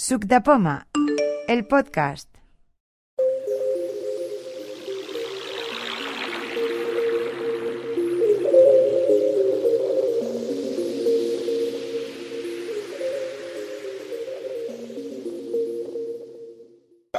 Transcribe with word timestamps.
Suc 0.00 0.24
de 0.24 0.40
Poma, 0.40 0.86
el 1.46 1.66
podcast. 1.66 2.26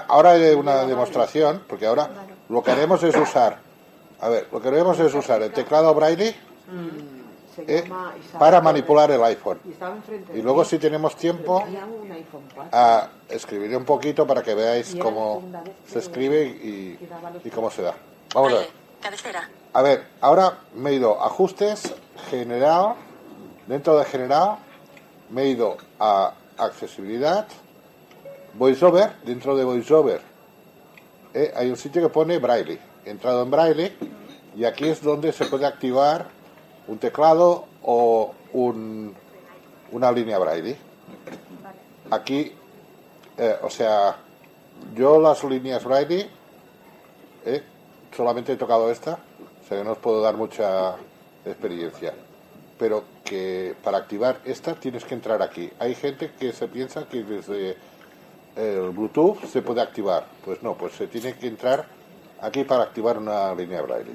Ahora 0.08 0.32
hay 0.32 0.56
una 0.56 0.86
demostración, 0.88 1.62
porque 1.68 1.86
ahora 1.86 2.10
lo 2.50 2.64
que 2.64 2.72
haremos 2.72 3.04
es 3.04 3.16
usar, 3.16 3.60
a 4.20 4.28
ver, 4.28 4.48
lo 4.52 4.60
que 4.60 4.70
haremos 4.70 5.00
es 5.00 5.14
usar 5.14 5.44
el 5.44 5.54
teclado 5.54 5.94
Braille 5.94 6.36
Se 7.66 7.78
eh, 7.78 7.82
llama 7.84 8.14
Isabel 8.20 8.40
para 8.40 8.62
manipular 8.62 9.12
el 9.12 9.24
iPhone. 9.24 9.60
Y 10.34 10.42
luego 10.42 10.66
si 10.66 10.78
tenemos 10.78 11.16
tiempo, 11.16 11.62
Tenía 11.64 11.86
un 11.86 12.12
iPhone 12.12 12.44
4. 12.54 12.70
ah, 12.72 13.10
escribiré 13.30 13.76
un 13.76 13.86
poquito 13.86 14.26
para 14.28 14.42
que 14.42 14.54
veáis 14.54 14.96
cómo 14.96 15.44
se 15.88 16.00
escribe 16.00 16.44
y, 16.46 16.98
cómo 17.54 17.70
se 17.70 17.82
da. 17.82 17.96
Vamos 18.34 18.54
a 18.54 18.56
ver. 18.58 18.68
A 19.74 19.82
ver, 19.82 20.08
ahora 20.22 20.60
me 20.76 20.92
he 20.92 20.94
ido 20.96 21.22
a 21.22 21.28
ajustes, 21.28 21.94
general, 22.30 22.96
dentro 23.68 23.98
de 23.98 24.06
general, 24.06 24.58
me 25.30 25.44
he 25.44 25.48
ido 25.50 25.78
a 26.00 26.34
accesibilidad, 26.58 27.48
voiceover, 28.54 29.14
dentro 29.24 29.56
de 29.56 29.64
voiceover 29.64 30.32
eh, 31.34 31.52
hay 31.56 31.70
un 31.70 31.78
sitio 31.78 32.02
que 32.02 32.10
pone 32.10 32.38
braille. 32.40 32.80
He 33.06 33.10
entrado 33.10 33.44
en 33.44 33.52
braille 33.52 33.94
y 34.56 34.66
aquí 34.66 34.90
es 34.90 35.02
donde 35.02 35.32
se 35.32 35.46
puede 35.46 35.66
activar 35.66 36.28
un 36.88 36.98
teclado 36.98 37.66
o 37.84 38.34
un- 38.54 39.14
una 39.92 40.12
línea 40.12 40.38
braille. 40.40 40.78
Aquí, 42.10 42.52
eh, 43.38 43.56
o 43.62 43.70
sea, 43.70 44.18
yo 44.96 45.20
las 45.20 45.44
líneas 45.44 45.84
braille 45.84 46.30
eh, 47.46 47.64
solamente 48.16 48.54
he 48.54 48.58
tocado 48.58 48.92
esta, 48.92 49.14
o 49.64 49.68
sea 49.68 49.78
que 49.78 49.84
no 49.84 49.92
os 49.94 49.98
puedo 49.98 50.22
dar 50.22 50.36
mucha 50.36 50.96
experiencia. 51.46 52.14
Pero 52.78 53.04
que 53.24 53.76
para 53.84 54.00
activar 54.00 54.40
esta 54.44 54.74
tienes 54.76 55.06
que 55.06 55.14
entrar 55.14 55.42
aquí. 55.42 55.72
Hay 55.80 55.96
gente 55.96 56.32
que 56.40 56.52
se 56.52 56.68
piensa 56.68 57.08
que 57.08 57.24
desde 57.24 57.78
el 58.56 58.90
Bluetooth 58.90 59.46
se 59.46 59.62
puede 59.62 59.82
activar. 59.82 60.26
Pues 60.44 60.62
no, 60.64 60.74
pues 60.76 60.94
se 60.94 61.08
tiene 61.08 61.34
que 61.34 61.48
entrar 61.48 61.86
aquí 62.42 62.64
para 62.64 62.84
activar 62.84 63.18
una 63.20 63.54
línea 63.56 63.82
braille. 63.84 64.12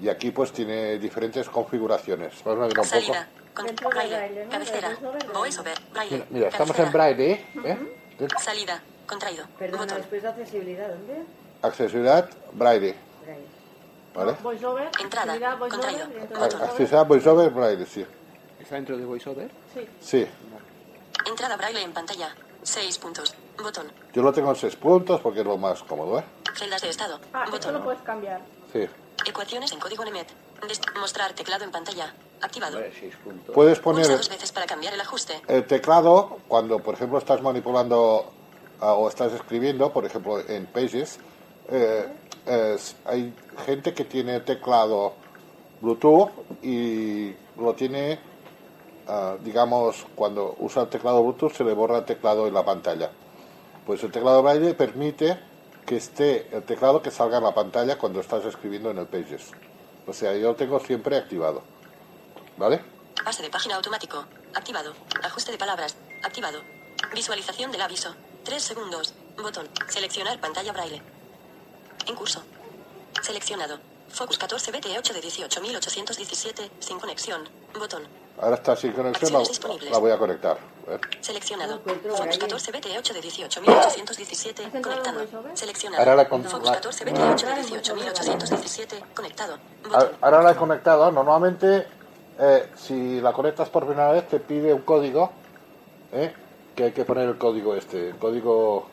Y 0.00 0.08
aquí 0.08 0.30
pues 0.30 0.52
tiene 0.52 0.98
diferentes 0.98 1.48
configuraciones. 1.48 2.34
Vamos 2.44 2.64
a 2.64 2.66
ver 2.66 2.78
un 2.78 2.84
poco. 2.84 2.88
Salida. 2.88 3.28
Con 3.54 3.66
braille. 3.90 4.44
¿no? 4.44 4.50
Cabecera. 4.50 4.96
Voiceover, 5.32 5.78
braille. 5.92 6.14
Mira, 6.16 6.26
mira, 6.30 6.48
estamos 6.48 6.78
en 6.78 6.92
braille, 6.92 7.32
¿eh? 7.64 7.78
Salida. 8.40 8.82
Contraído. 9.06 9.44
Perdona, 9.58 9.82
Botón. 9.82 9.98
después 9.98 10.22
de 10.22 10.28
accesibilidad, 10.28 10.88
¿dónde? 10.88 11.22
Accesibilidad, 11.62 12.28
braille. 12.52 12.94
Braille. 13.22 13.46
¿Vale? 14.14 14.32
Voiceover, 14.42 14.90
Entrada, 15.00 15.58
contraído. 15.58 16.06
Botón. 16.30 16.62
Accesibilidad, 16.62 17.06
voiceover, 17.06 17.50
braille, 17.50 17.86
sí. 17.86 18.04
¿Está 18.60 18.76
dentro 18.76 18.96
de 18.96 19.04
VoiceOver? 19.04 19.50
Sí. 19.74 19.88
Sí. 20.00 20.26
Entrada 21.28 21.56
braille 21.56 21.82
en 21.82 21.92
pantalla. 21.92 22.34
6 22.62 22.98
puntos. 22.98 23.34
Botón. 23.62 23.86
Yo 24.14 24.22
lo 24.22 24.32
tengo 24.32 24.50
en 24.50 24.56
seis 24.56 24.74
puntos 24.74 25.20
porque 25.20 25.40
es 25.40 25.46
lo 25.46 25.58
más 25.58 25.82
cómodo, 25.82 26.18
¿eh? 26.18 26.24
Celdas 26.54 26.80
de 26.82 26.88
estado. 26.88 27.20
Ah, 27.32 27.44
esto 27.44 27.56
lo 27.70 27.78
Botón. 27.78 27.82
puedes 27.84 28.02
cambiar. 28.02 28.40
Sí. 28.72 28.86
Ecuaciones 29.26 29.72
en 29.72 29.78
código 29.80 30.04
NEMET. 30.04 30.28
Mostrar 30.98 31.32
teclado 31.32 31.64
en 31.64 31.70
pantalla. 31.70 32.14
Activado. 32.40 32.78
Puedes 33.54 33.78
poner 33.78 34.06
dos 34.06 34.28
veces 34.28 34.52
para 34.52 34.66
cambiar 34.66 34.92
el 34.92 35.00
ajuste. 35.00 35.40
el 35.48 35.66
teclado 35.66 36.38
cuando, 36.48 36.78
por 36.80 36.94
ejemplo, 36.94 37.18
estás 37.18 37.40
manipulando 37.40 38.30
ah, 38.80 38.92
o 38.94 39.08
estás 39.08 39.32
escribiendo, 39.32 39.92
por 39.92 40.04
ejemplo, 40.04 40.40
en 40.46 40.66
Pages. 40.66 41.18
eh, 41.70 42.06
es- 42.44 42.96
hay 43.06 43.32
gente 43.64 43.94
que 43.94 44.04
tiene 44.04 44.40
teclado 44.40 45.14
Bluetooth 45.80 46.30
y 46.62 47.34
lo 47.58 47.72
tiene, 47.74 48.18
ah, 49.08 49.36
digamos, 49.42 50.04
cuando 50.14 50.54
usa 50.58 50.82
el 50.82 50.88
teclado 50.90 51.22
Bluetooth 51.22 51.52
se 51.54 51.64
le 51.64 51.72
borra 51.72 51.98
el 51.98 52.04
teclado 52.04 52.46
en 52.46 52.52
la 52.52 52.64
pantalla. 52.64 53.10
Pues 53.86 54.02
el 54.02 54.10
teclado 54.12 54.42
Braille 54.42 54.74
permite 54.74 55.38
que 55.86 55.96
esté 55.96 56.48
el 56.54 56.62
teclado 56.62 57.02
que 57.02 57.10
salga 57.10 57.38
en 57.38 57.44
la 57.44 57.54
pantalla 57.54 57.98
cuando 57.98 58.20
estás 58.20 58.44
escribiendo 58.44 58.90
en 58.90 58.98
el 58.98 59.06
Pages. 59.06 59.50
O 60.06 60.12
sea, 60.12 60.34
yo 60.36 60.48
lo 60.48 60.56
tengo 60.56 60.80
siempre 60.80 61.16
activado. 61.16 61.62
¿Vale? 62.56 62.82
Pase 63.24 63.42
de 63.42 63.50
página 63.50 63.76
automático. 63.76 64.24
Activado. 64.54 64.94
Ajuste 65.22 65.52
de 65.52 65.58
palabras. 65.58 65.96
Activado. 66.22 66.60
Visualización 67.14 67.72
del 67.72 67.82
aviso. 67.82 68.14
3 68.44 68.62
segundos. 68.62 69.14
Botón. 69.36 69.68
Seleccionar 69.88 70.40
pantalla 70.40 70.72
braille. 70.72 71.02
En 72.06 72.14
curso. 72.14 72.42
Seleccionado. 73.22 73.78
Focus 74.08 74.38
14 74.38 74.72
BT8 74.72 75.12
de 75.12 75.22
18.817. 75.22 76.70
Sin 76.80 77.00
conexión. 77.00 77.48
Botón. 77.78 78.02
Ahora 78.40 78.56
está 78.56 78.74
sin 78.74 78.92
conexión, 78.92 79.32
la, 79.32 79.40
la 79.90 79.98
voy 79.98 80.10
a 80.10 80.18
conectar. 80.18 80.58
A 80.86 80.90
ver. 80.90 81.00
Seleccionado. 81.20 81.80
Braille. 81.84 82.38
14 82.38 82.72
BT8 82.72 83.12
de 83.12 83.20
18.817. 83.22 84.66
¿Has 84.66 84.74
entrado 84.74 84.74
en 84.74 84.82
Conectado. 84.82 85.20
Seleccionado. 85.54 86.02
Ahora 86.02 86.16
la 86.16 86.28
con- 86.28 86.44
Focus 86.44 86.66
la- 86.66 86.72
14 86.74 87.04
BT8 87.06 87.46
de 87.46 87.62
18.817. 87.62 89.02
Conectado. 89.14 89.54
A- 89.54 89.88
Botón. 89.88 90.10
Ahora 90.20 90.42
la 90.42 90.50
he 90.50 90.56
conectado. 90.56 91.10
Normalmente, 91.12 91.86
eh, 92.40 92.70
si 92.76 93.20
la 93.20 93.32
conectas 93.32 93.68
por 93.70 93.86
primera 93.86 94.10
vez, 94.12 94.26
te 94.28 94.40
pide 94.40 94.74
un 94.74 94.82
código. 94.82 95.30
¿eh? 96.12 96.34
Que 96.74 96.84
hay 96.84 96.92
que 96.92 97.04
poner 97.04 97.28
el 97.28 97.38
código 97.38 97.74
este. 97.76 98.08
El 98.10 98.16
código 98.16 98.88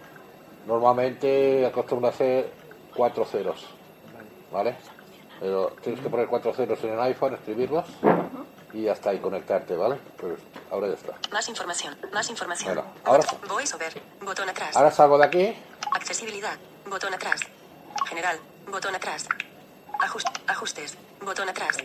normalmente 0.67 1.65
acostumbra 1.65 2.09
a 2.09 2.13
ser 2.13 2.51
cuatro 2.95 3.25
ceros. 3.25 3.65
¿Vale? 4.51 4.75
Pero 5.39 5.73
tienes 5.81 5.99
que 6.01 6.09
poner 6.09 6.27
cuatro 6.27 6.53
ceros 6.53 6.81
en 6.83 6.91
el 6.93 6.99
iPhone, 7.01 7.33
escribirlos. 7.33 7.85
Y 8.73 8.83
ya 8.83 8.93
está, 8.93 9.13
y 9.13 9.19
conectarte, 9.19 9.75
¿vale? 9.75 9.97
Pues 10.17 10.39
ahora 10.71 10.87
ya 10.87 10.93
está. 10.93 11.13
Más 11.31 11.47
información. 11.49 11.97
Más 12.13 12.29
información. 12.29 12.73
Bueno, 12.75 12.89
ahora 13.03 13.23
Botón. 13.29 13.49
Voiceover. 13.49 14.01
Botón 14.21 14.49
atrás. 14.49 14.75
Ahora 14.77 14.91
salgo 14.91 15.17
de 15.17 15.25
aquí. 15.25 15.55
Accesibilidad. 15.93 16.57
Botón 16.89 17.13
atrás. 17.13 17.41
General. 18.07 18.39
Botón 18.71 18.95
atrás. 18.95 19.27
Ajust- 19.99 20.41
ajustes. 20.47 20.97
Botón 21.23 21.49
atrás. 21.49 21.77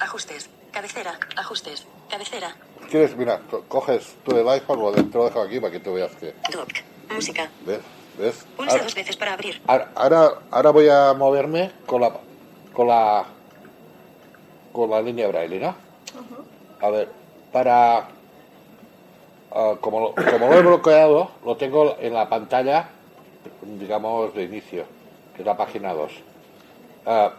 Ajustes. 0.00 0.50
Cabecera. 0.70 1.18
Ajustes. 1.36 1.86
Cabecera. 2.10 2.54
¿Quieres? 2.90 3.16
Mira, 3.16 3.40
co- 3.50 3.64
coges 3.68 4.16
tú 4.24 4.36
el 4.36 4.46
iPhone, 4.48 4.80
lo 4.80 4.92
de- 4.92 5.02
te 5.04 5.16
lo 5.18 5.24
dejo 5.24 5.40
aquí 5.40 5.60
para 5.60 5.72
que 5.72 5.80
tú 5.80 5.94
veas 5.94 6.12
que. 6.16 6.34
Doc. 6.52 6.68
Música. 7.10 7.48
¿Ves? 7.64 7.80
¿Ves? 8.18 8.44
Pulsa 8.56 8.72
Ahora- 8.72 8.84
dos 8.84 8.94
veces 8.94 9.16
para 9.16 9.32
abrir. 9.32 9.62
Ahora, 9.66 9.90
ahora, 9.94 10.30
ahora 10.50 10.70
voy 10.70 10.88
a 10.88 11.14
moverme 11.14 11.72
con 11.86 12.02
la 12.02 12.12
con 12.74 12.88
la 12.88 13.24
con 14.72 14.90
la 14.90 15.00
línea 15.02 15.28
braille, 15.28 15.58
¿no? 15.58 15.74
A 16.82 16.90
ver, 16.90 17.08
para 17.52 18.08
ah, 19.52 19.74
como 19.80 20.14
como 20.14 20.46
lo 20.48 20.54
he 20.54 20.62
bloqueado, 20.62 21.30
lo 21.44 21.56
tengo 21.56 21.96
en 22.00 22.12
la 22.14 22.28
pantalla, 22.28 22.88
digamos 23.78 24.34
de 24.34 24.42
inicio, 24.44 24.84
que 25.34 25.42
es 25.42 25.46
la 25.46 25.56
página 25.56 25.92
2. 25.94 26.12
Ah, 27.06 27.32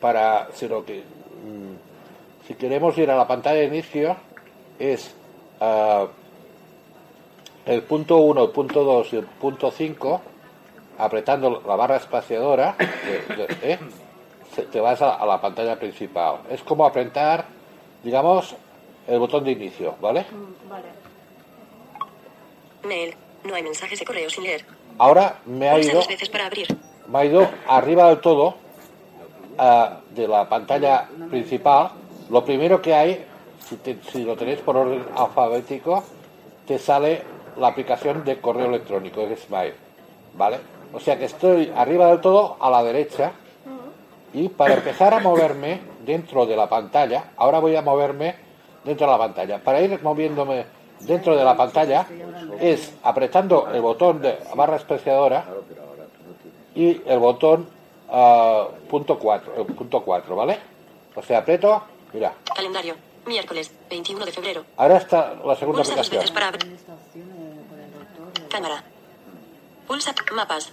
para 0.00 0.48
si 0.52 0.68
lo 0.68 0.84
que 0.84 0.98
mm, 1.00 2.46
si 2.48 2.54
queremos 2.54 2.96
ir 2.98 3.10
a 3.10 3.16
la 3.16 3.26
pantalla 3.26 3.60
de 3.60 3.66
inicio 3.66 4.16
es 4.78 5.14
ah, 5.60 6.06
el 7.66 7.82
punto 7.82 8.16
1, 8.18 8.42
el 8.44 8.50
punto 8.50 8.82
2 8.82 9.12
y 9.12 9.16
el 9.18 9.24
punto 9.26 9.70
5 9.70 10.20
apretando 10.98 11.62
la 11.66 11.76
barra 11.76 11.96
espaciadora, 11.96 12.74
de- 12.78 13.72
¿eh? 13.72 13.78
Te 14.70 14.80
vas 14.80 15.00
a 15.00 15.24
la 15.24 15.40
pantalla 15.40 15.78
principal. 15.78 16.40
Es 16.50 16.62
como 16.62 16.84
apretar, 16.84 17.46
digamos, 18.04 18.54
el 19.06 19.18
botón 19.18 19.44
de 19.44 19.52
inicio, 19.52 19.94
¿vale? 20.00 20.22
Mm, 20.30 20.68
Vale. 20.70 20.84
Mail. 22.84 23.14
No 23.44 23.54
hay 23.54 23.62
mensajes 23.62 23.98
de 23.98 24.04
correo 24.04 24.30
sin 24.30 24.44
leer. 24.44 24.64
Ahora 24.98 25.38
me 25.46 25.68
ha 25.68 25.78
ido, 25.78 25.94
dos 25.94 26.08
veces 26.08 26.28
para 26.28 26.46
abrir. 26.46 26.66
me 27.08 27.18
ha 27.18 27.24
ido 27.24 27.48
arriba 27.66 28.08
del 28.08 28.20
todo 28.20 28.54
ah, 29.58 30.00
de 30.10 30.28
la 30.28 30.48
pantalla 30.48 31.08
principal. 31.30 31.90
Lo 32.30 32.44
primero 32.44 32.80
que 32.80 32.94
hay, 32.94 33.24
si, 33.66 33.76
te- 33.76 33.98
si 34.10 34.24
lo 34.24 34.36
tenéis 34.36 34.60
por 34.60 34.76
orden 34.76 35.04
alfabético, 35.16 36.04
te 36.66 36.78
sale 36.78 37.22
la 37.56 37.68
aplicación 37.68 38.24
de 38.24 38.40
correo 38.40 38.66
electrónico, 38.66 39.20
es 39.22 39.40
Smile, 39.42 39.74
¿vale? 40.34 40.58
O 40.92 41.00
sea 41.00 41.18
que 41.18 41.24
estoy 41.26 41.72
arriba 41.74 42.06
del 42.06 42.20
todo 42.20 42.56
a 42.60 42.70
la 42.70 42.82
derecha 42.82 43.32
y 44.34 44.48
para 44.48 44.74
empezar 44.74 45.12
a 45.14 45.20
moverme 45.20 45.80
dentro 46.04 46.46
de 46.46 46.56
la 46.56 46.68
pantalla, 46.68 47.32
ahora 47.36 47.58
voy 47.58 47.76
a 47.76 47.82
moverme 47.82 48.34
dentro 48.84 49.06
de 49.06 49.12
la 49.12 49.18
pantalla. 49.18 49.58
Para 49.58 49.80
ir 49.80 50.02
moviéndome 50.02 50.66
dentro 51.00 51.36
de 51.36 51.44
la 51.44 51.56
pantalla 51.56 52.06
es 52.60 52.92
apretando 53.02 53.68
el 53.72 53.80
botón 53.80 54.20
de 54.22 54.38
barra 54.54 54.76
espaciadora 54.76 55.44
y 56.74 57.00
el 57.06 57.18
botón 57.18 57.68
ah, 58.10 58.68
punto 58.88 59.18
4, 59.18 59.66
punto 59.66 60.02
4, 60.02 60.36
¿vale? 60.36 60.58
O 61.14 61.22
sea, 61.22 61.38
aprieto, 61.38 61.82
mira, 62.12 62.32
Calendario. 62.54 62.94
Miércoles. 63.26 63.70
21 63.88 64.24
de 64.24 64.32
febrero. 64.32 64.64
ahora 64.76 64.96
está 64.96 65.34
la 65.44 65.54
segunda 65.54 65.82
Pulsa 65.84 66.00
aplicación. 66.00 66.34
para 66.34 66.52
Cámara. 68.48 68.82
Pulsa. 69.86 70.12
Mapas. 70.34 70.72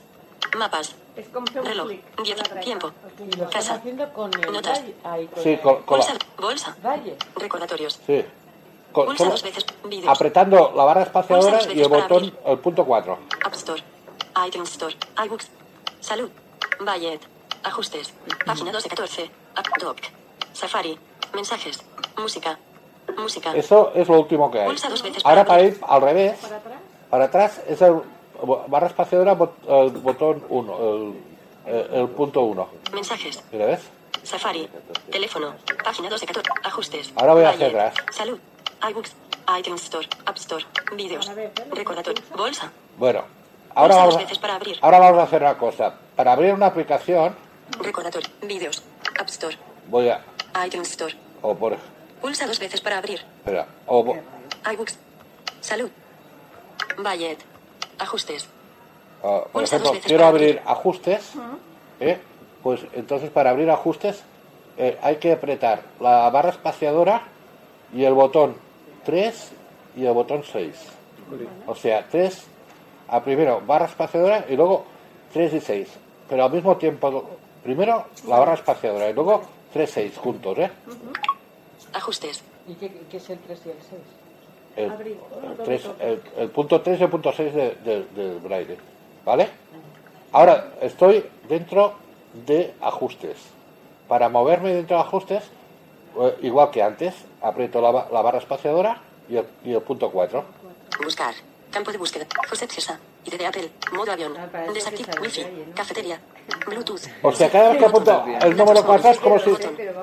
Mapas. 0.58 0.96
Es 1.20 1.28
como 1.30 1.46
hacer 1.48 1.62
un 1.62 1.68
Reloj. 1.68 1.88
clic. 1.88 2.04
10. 2.24 2.34
a 2.34 2.38
la 2.38 2.44
derecha. 2.50 2.62
Tiempo. 2.66 2.92
Y 3.18 3.24
lo 3.24 3.30
están 3.30 3.50
Casa. 3.50 3.74
haciendo 3.76 4.14
con 4.14 4.34
el 4.34 4.52
Notas. 4.52 4.80
valle. 4.82 4.96
Ahí, 5.04 5.28
con 5.28 5.44
Sí, 5.44 5.50
el 5.50 5.60
con, 5.62 5.84
con 5.84 6.00
la- 6.00 6.06
Bolsa. 6.06 6.26
Bolsa. 6.40 6.78
valle. 6.84 7.18
Recordatorios. 7.36 8.00
sí. 8.06 8.26
Con- 8.92 9.06
Pulsa 9.06 9.18
solo 9.20 9.32
dos 9.32 9.44
veces. 9.44 9.66
Vídeos. 9.84 10.08
apretando 10.10 10.74
la 10.76 10.84
barra 10.84 11.04
espaciadora 11.04 11.58
Pulsa 11.60 11.68
dos 11.68 11.76
y 11.76 11.82
el 11.82 11.90
veces 11.90 11.90
para 11.90 12.02
botón, 12.04 12.18
abrir. 12.18 12.40
el 12.46 12.58
punto 12.60 12.86
4. 12.86 13.20
App 13.46 13.54
Store. 13.54 13.84
iTunes 14.48 14.72
Store. 14.72 14.96
iBooks. 15.26 15.48
Salud. 16.00 16.30
Ballet. 16.80 17.20
Ajustes. 17.64 18.14
Página 18.46 18.72
2 18.72 18.82
de 18.84 18.90
14. 18.90 19.32
App 19.56 19.68
Doc. 19.80 19.98
Safari. 20.54 20.98
Mensajes. 21.36 21.84
Música. 22.18 22.58
Música. 23.18 23.56
Eso 23.56 23.92
es 23.94 24.08
lo 24.08 24.20
último 24.20 24.50
que 24.50 24.62
hay. 24.62 24.68
Pulsa 24.68 24.90
dos 24.90 25.04
veces 25.04 25.24
Ahora 25.26 25.46
para 25.46 25.48
para 25.48 25.60
abrir. 25.62 25.74
ir 25.78 25.86
al 25.88 26.02
revés, 26.02 26.38
Para 26.40 26.56
atrás. 26.58 26.80
para 27.10 27.26
atrás 27.26 27.62
es 27.68 27.82
el 27.84 28.02
barra 28.68 28.88
espaciadora, 28.88 29.36
bot- 29.38 29.54
el 29.68 29.92
botón 30.02 30.44
1, 30.50 31.14
el, 31.66 32.08
punto 32.10 32.42
1. 32.42 32.70
Mensajes. 32.94 33.44
Mira, 33.52 33.66
¿ves? 33.68 33.82
Safari. 34.24 34.68
Teléfono. 35.12 35.54
Página 35.84 36.10
2 36.10 36.22
de 36.22 36.28
14. 36.28 36.50
Ajustes. 36.64 37.14
Ahora 37.16 37.34
voy 37.34 37.44
Ballet. 37.44 37.68
atrás. 37.68 37.94
Salud. 38.12 38.38
iBooks. 38.90 39.16
iTunes 39.60 39.84
Store. 39.84 40.08
App 40.26 40.38
Store. 40.38 40.64
Vídeos. 40.96 41.30
Recordatorio. 41.72 42.22
Bolsa. 42.36 42.72
Bueno, 42.98 43.24
ahora 43.74 43.96
vamos, 43.96 44.18
veces 44.18 44.38
para 44.38 44.56
abrir. 44.56 44.78
ahora 44.82 45.00
vamos 45.00 45.20
a 45.20 45.24
hacer 45.24 45.42
una 45.42 45.58
cosa. 45.58 45.96
Para 46.16 46.34
abrir 46.34 46.54
una 46.54 46.68
aplicación, 46.68 47.36
Recordatorio. 47.80 48.30
Vídeos. 48.44 48.84
App 49.20 49.28
Store. 49.30 49.58
voy 49.88 50.10
a... 50.10 50.24
iTunes 50.66 50.90
Store. 50.92 51.16
O 51.42 51.56
por... 51.56 51.78
Pulsa 52.22 52.46
dos 52.46 52.60
veces 52.60 52.82
para 52.82 52.98
abrir. 52.98 53.20
Espera, 53.40 53.66
o, 53.88 54.16
iBooks. 54.74 55.00
Salud. 55.62 55.90
Ballet. 56.98 57.38
Ajustes. 58.00 58.48
o, 59.22 59.44
por 59.44 59.52
Pulsa 59.52 59.76
ejemplo, 59.76 60.00
quiero 60.04 60.26
abrir 60.26 60.62
ajustes, 60.66 61.34
¿eh? 62.00 62.18
pues 62.64 62.82
entonces 62.94 63.30
para 63.30 63.52
abrir 63.52 63.70
ajustes 63.70 64.24
eh, 64.78 64.98
hay 65.02 65.18
que 65.18 65.34
apretar 65.34 65.84
la 66.00 66.30
barra 66.30 66.50
espaciadora 66.50 67.24
y 67.94 68.04
el 68.06 68.14
botón 68.14 68.56
3 69.04 69.52
y 69.98 70.06
el 70.06 70.14
botón 70.14 70.44
6. 70.44 70.74
O 71.68 71.76
sea, 71.76 72.08
3 72.08 72.46
a 73.10 73.24
primero 73.24 73.62
barra 73.66 73.86
espaciadora 73.86 74.46
y 74.48 74.56
luego 74.56 74.86
3 75.34 75.54
y 75.54 75.60
6. 75.60 75.90
Pero 76.30 76.46
al 76.46 76.52
mismo 76.52 76.78
tiempo, 76.78 77.30
primero 77.64 78.06
la 78.28 78.40
barra 78.40 78.54
espaciadora 78.54 79.10
y 79.10 79.14
luego 79.14 79.42
3 79.74 79.92
6 79.92 80.18
juntos, 80.18 80.58
¿eh? 80.58 80.72
Ajustes. 81.94 82.42
¿Y 82.68 82.76
qué, 82.76 82.92
qué 83.10 83.18
es 83.18 83.30
el 83.30 83.40
3 83.40 83.60
y 83.66 83.70
el 83.70 83.78
6? 83.82 84.02
El, 84.80 84.92
Abrir. 84.92 85.18
el 85.44 85.64
tres- 85.66 85.90
el- 86.00 86.22
el 86.38 86.50
punto 86.50 86.82
3 86.82 87.00
y 87.00 87.04
el 87.04 87.10
punto 87.10 87.32
6 87.34 87.54
de- 87.54 87.76
de- 87.84 88.04
del 88.16 88.40
braille. 88.40 88.78
¿Vale? 89.26 89.50
Ahora 90.32 90.72
estoy 90.82 91.26
dentro 91.48 91.94
de 92.34 92.74
ajustes. 92.82 93.38
Para 94.08 94.30
moverme 94.30 94.74
dentro 94.74 94.96
de 94.98 95.04
ajustes, 95.04 95.44
eh, 96.20 96.38
igual 96.44 96.70
que 96.72 96.82
antes, 96.82 97.14
aprieto 97.42 97.82
la, 97.82 98.08
la 98.12 98.22
barra 98.22 98.38
espaciadora 98.38 99.02
y 99.28 99.38
el, 99.38 99.46
y 99.66 99.74
el 99.74 99.82
punto 99.82 100.10
4. 100.12 100.44
Buscar. 101.04 101.34
Campo 101.72 101.92
de 101.92 101.98
búsqueda. 101.98 102.26
Josep 102.50 102.70
Gesa. 102.72 103.00
ID 103.34 103.38
de 103.38 103.46
Apple. 103.48 103.72
Modo 103.94 104.12
avión. 104.12 104.34
Ah, 104.38 104.72
Desactiva. 104.74 105.14
Wi-Fi. 105.22 105.46
Cafetería. 105.76 106.20
Bluetooth. 106.68 107.02
O 107.24 107.32
sea, 107.32 107.50
cada 107.50 107.70
vez 107.70 107.78
que 107.80 107.86
apunto 107.86 108.26
el 108.42 108.58
número 108.58 108.84
4 108.86 109.10
es 109.12 109.20
como 109.20 109.40
si... 109.40 109.56
Sé. 109.56 109.94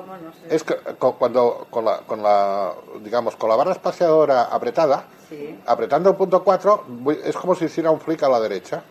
Es 0.49 0.63
que 0.63 0.75
cu- 0.75 1.15
cuando 1.17 1.67
con 1.69 1.83
la, 1.85 1.99
con 1.99 2.23
la, 2.23 2.73
digamos, 3.01 3.35
con 3.35 3.49
la 3.49 3.55
barra 3.55 3.71
espaciadora 3.73 4.43
apretada, 4.45 5.05
Sí. 5.29 5.59
apretando 5.65 6.09
el 6.11 6.15
punto 6.15 6.41
4, 6.41 6.85
voy- 6.87 7.19
es 7.23 7.35
como 7.35 7.53
si 7.53 7.65
hiciera 7.65 7.91
un 7.91 7.99
flick 7.99 8.23
a 8.23 8.29
la 8.29 8.39
derecha. 8.39 8.81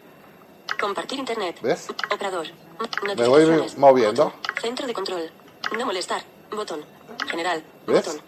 Compartir 0.78 1.18
internet. 1.18 1.56
¿Ves? 1.62 1.88
Operador. 2.12 2.46
Me 3.16 3.26
voy 3.26 3.64
moviendo. 3.78 4.24
Botón. 4.26 4.40
Centro 4.60 4.86
de 4.86 4.92
control. 4.92 5.30
No 5.78 5.86
molestar. 5.86 6.20
Botón. 6.54 6.84
General. 7.28 7.62
¿Ves? 7.86 8.04
Botón. 8.06 8.20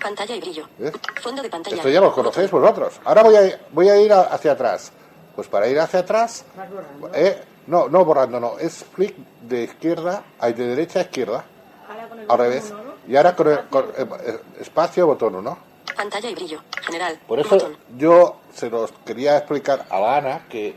Pantalla 0.00 0.34
y 0.36 0.40
brillo. 0.40 0.66
¿Ves? 0.78 0.92
Fondo 1.20 1.42
de 1.42 1.50
pantalla. 1.50 1.76
Esto 1.76 1.88
ya 1.90 2.00
lo 2.00 2.14
conocéis 2.14 2.50
vosotros. 2.50 2.94
Ahora 3.04 3.22
voy 3.22 3.36
a, 3.36 3.60
voy 3.72 3.88
a 3.90 4.00
ir 4.00 4.10
a- 4.12 4.22
hacia 4.22 4.52
atrás. 4.52 4.90
Pues 5.36 5.48
para 5.48 5.68
ir 5.68 5.78
hacia 5.80 6.00
atrás, 6.00 6.44
borrando. 6.54 7.10
eh, 7.14 7.42
no, 7.66 7.88
no 7.88 8.04
borrando, 8.04 8.40
no, 8.40 8.58
es 8.58 8.84
flick 8.84 9.16
de 9.42 9.64
izquierda, 9.64 10.22
ay, 10.38 10.52
de 10.54 10.66
derecha 10.66 10.98
a 11.00 11.02
izquierda, 11.02 11.44
Ahora 11.88 12.08
con 12.08 12.18
el 12.20 12.30
al 12.30 12.38
revés. 12.38 12.70
uno, 12.70 12.82
¿no? 12.84 12.90
Y 13.08 13.16
ahora 13.16 13.34
con, 13.36 13.48
el- 13.48 13.68
con, 13.68 13.84
eh, 13.96 14.06
eh, 14.26 14.38
espacio, 14.60 15.06
botón 15.06 15.34
1. 15.36 15.58
Pantalla 15.96 16.30
y 16.30 16.34
brillo. 16.34 16.60
General. 16.82 17.18
Por 17.26 17.40
eso 17.40 17.50
Botón. 17.56 17.76
yo 17.96 18.40
se 18.54 18.70
los 18.70 18.92
quería 19.04 19.36
explicar 19.38 19.86
a 19.90 20.00
la 20.00 20.16
Ana 20.16 20.46
que 20.48 20.74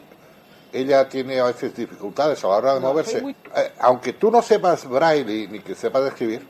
ella 0.71 1.07
tiene 1.07 1.39
a 1.39 1.45
veces 1.45 1.75
dificultades 1.75 2.43
a 2.43 2.47
la 2.47 2.55
hora 2.57 2.73
de 2.75 2.79
moverse. 2.79 3.19
Eh, 3.55 3.73
aunque 3.79 4.13
tú 4.13 4.31
no 4.31 4.41
sepas 4.41 4.87
braille 4.87 5.47
ni 5.47 5.59
que 5.59 5.75
sepas 5.75 6.03
escribir, 6.03 6.45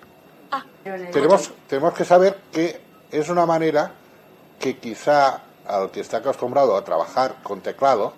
Ah. 0.51 0.63
tenemos, 0.83 1.51
tenemos 1.67 1.93
que 1.93 2.05
saber 2.05 2.37
que 2.51 2.79
es 3.11 3.29
una 3.29 3.45
manera 3.45 3.91
que 4.59 4.77
quizá 4.77 5.41
al 5.67 5.91
que 5.91 6.01
está 6.01 6.17
acostumbrado 6.17 6.75
a 6.75 6.83
trabajar 6.83 7.35
con 7.43 7.61
teclado 7.61 8.13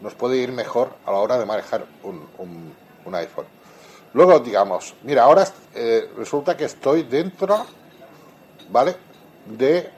nos 0.00 0.14
puede 0.14 0.36
ir 0.38 0.52
mejor 0.52 0.90
a 1.06 1.12
la 1.12 1.18
hora 1.18 1.38
de 1.38 1.46
manejar 1.46 1.84
un, 2.02 2.26
un- 2.38 2.74
un 3.04 3.14
iPhone. 3.14 3.46
Luego, 4.12 4.38
digamos, 4.40 4.94
mira, 5.02 5.24
ahora 5.24 5.46
eh, 5.74 6.10
resulta 6.16 6.56
que 6.56 6.64
estoy 6.64 7.02
dentro, 7.04 7.64
¿vale? 8.70 8.96
De 9.46 9.90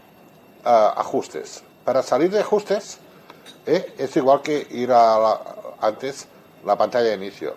ah, 0.64 0.94
ajustes. 0.96 1.62
Para 1.84 2.02
salir 2.02 2.30
de 2.30 2.40
ajustes 2.40 2.98
eh, 3.66 3.94
es 3.98 4.16
igual 4.16 4.42
que 4.42 4.66
ir 4.70 4.92
a 4.92 5.18
la- 5.18 5.40
antes 5.80 6.26
la 6.64 6.76
pantalla 6.76 7.08
de 7.10 7.14
inicio. 7.16 7.54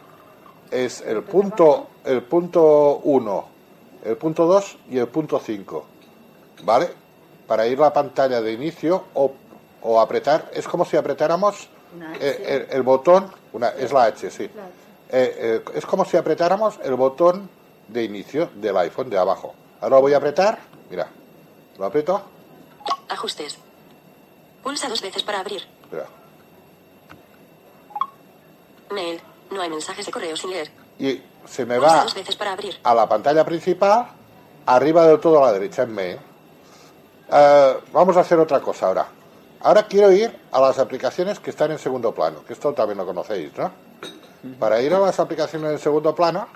Es 0.71 1.01
el 1.01 1.24
punto 1.24 1.88
el 2.06 2.21
punto 2.24 2.97
1, 3.03 3.45
el 4.06 4.18
punto 4.18 4.45
2 4.45 4.77
y 4.89 4.97
el 5.00 5.07
punto 5.07 5.39
5. 5.39 5.86
¿Vale? 6.63 6.89
Para 7.47 7.68
ir 7.68 7.77
a 7.80 7.81
la 7.83 7.94
pantalla 7.94 8.42
de 8.42 8.51
inicio 8.53 9.06
o, 9.13 9.31
o 9.81 10.00
apretar, 10.00 10.50
es 10.53 10.68
como 10.68 10.83
si 10.86 10.97
apretáramos 10.97 11.69
eh, 12.19 12.65
el, 12.69 12.75
el 12.77 12.81
botón, 12.83 13.31
una, 13.53 13.69
es 13.69 13.92
la 13.94 14.06
H, 14.06 14.31
sí. 14.31 14.50
La 14.56 14.63
H. 14.63 14.71
Eh, 15.09 15.36
eh, 15.38 15.63
es 15.75 15.86
como 15.86 16.03
si 16.06 16.18
apretáramos 16.18 16.80
el 16.83 16.95
botón 16.95 17.47
de 17.88 18.03
inicio 18.03 18.50
del 18.56 18.75
iPhone 18.77 19.09
de 19.09 19.18
abajo. 19.19 19.53
Ahora 19.81 19.97
lo 19.97 20.01
voy 20.01 20.13
a 20.13 20.18
apretar, 20.18 20.57
mira, 20.89 21.07
lo 21.77 21.86
aprieto, 21.86 22.21
Ajustes. 23.09 23.57
Pulsa 24.63 24.89
dos 24.89 25.01
veces 25.01 25.21
para 25.21 25.39
abrir. 25.42 25.62
espera, 25.83 26.07
Mail. 28.92 29.21
No 29.52 29.61
hay 29.61 29.69
mensajes 29.69 30.06
de 30.06 30.11
correo 30.11 30.35
sin 30.35 30.49
leer. 30.49 30.71
y 30.97 31.21
se 31.47 31.66
me 31.66 31.75
Pulsa 31.78 31.95
va 31.97 32.04
dos 32.04 32.16
veces 32.16 32.35
para 32.35 32.54
abrir. 32.54 32.80
a 32.83 32.94
la 32.95 33.07
pantalla 33.07 33.45
principal, 33.45 34.07
arriba 34.66 35.06
del 35.07 35.19
todo 35.19 35.44
a 35.44 35.47
la 35.47 35.54
derecha 35.54 35.83
en 35.83 35.94
mail. 35.94 36.18
Eh, 37.32 37.78
vamos 37.92 38.18
a 38.18 38.22
hacer 38.22 38.40
otra 38.40 38.60
cosa 38.60 38.88
ahora. 38.88 39.08
Ahora 39.62 39.84
quiero 39.88 40.12
ir 40.12 40.36
a 40.52 40.60
las 40.62 40.78
aplicaciones 40.80 41.40
que 41.40 41.50
están 41.50 41.72
en 41.72 41.80
segundo 41.80 42.14
plano, 42.14 42.44
que 42.46 42.54
esto 42.54 42.74
también 42.74 42.98
lo 42.98 43.06
conocéis, 43.06 43.52
¿no? 43.58 43.72
Para 44.60 44.80
ir 44.82 44.94
a 44.94 45.00
las 45.00 45.20
aplicaciones 45.20 45.72
en 45.72 45.80
segundo 45.80 46.14
plano, 46.14 46.48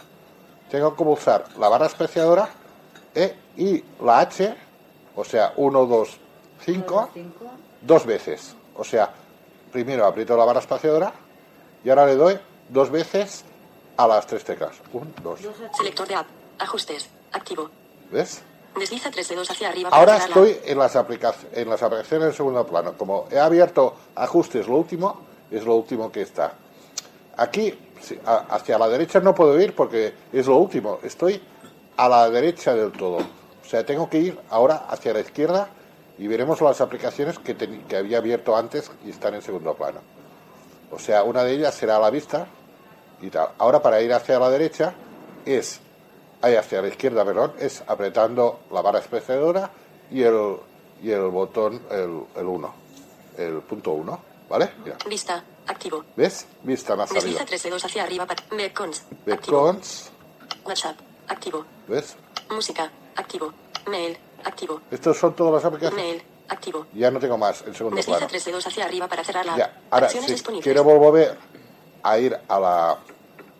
tengo 0.70 0.96
que 0.96 1.04
pulsar 1.04 1.46
la 1.58 1.70
barra 1.70 1.88
especiadora 1.88 2.48
E 3.16 3.36
y 3.58 3.84
la 4.04 4.20
H, 4.20 4.56
o 5.16 5.24
sea, 5.26 5.54
1, 5.56 5.86
2, 5.88 6.18
5, 6.66 7.10
Cinco. 7.14 7.46
dos 7.82 8.06
veces. 8.06 8.56
O 8.76 8.84
sea, 8.84 9.12
primero 9.72 10.06
aprieto 10.06 10.38
la 10.38 10.46
barra 10.46 10.60
espaciadora 10.60 11.12
y 11.84 11.90
ahora 11.90 12.06
le 12.06 12.16
doy 12.16 12.40
dos 12.70 12.92
veces 12.92 13.44
a 13.98 14.08
las 14.08 14.28
tres 14.28 14.44
teclas. 14.44 14.76
Un, 14.94 15.12
dos. 15.24 15.40
Selector 15.76 16.08
de 16.08 16.16
app. 16.16 16.28
Ajustes. 16.60 17.10
Activo. 17.32 17.70
¿Ves? 18.12 18.44
Desliza 18.78 19.12
tres 19.12 19.28
dedos 19.28 19.50
hacia 19.50 19.70
arriba 19.70 19.90
Ahora 19.92 20.18
estoy 20.18 20.58
en 20.66 20.78
las, 20.78 20.96
en 20.96 21.70
las 21.70 21.84
aplicaciones 21.84 22.28
en 22.30 22.34
segundo 22.34 22.66
plano. 22.66 22.94
Como 22.98 23.28
he 23.32 23.40
abierto 23.40 23.96
ajustes 24.16 24.68
lo 24.68 24.78
último, 24.78 25.22
es 25.52 25.66
lo 25.66 25.76
último 25.76 26.12
que 26.12 26.22
está. 26.22 26.54
Aquí, 27.38 27.74
hacia 28.26 28.78
la 28.78 28.88
derecha 28.88 29.20
no 29.20 29.34
puedo 29.34 29.60
ir 29.60 29.76
porque 29.76 30.14
es 30.32 30.48
lo 30.48 30.58
último. 30.58 31.00
Estoy 31.04 31.42
a 31.98 32.08
la 32.08 32.30
derecha 32.30 32.74
del 32.74 32.92
todo. 32.92 33.18
O 33.18 33.70
sea, 33.70 33.86
tengo 33.86 34.10
que 34.10 34.20
ir 34.20 34.40
ahora 34.50 34.86
hacia 34.90 35.14
la 35.14 35.20
izquierda 35.20 35.70
y 36.18 36.28
veremos 36.28 36.62
las 36.62 36.82
aplicaciones 36.82 37.40
que, 37.40 37.56
que 37.56 37.98
había 37.98 38.18
abierto 38.18 38.56
antes 38.56 38.92
y 39.06 39.10
están 39.10 39.36
en 39.36 39.42
segundo 39.42 39.74
plano. 39.74 40.00
O 40.92 41.00
sea, 41.00 41.24
una 41.24 41.44
de 41.44 41.54
ellas 41.54 41.76
será 41.76 41.98
a 41.98 42.00
la 42.00 42.10
vista 42.10 42.48
y 43.22 43.30
tal. 43.30 43.50
Ahora 43.58 43.82
para 43.82 44.02
ir 44.02 44.14
hacia 44.14 44.40
la 44.40 44.50
derecha 44.50 44.94
es, 45.46 45.82
ahí 46.41 46.55
hacia 46.55 46.81
la 46.81 46.88
izquierda, 46.88 47.25
perdón, 47.25 47.53
es 47.60 47.84
apretando 47.88 48.62
la 48.72 48.81
barra 48.81 49.00
especiadora 49.00 49.69
y 50.12 50.24
el, 50.24 50.58
y 51.01 51.12
el 51.12 51.24
botón, 51.29 51.81
el 51.91 52.46
1, 52.46 52.74
el, 53.38 53.62
punto 53.62 53.91
1, 53.91 54.19
¿vale? 54.50 54.72
Mira, 54.84 54.98
Vista. 55.08 55.43
Activo. 55.67 56.03
¿ves? 56.15 56.48
Vista 56.63 56.96
salido. 56.96 57.13
Desliza 57.13 57.46
tres 57.46 57.62
dedos 57.62 57.86
hacia 57.86 58.01
arriba 58.01 58.25
para... 58.25 58.43
Beacons. 58.50 59.03
Activo. 59.31 59.65
Beacons, 59.65 60.10
WhatsApp. 60.65 60.98
Activo. 61.27 61.63
¿ves? 61.88 62.15
Música. 62.50 62.91
Activo. 63.15 63.53
Mail. 63.86 64.17
Activo. 64.43 64.81
Estos 64.89 65.15
son 65.19 65.36
todas 65.36 65.53
las 65.53 65.65
aplicaciones. 65.65 66.03
Mail. 66.03 66.24
Activo. 66.48 66.88
Ya 66.93 67.12
no 67.12 67.19
tengo 67.19 67.38
más 67.38 67.62
el 67.62 67.75
segundo 67.75 67.98
Desliza 67.98 68.17
plano. 68.17 68.29
tres 68.29 68.46
dedos 68.46 68.65
hacia 68.65 68.86
arriba 68.86 69.08
para 69.08 69.24
cerrar 69.24 69.46
la 69.46 69.53
app. 69.53 69.60
Ya, 69.60 69.81
ahora, 69.91 70.08
Acciones 70.08 70.41
si 70.41 70.60
quiero 70.62 70.84
volver 70.84 71.38
a 72.01 72.17
ir 72.17 72.36
a 72.48 72.60
la, 72.60 72.98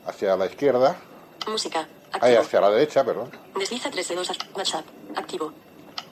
hacia 0.07 0.36
la 0.36 0.48
izquierda, 0.48 0.98
Música. 1.48 1.88
Ahí 2.22 2.36
hacia 2.36 2.62
la 2.62 2.70
derecha, 2.72 3.04
perdón. 3.04 3.32
Desliza 3.58 3.89
tres 3.92 4.08
dedos 4.08 4.30
hacia 4.30 4.48
WhatsApp. 4.56 4.86
Activo. 5.16 5.54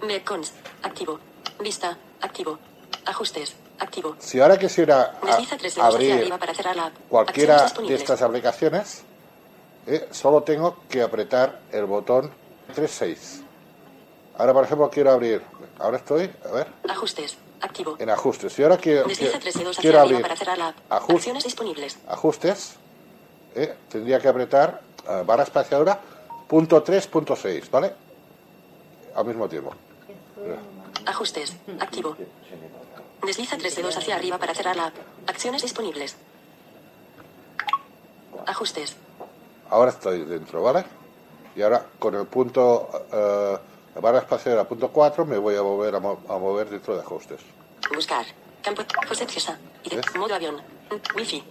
Beacons. 0.02 0.54
Activo. 0.84 1.20
Vista. 1.60 1.98
Activo. 2.22 2.60
Ajustes. 3.06 3.56
Activo. 3.80 4.16
Si 4.20 4.40
ahora 4.40 4.58
quisiera 4.58 5.18
a- 5.22 5.86
abrir 5.88 6.14
arriba 6.14 6.38
para 6.38 6.54
cerrar 6.54 6.76
la 6.76 6.86
app. 6.88 6.94
cualquiera 7.10 7.68
de 7.88 7.94
estas 7.94 8.22
aplicaciones, 8.22 9.04
eh, 9.86 10.08
solo 10.12 10.44
tengo 10.44 10.78
que 10.90 11.02
apretar 11.02 11.60
el 11.72 11.86
botón 11.86 12.32
3.6. 12.76 13.42
Ahora, 14.38 14.54
por 14.54 14.66
ejemplo, 14.66 14.90
quiero 14.90 15.12
abrir. 15.12 15.42
Ahora 15.80 15.98
estoy, 15.98 16.30
a 16.46 16.52
ver, 16.52 16.68
Ajustes. 16.90 17.38
Activo. 17.62 17.96
en 18.00 18.10
ajustes. 18.10 18.54
Si 18.54 18.62
ahora 18.62 18.78
quiero, 18.78 19.06
quiero, 19.06 19.40
quiero 19.80 20.00
abrir 20.02 20.22
para 20.22 20.36
cerrar 20.36 20.58
la 20.60 20.68
app. 20.70 20.76
Ajustes. 20.90 21.16
Acciones 21.18 21.44
disponibles. 21.44 21.98
ajustes, 22.08 22.76
eh, 23.56 23.76
tendría 23.90 24.20
que 24.20 24.28
apretar 24.28 24.82
barra 25.26 25.44
espaciadora 25.44 26.00
punto 26.48 26.82
3, 26.84 27.08
punto 27.08 27.36
6, 27.36 27.70
¿vale? 27.72 27.94
Al 29.16 29.26
mismo 29.26 29.48
tiempo. 29.50 29.74
Ajustes. 31.06 31.56
Activo. 31.80 32.16
Desliza 33.26 33.58
tres 33.58 33.76
dedos 33.76 33.98
hacia 33.98 34.16
arriba 34.16 34.38
para 34.38 34.54
cerrar 34.54 34.76
la 34.76 34.88
app. 34.88 34.96
Acciones 35.28 35.62
disponibles. 35.64 36.16
Ajustes. 38.46 38.96
Ahora 39.70 39.92
estoy 39.92 40.24
dentro, 40.24 40.62
¿vale? 40.62 40.86
Y 41.56 41.62
ahora 41.62 41.86
con 42.00 42.16
el 42.16 42.26
punto, 42.28 42.90
eh, 43.12 43.58
la 43.96 44.02
barra 44.02 44.20
espaciadora 44.20 44.64
punto 44.66 44.90
4 44.92 45.26
me 45.26 45.38
voy 45.38 45.56
a 45.56 45.62
volver 45.62 45.96
a, 45.96 46.00
mo- 46.00 46.20
a 46.30 46.38
mover 46.38 46.70
dentro 46.70 46.96
de 46.96 47.02
ajustes. 47.02 47.42
Buscar. 47.94 48.26
Campo. 48.62 48.84
José 49.08 49.26
¿Ves? 49.26 50.16
modo 50.16 50.36
avión. 50.36 50.62
Wi-Fi. 51.16 51.44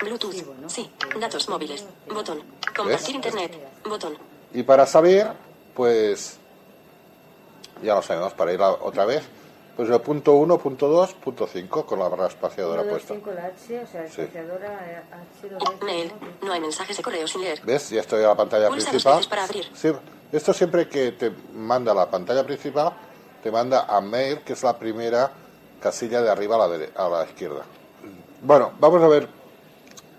Bluetooth. 0.00 0.34
Sí. 0.68 0.90
Datos 1.18 1.48
móviles. 1.48 1.84
Botón. 2.08 2.42
Compartir 2.76 3.06
¿Ves? 3.06 3.08
internet. 3.14 3.52
Botón. 3.88 4.16
Y 4.52 4.62
para 4.62 4.86
salir, 4.86 5.26
pues 5.74 6.38
ya 7.82 7.94
lo 7.94 8.02
sabemos, 8.02 8.32
para 8.34 8.52
ir 8.52 8.60
a- 8.62 8.70
otra 8.70 9.04
vez, 9.04 9.24
pues 9.76 9.88
el 9.90 10.00
punto 10.00 10.32
1, 10.34 10.58
punto 10.58 10.88
2, 10.88 11.14
punto 11.14 11.46
5 11.46 11.84
con 11.84 11.98
la 11.98 12.08
barra 12.08 12.28
espaciadora 12.28 12.82
Uno, 12.82 12.92
dos, 12.92 13.02
puesta. 13.02 13.14
cinco, 13.14 13.30
la 13.32 13.46
H, 13.46 13.80
o 13.82 13.86
sea, 13.86 14.08
Sí. 14.08 14.20
espaciadora 14.22 14.78
eh, 14.88 15.02
H, 15.42 15.48
dos 15.48 15.58
veces, 15.68 15.82
Mail. 15.82 16.12
¿no? 16.42 16.52
Hay 16.52 16.60
mensajes 16.60 16.96
de 16.96 17.02
correo 17.02 17.26
sin 17.26 17.40
leer. 17.40 17.60
¿Ves? 17.64 17.90
Ya 17.90 18.00
estoy 18.00 18.22
a 18.22 18.28
la 18.28 18.36
pantalla 18.36 18.68
Pulsa 18.68 18.84
dos 18.84 18.90
principal. 18.90 19.16
veces 19.16 19.26
para 19.28 19.44
abrir. 19.44 19.68
Sí, 19.74 19.90
esto 20.30 20.52
siempre 20.52 20.88
que 20.88 21.12
te 21.12 21.30
manda 21.54 21.90
a 21.92 21.94
la 21.94 22.08
pantalla 22.10 22.44
principal, 22.44 22.92
te 23.42 23.50
manda 23.50 23.84
a 23.86 24.00
mail, 24.00 24.40
que 24.42 24.52
es 24.52 24.62
la 24.62 24.78
primera 24.78 25.32
casilla 25.80 26.22
de 26.22 26.30
arriba 26.30 26.54
a 26.54 26.58
la, 26.60 26.68
dere- 26.68 26.92
a 26.96 27.08
la 27.08 27.24
izquierda. 27.24 27.64
Bueno, 28.42 28.72
vamos 28.78 29.02
a 29.02 29.08
ver 29.08 29.28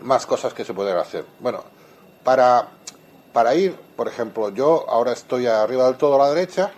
más 0.06 0.26
cosas 0.26 0.54
que 0.54 0.64
se 0.64 0.74
pueden 0.74 0.98
hacer. 0.98 1.26
Bueno, 1.40 1.64
para, 2.24 2.68
para 3.34 3.56
ir, 3.56 3.76
por 3.96 4.08
ejemplo, 4.08 4.50
yo 4.50 4.86
ahora 4.90 5.12
estoy 5.12 5.48
arriba 5.48 5.86
del 5.86 5.98
todo 5.98 6.16
a 6.16 6.28
la 6.28 6.34
derecha. 6.34 6.72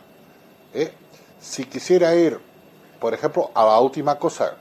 ¿eh? 0.73 0.91
Si 1.39 1.65
quisiera 1.65 2.15
ir, 2.15 2.39
por 2.99 3.13
ejemplo, 3.13 3.51
a 3.53 3.65
la 3.65 3.79
última 3.79 4.17
cosa 4.17 4.55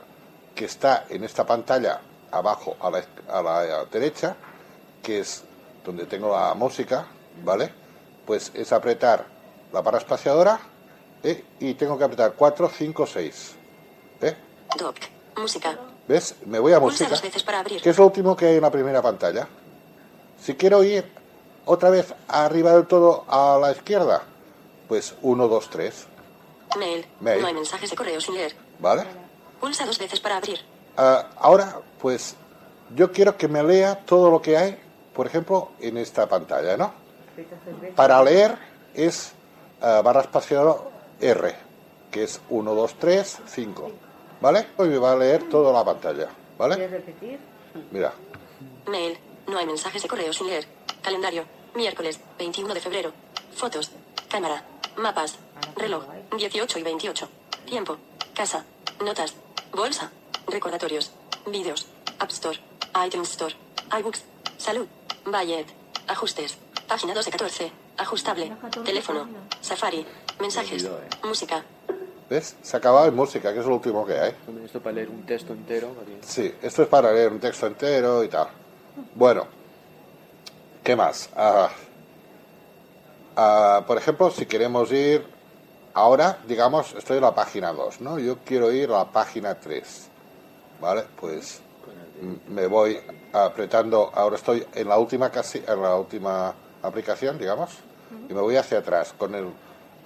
que 0.53 0.65
está 0.65 1.05
en 1.09 1.23
esta 1.23 1.45
pantalla 1.45 2.01
abajo 2.31 2.75
a 2.79 2.89
la, 2.89 3.03
a 3.29 3.41
la 3.41 3.85
derecha, 3.85 4.35
que 5.01 5.19
es 5.19 5.43
donde 5.85 6.05
tengo 6.05 6.31
la 6.31 6.53
música, 6.53 7.07
¿vale? 7.43 7.71
Pues 8.25 8.51
es 8.53 8.73
apretar 8.73 9.25
la 9.71 9.81
barra 9.81 9.99
espaciadora 9.99 10.59
¿eh? 11.23 11.45
y 11.59 11.73
tengo 11.75 11.97
que 11.97 12.03
apretar 12.03 12.33
4, 12.33 12.69
5, 12.69 13.07
6. 13.07 13.55
¿eh? 14.21 14.35
Doc. 14.77 14.97
Música. 15.37 15.96
¿Ves? 16.07 16.35
Me 16.45 16.59
voy 16.59 16.73
a 16.73 16.79
Pulsa 16.79 17.05
música, 17.05 17.21
veces 17.21 17.43
para 17.43 17.59
abrir. 17.59 17.81
que 17.81 17.89
es 17.89 17.97
lo 17.97 18.05
último 18.05 18.35
que 18.35 18.47
hay 18.47 18.55
en 18.55 18.61
la 18.61 18.71
primera 18.71 19.01
pantalla. 19.01 19.47
Si 20.41 20.55
quiero 20.55 20.83
ir 20.83 21.05
otra 21.65 21.89
vez 21.89 22.13
arriba 22.27 22.71
del 22.73 22.87
todo 22.87 23.25
a 23.27 23.57
la 23.59 23.71
izquierda, 23.71 24.23
pues 24.87 25.15
1, 25.21 25.47
2, 25.47 25.69
3, 25.69 26.07
Mail. 26.77 27.05
Mail. 27.19 27.41
No 27.41 27.47
hay 27.47 27.53
mensajes 27.53 27.89
de 27.89 27.95
correo 27.95 28.21
sin 28.21 28.35
leer. 28.35 28.53
¿vale? 28.79 29.03
Pulsa 29.59 29.85
dos 29.85 29.97
veces 29.97 30.19
para 30.19 30.37
abrir. 30.37 30.59
Ah, 30.95 31.27
ahora, 31.37 31.79
pues 31.99 32.35
yo 32.95 33.11
quiero 33.11 33.37
que 33.37 33.47
me 33.47 33.63
lea 33.63 34.05
todo 34.05 34.29
lo 34.29 34.41
que 34.41 34.57
hay, 34.57 34.77
por 35.13 35.27
ejemplo, 35.27 35.71
en 35.79 35.97
esta 35.97 36.27
pantalla, 36.27 36.77
¿no? 36.77 36.91
Para 37.95 38.21
leer 38.23 38.57
es 38.93 39.31
ah, 39.81 40.01
barra 40.03 40.21
espaciadora 40.21 40.81
R, 41.19 41.55
que 42.11 42.23
es 42.23 42.41
1, 42.49 42.75
2, 42.75 42.95
3, 42.99 43.37
5, 43.47 43.91
¿vale? 44.41 44.67
Y 44.79 44.83
me 44.83 44.97
va 44.97 45.13
a 45.13 45.15
leer 45.15 45.49
toda 45.49 45.71
la 45.73 45.83
pantalla, 45.83 46.29
¿vale? 46.57 46.75
¿Quieres 46.75 46.91
repetir? 46.91 47.39
Mira, 47.91 48.13
Mail. 48.87 49.17
No 49.47 49.57
hay 49.57 49.65
mensajes 49.65 50.01
de 50.01 50.07
correo 50.07 50.33
sin 50.33 50.47
leer. 50.47 50.67
Calendario. 51.01 51.45
Miércoles, 51.75 52.19
21 52.37 52.73
de 52.73 52.81
febrero. 52.81 53.13
Fotos. 53.55 53.91
Cámara. 54.29 54.63
Mapas. 54.97 55.37
Reloj. 55.75 56.03
18 56.35 56.79
y 56.79 56.83
28. 56.83 57.29
Tiempo. 57.65 57.97
Casa. 58.33 58.65
Notas. 59.03 59.35
Bolsa. 59.73 60.11
Recordatorios. 60.47 61.11
Vídeos. 61.45 61.87
App 62.19 62.31
Store. 62.31 62.59
iTunes 63.05 63.29
Store. 63.31 63.55
iBooks. 63.99 64.23
Salud. 64.57 64.87
Budget. 65.25 65.67
Ajustes. 66.07 66.57
Página 66.87 67.13
12 67.13 67.31
14. 67.31 67.71
Ajustable. 67.97 68.55
Teléfono. 68.83 69.27
Safari. 69.61 70.05
Mensajes. 70.39 70.83
Eh. 70.83 70.89
Música. 71.23 71.63
¿Ves? 72.29 72.55
Se 72.61 72.77
acaba 72.77 73.05
en 73.05 73.15
música, 73.15 73.53
que 73.53 73.59
es 73.59 73.65
lo 73.65 73.75
último 73.75 74.05
que 74.05 74.19
hay. 74.19 74.33
Esto 74.65 74.81
para 74.81 74.95
leer 74.95 75.09
un 75.09 75.25
texto 75.25 75.53
entero. 75.53 75.89
porque- 75.95 76.17
Sí, 76.21 76.53
esto 76.61 76.83
es 76.83 76.87
para 76.87 77.11
leer 77.11 77.31
un 77.31 77.39
texto 77.39 77.67
entero 77.67 78.23
y 78.23 78.27
tal. 78.27 78.47
Bueno, 79.15 79.45
¿qué 80.83 80.95
más? 80.95 81.29
Ah, 81.35 81.69
ah, 83.35 83.83
por 83.85 83.97
ejemplo, 83.97 84.31
si 84.31 84.45
queremos 84.45 84.91
ir 84.91 85.23
ahora, 85.93 86.39
digamos, 86.47 86.93
estoy 86.95 87.17
en 87.17 87.23
la 87.23 87.33
página 87.35 87.71
2, 87.73 88.01
¿no? 88.01 88.19
Yo 88.19 88.37
quiero 88.45 88.71
ir 88.71 88.89
a 88.89 88.99
la 88.99 89.05
página 89.11 89.55
3, 89.55 90.07
¿vale? 90.81 91.03
Pues 91.19 91.61
me 92.49 92.65
voy 92.67 92.99
apretando, 93.31 94.11
ahora 94.13 94.35
estoy 94.37 94.65
en 94.73 94.87
la 94.89 94.97
última 94.97 95.29
casi, 95.31 95.59
en 95.67 95.81
la 95.81 95.95
última 95.95 96.53
aplicación, 96.81 97.37
digamos, 97.37 97.71
y 98.29 98.33
me 98.33 98.41
voy 98.41 98.55
hacia 98.55 98.79
atrás 98.79 99.13
con 99.17 99.35
el 99.35 99.47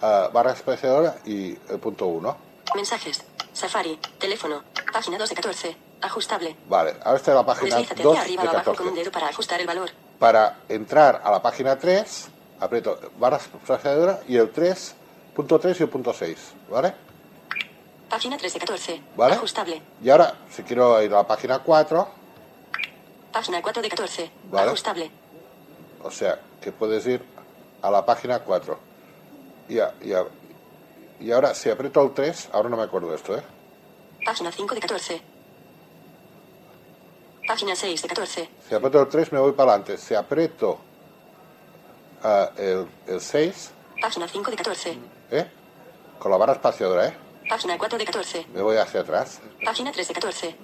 ah, 0.01 0.29
barra 0.33 0.51
espaciadora 0.53 1.17
y 1.25 1.51
el 1.69 1.79
punto 1.79 2.07
1. 2.07 2.37
Mensajes. 2.75 3.23
Safari. 3.53 3.99
Teléfono. 4.19 4.63
Página 4.91 5.17
12 5.17 5.35
14. 5.35 5.77
Ajustable. 6.01 6.55
Vale, 6.67 6.95
ahora 7.03 7.17
está 7.17 7.33
la 7.33 7.45
página 7.45 7.75
Deslízate 7.77 8.03
2 8.03 8.13
hacia 8.17 8.23
arriba 8.23 8.43
de 8.43 8.49
abajo 8.49 8.65
con 8.65 8.73
14. 8.75 8.89
un 8.89 8.95
dedo 8.95 9.11
para 9.11 9.27
ajustar 9.27 9.61
el 9.61 9.67
valor. 9.67 9.89
Para 10.17 10.57
entrar 10.69 11.21
a 11.23 11.31
la 11.31 11.41
página 11.41 11.77
3, 11.77 12.27
aprieto 12.59 12.99
barra 13.19 13.37
espaciadora 13.37 14.19
y 14.27 14.37
el 14.37 14.49
3, 14.51 14.95
punto 15.35 15.59
3 15.59 15.79
y 15.79 15.83
el 15.83 15.89
punto 15.89 16.13
6, 16.13 16.37
¿vale? 16.69 16.93
Página 18.09 18.37
13 18.37 18.59
14. 18.59 19.01
¿Vale? 19.15 19.35
Ajustable. 19.35 19.81
Y 20.03 20.09
ahora, 20.09 20.33
si 20.49 20.63
quiero 20.63 21.01
ir 21.03 21.13
a 21.13 21.17
la 21.17 21.27
página 21.27 21.59
4, 21.59 22.07
Página 23.31 23.61
4 23.61 23.81
de 23.81 23.89
14. 23.89 24.31
Vale. 24.51 24.67
Ajustable. 24.67 25.11
o 26.03 26.11
sea, 26.11 26.39
que 26.59 26.71
puedes 26.71 27.05
ir 27.07 27.23
a 27.81 27.89
la 27.91 28.05
página 28.05 28.39
4. 28.39 28.90
Y, 29.71 29.79
a- 29.79 29.93
y, 30.01 30.11
a- 30.11 30.25
y 31.21 31.31
ahora, 31.31 31.55
si 31.55 31.69
aprieto 31.69 32.03
el 32.03 32.13
3, 32.13 32.49
ahora 32.51 32.67
no 32.67 32.75
me 32.75 32.83
acuerdo 32.83 33.09
de 33.09 33.15
esto, 33.15 33.37
¿eh? 33.37 33.41
Página 34.25 34.51
5 34.51 34.75
de 34.75 34.81
14. 34.81 35.21
Página 37.47 37.73
6 37.75 38.01
de 38.01 38.07
14. 38.09 38.49
Si 38.67 38.75
aprieto 38.75 39.01
el 39.01 39.07
3, 39.07 39.31
me 39.31 39.39
voy 39.39 39.53
para 39.53 39.71
adelante. 39.71 39.97
Si 39.97 40.13
aprieto 40.13 40.77
ah, 42.21 42.51
el, 42.57 42.85
el 43.07 43.21
6, 43.21 43.71
Página 44.01 44.27
5 44.27 44.51
de 44.51 44.57
14. 44.57 44.97
¿eh? 45.31 45.47
Con 46.19 46.31
la 46.31 46.37
barra 46.37 46.53
espaciadora, 46.53 47.07
¿eh? 47.07 47.17
Página 47.47 47.77
4 47.77 47.97
de 47.97 48.05
14. 48.05 48.47
Me 48.53 48.61
voy 48.61 48.75
hacia 48.77 48.99
atrás. 49.01 49.39
Página 49.63 49.91
3 49.93 50.07
de 50.07 50.13
14. 50.13 50.55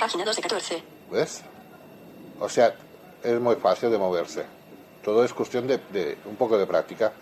Página 0.00 0.24
2 0.24 0.36
de 0.36 0.42
14. 0.42 0.82
¿Ves? 1.12 1.42
O 2.40 2.48
sea, 2.48 2.74
es 3.22 3.40
muy 3.40 3.54
fácil 3.56 3.90
de 3.92 3.98
moverse. 3.98 4.44
Todo 5.04 5.24
es 5.24 5.32
cuestión 5.32 5.66
de, 5.68 5.78
de 5.78 6.18
un 6.24 6.34
poco 6.36 6.58
de 6.58 6.66
práctica. 6.66 7.12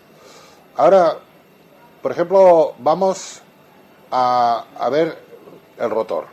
Ahora, 0.75 1.17
por 2.01 2.11
ejemplo, 2.11 2.73
vamos 2.79 3.41
a, 4.11 4.65
a 4.77 4.89
ver 4.89 5.17
el 5.77 5.89
rotor. 5.89 6.25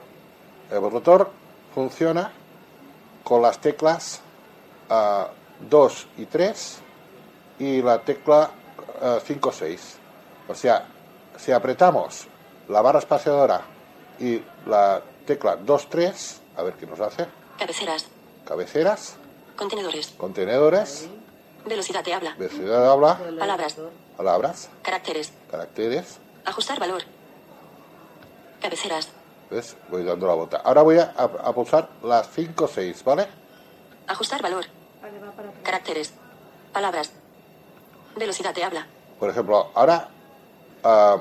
El 0.70 0.80
rotor 0.90 1.30
funciona 1.74 2.32
con 3.24 3.42
las 3.42 3.58
teclas 3.60 4.20
2 5.68 6.06
y 6.18 6.26
3 6.26 6.78
y 7.58 7.82
la 7.82 8.00
tecla 8.00 8.50
5 9.24 9.52
6. 9.52 9.98
O 10.48 10.54
sea, 10.54 10.86
si 11.36 11.52
apretamos 11.52 12.26
la 12.68 12.82
barra 12.82 12.98
espaciadora 13.00 13.62
y 14.18 14.40
la 14.66 15.02
tecla 15.26 15.56
2 15.56 15.88
3, 15.90 16.40
a 16.56 16.62
ver 16.62 16.74
qué 16.74 16.86
nos 16.86 17.00
hace 17.00 17.26
Cabeceras. 17.58 18.06
cabeceras, 18.44 19.16
Contenedores. 19.56 20.08
contenedores, 20.16 21.08
Velocidad 21.66 22.04
de 22.04 22.14
habla. 22.14 22.34
velocidad 22.38 22.80
de 22.82 22.88
habla, 22.88 23.18
Palabras. 23.38 23.76
palabras, 24.16 24.68
Caracteres. 24.82 25.32
caracteres, 25.50 26.18
Ajustar 26.44 26.78
valor. 26.78 27.02
Cabeceras. 28.60 29.08
¿Ves? 29.50 29.76
Voy 29.90 30.04
dando 30.04 30.26
la 30.26 30.34
vuelta. 30.34 30.56
Ahora 30.58 30.82
voy 30.82 30.98
a, 30.98 31.12
a- 31.16 31.24
a 31.48 31.52
pulsar 31.52 31.88
las 32.02 32.28
5 32.30 32.68
6, 32.68 33.02
¿vale? 33.04 33.26
Ajustar 34.06 34.42
valor. 34.42 34.64
Vale, 35.02 35.18
va 35.18 35.32
para 35.32 35.48
atrás. 35.48 35.62
Caracteres. 35.64 36.12
Palabras. 36.72 37.12
Velocidad 38.16 38.54
de 38.54 38.64
habla. 38.64 38.86
Por 39.18 39.30
ejemplo, 39.30 39.70
ahora 39.74 40.08
ah, 40.84 41.18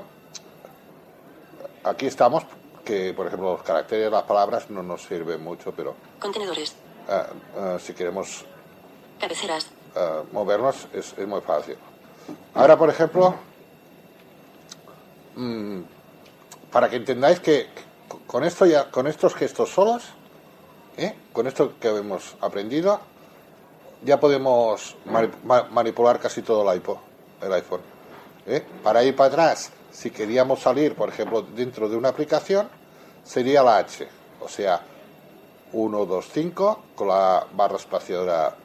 aquí 1.83 2.05
estamos, 2.07 2.43
que 2.83 3.13
por 3.13 3.27
ejemplo 3.27 3.53
los 3.53 3.63
caracteres, 3.63 4.11
las 4.11 4.23
palabras 4.23 4.69
no 4.69 4.83
nos 4.83 5.03
sirven 5.03 5.43
mucho, 5.43 5.71
pero 5.75 5.95
Contenedores. 6.19 6.75
ah, 7.09 7.27
ah, 7.57 7.77
si 7.79 7.93
queremos 7.93 8.45
Cabeceras. 9.19 9.67
Ah, 9.95 10.23
movernos 10.31 10.87
es, 10.93 11.13
es 11.17 11.27
muy 11.27 11.41
fácil. 11.41 11.77
Ahora, 12.53 12.77
por 12.77 12.89
ejemplo, 12.89 13.35
mm, 15.35 15.79
para 16.71 16.89
que 16.89 16.97
entendáis 16.97 17.39
que 17.39 17.67
con 18.27 18.43
esto 18.43 18.65
ya, 18.65 18.89
con 18.91 19.07
estos 19.07 19.33
gestos 19.35 19.69
solos, 19.69 20.03
¿eh? 20.97 21.13
con 21.33 21.47
esto 21.47 21.73
que 21.79 21.89
hemos 21.89 22.35
aprendido, 22.41 22.99
ya 24.03 24.19
podemos 24.19 24.95
mani- 25.05 25.31
ma- 25.43 25.67
manipular 25.71 26.19
casi 26.19 26.41
todo 26.41 26.69
el 26.69 26.77
iPod, 26.77 26.97
el 27.41 27.53
iPhone. 27.53 27.81
¿eh? 28.45 28.63
Para 28.83 29.03
ir 29.03 29.15
para 29.15 29.29
atrás, 29.29 29.71
si 29.91 30.11
queríamos 30.11 30.59
salir, 30.61 30.95
por 30.95 31.09
ejemplo, 31.09 31.41
dentro 31.41 31.89
de 31.89 31.95
una 31.95 32.09
aplicación, 32.09 32.67
sería 33.23 33.63
la 33.63 33.77
H, 33.77 34.07
o 34.41 34.47
sea, 34.47 34.81
1, 35.73 36.05
2, 36.05 36.29
5 36.31 36.83
con 36.95 37.07
la 37.07 37.45
barra 37.53 37.77
espaciadora 37.77 38.55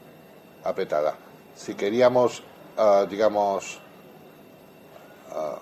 apretada. 0.65 1.17
Si 1.55 1.75
queríamos, 1.75 2.43
ah, 2.77 3.07
digamos, 3.09 3.81
ah, 5.33 5.59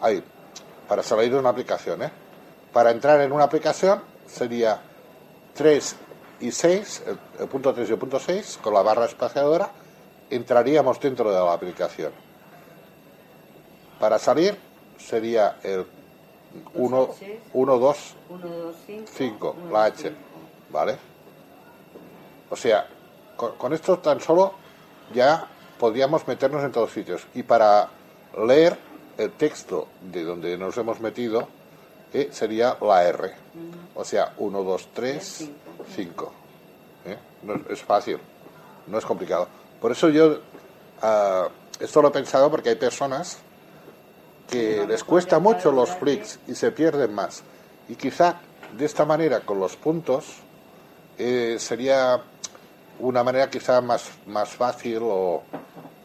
ahí, 0.00 0.22
para 0.88 1.02
salir 1.02 1.32
de 1.32 1.38
una 1.38 1.50
aplicación, 1.50 2.02
¿eh? 2.02 2.10
Para 2.72 2.90
entrar 2.90 3.20
en 3.20 3.32
una 3.32 3.44
aplicación 3.44 4.02
sería 4.26 4.80
3 5.54 5.96
y 6.40 6.52
6, 6.52 7.02
el, 7.40 7.48
punto 7.48 7.74
3 7.74 7.88
y 7.88 7.92
el 7.92 7.98
punto 7.98 8.18
6, 8.18 8.60
con 8.62 8.74
la 8.74 8.82
barra 8.82 9.06
espaciadora, 9.06 9.70
entraríamos 10.30 11.00
dentro 11.00 11.30
de 11.30 11.38
la 11.38 11.52
aplicación. 11.52 12.12
Para 13.98 14.18
salir 14.18 14.56
sería 14.98 15.58
el 15.62 15.86
1, 16.74 17.10
seis. 17.18 17.38
1 17.52 17.78
2, 17.78 18.14
1, 18.30 18.48
2, 18.48 18.76
5. 18.86 19.12
5, 19.12 19.56
la 19.70 19.84
H, 19.84 20.12
¿vale? 20.70 20.96
O 22.50 22.56
sea, 22.56 22.88
con, 23.40 23.52
con 23.56 23.72
esto 23.72 23.98
tan 24.00 24.20
solo 24.20 24.52
ya 25.14 25.46
podríamos 25.78 26.28
meternos 26.28 26.62
en 26.62 26.70
todos 26.72 26.92
sitios. 26.92 27.26
Y 27.34 27.42
para 27.42 27.88
leer 28.46 28.76
el 29.16 29.32
texto 29.32 29.88
de 30.02 30.24
donde 30.24 30.58
nos 30.58 30.76
hemos 30.76 31.00
metido, 31.00 31.48
eh, 32.12 32.28
sería 32.32 32.76
la 32.82 33.02
R. 33.04 33.32
O 33.94 34.04
sea, 34.04 34.34
1, 34.36 34.62
2, 34.62 34.88
3, 34.92 35.48
5. 35.94 36.32
Es 37.70 37.82
fácil, 37.82 38.18
no 38.86 38.98
es 38.98 39.06
complicado. 39.06 39.48
Por 39.80 39.92
eso 39.92 40.10
yo 40.10 40.38
ah, 41.00 41.48
esto 41.80 42.02
lo 42.02 42.08
he 42.08 42.10
pensado 42.10 42.50
porque 42.50 42.68
hay 42.68 42.76
personas 42.76 43.38
que 44.46 44.84
les 44.86 45.02
cuesta 45.02 45.38
mucho 45.38 45.72
los 45.72 45.88
flicks 45.90 46.40
y 46.46 46.54
se 46.54 46.72
pierden 46.72 47.14
más. 47.14 47.42
Y 47.88 47.94
quizá 47.94 48.40
de 48.76 48.84
esta 48.84 49.06
manera, 49.06 49.40
con 49.40 49.58
los 49.58 49.76
puntos, 49.76 50.26
eh, 51.16 51.56
sería 51.58 52.22
una 53.00 53.22
manera 53.24 53.48
quizá 53.50 53.80
más, 53.80 54.10
más 54.26 54.50
fácil 54.50 54.98
o... 55.02 55.42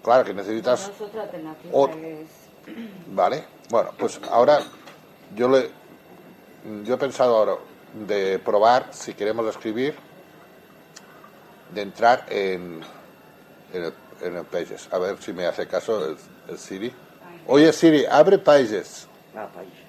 Claro 0.03 0.23
que 0.23 0.33
necesitas... 0.33 0.89
es 0.89 1.01
otra 1.01 1.23
alternativa. 1.23 1.91
Es- 1.93 2.45
Vale, 3.07 3.43
bueno, 3.69 3.91
pues 3.97 4.19
ahora 4.31 4.59
yo 5.35 5.47
le 5.47 5.69
yo 6.83 6.95
he 6.95 6.97
pensado 6.97 7.37
ahora 7.37 7.57
de 8.07 8.39
probar 8.39 8.87
si 8.91 9.13
queremos 9.13 9.45
escribir 9.47 9.95
de 11.73 11.81
entrar 11.81 12.25
en 12.29 12.81
en 13.71 13.83
el, 13.83 13.93
en 14.21 14.37
el 14.37 14.45
Pages. 14.45 14.87
A 14.91 14.97
ver 14.97 15.21
si 15.21 15.31
me 15.33 15.45
hace 15.45 15.67
caso 15.67 16.03
el, 16.09 16.17
el 16.47 16.57
Siri. 16.57 16.91
Oye 17.47 17.71
Siri, 17.71 18.05
abre 18.05 18.39
Pages. 18.39 19.07
Ah, 19.35 19.47
países. 19.53 19.85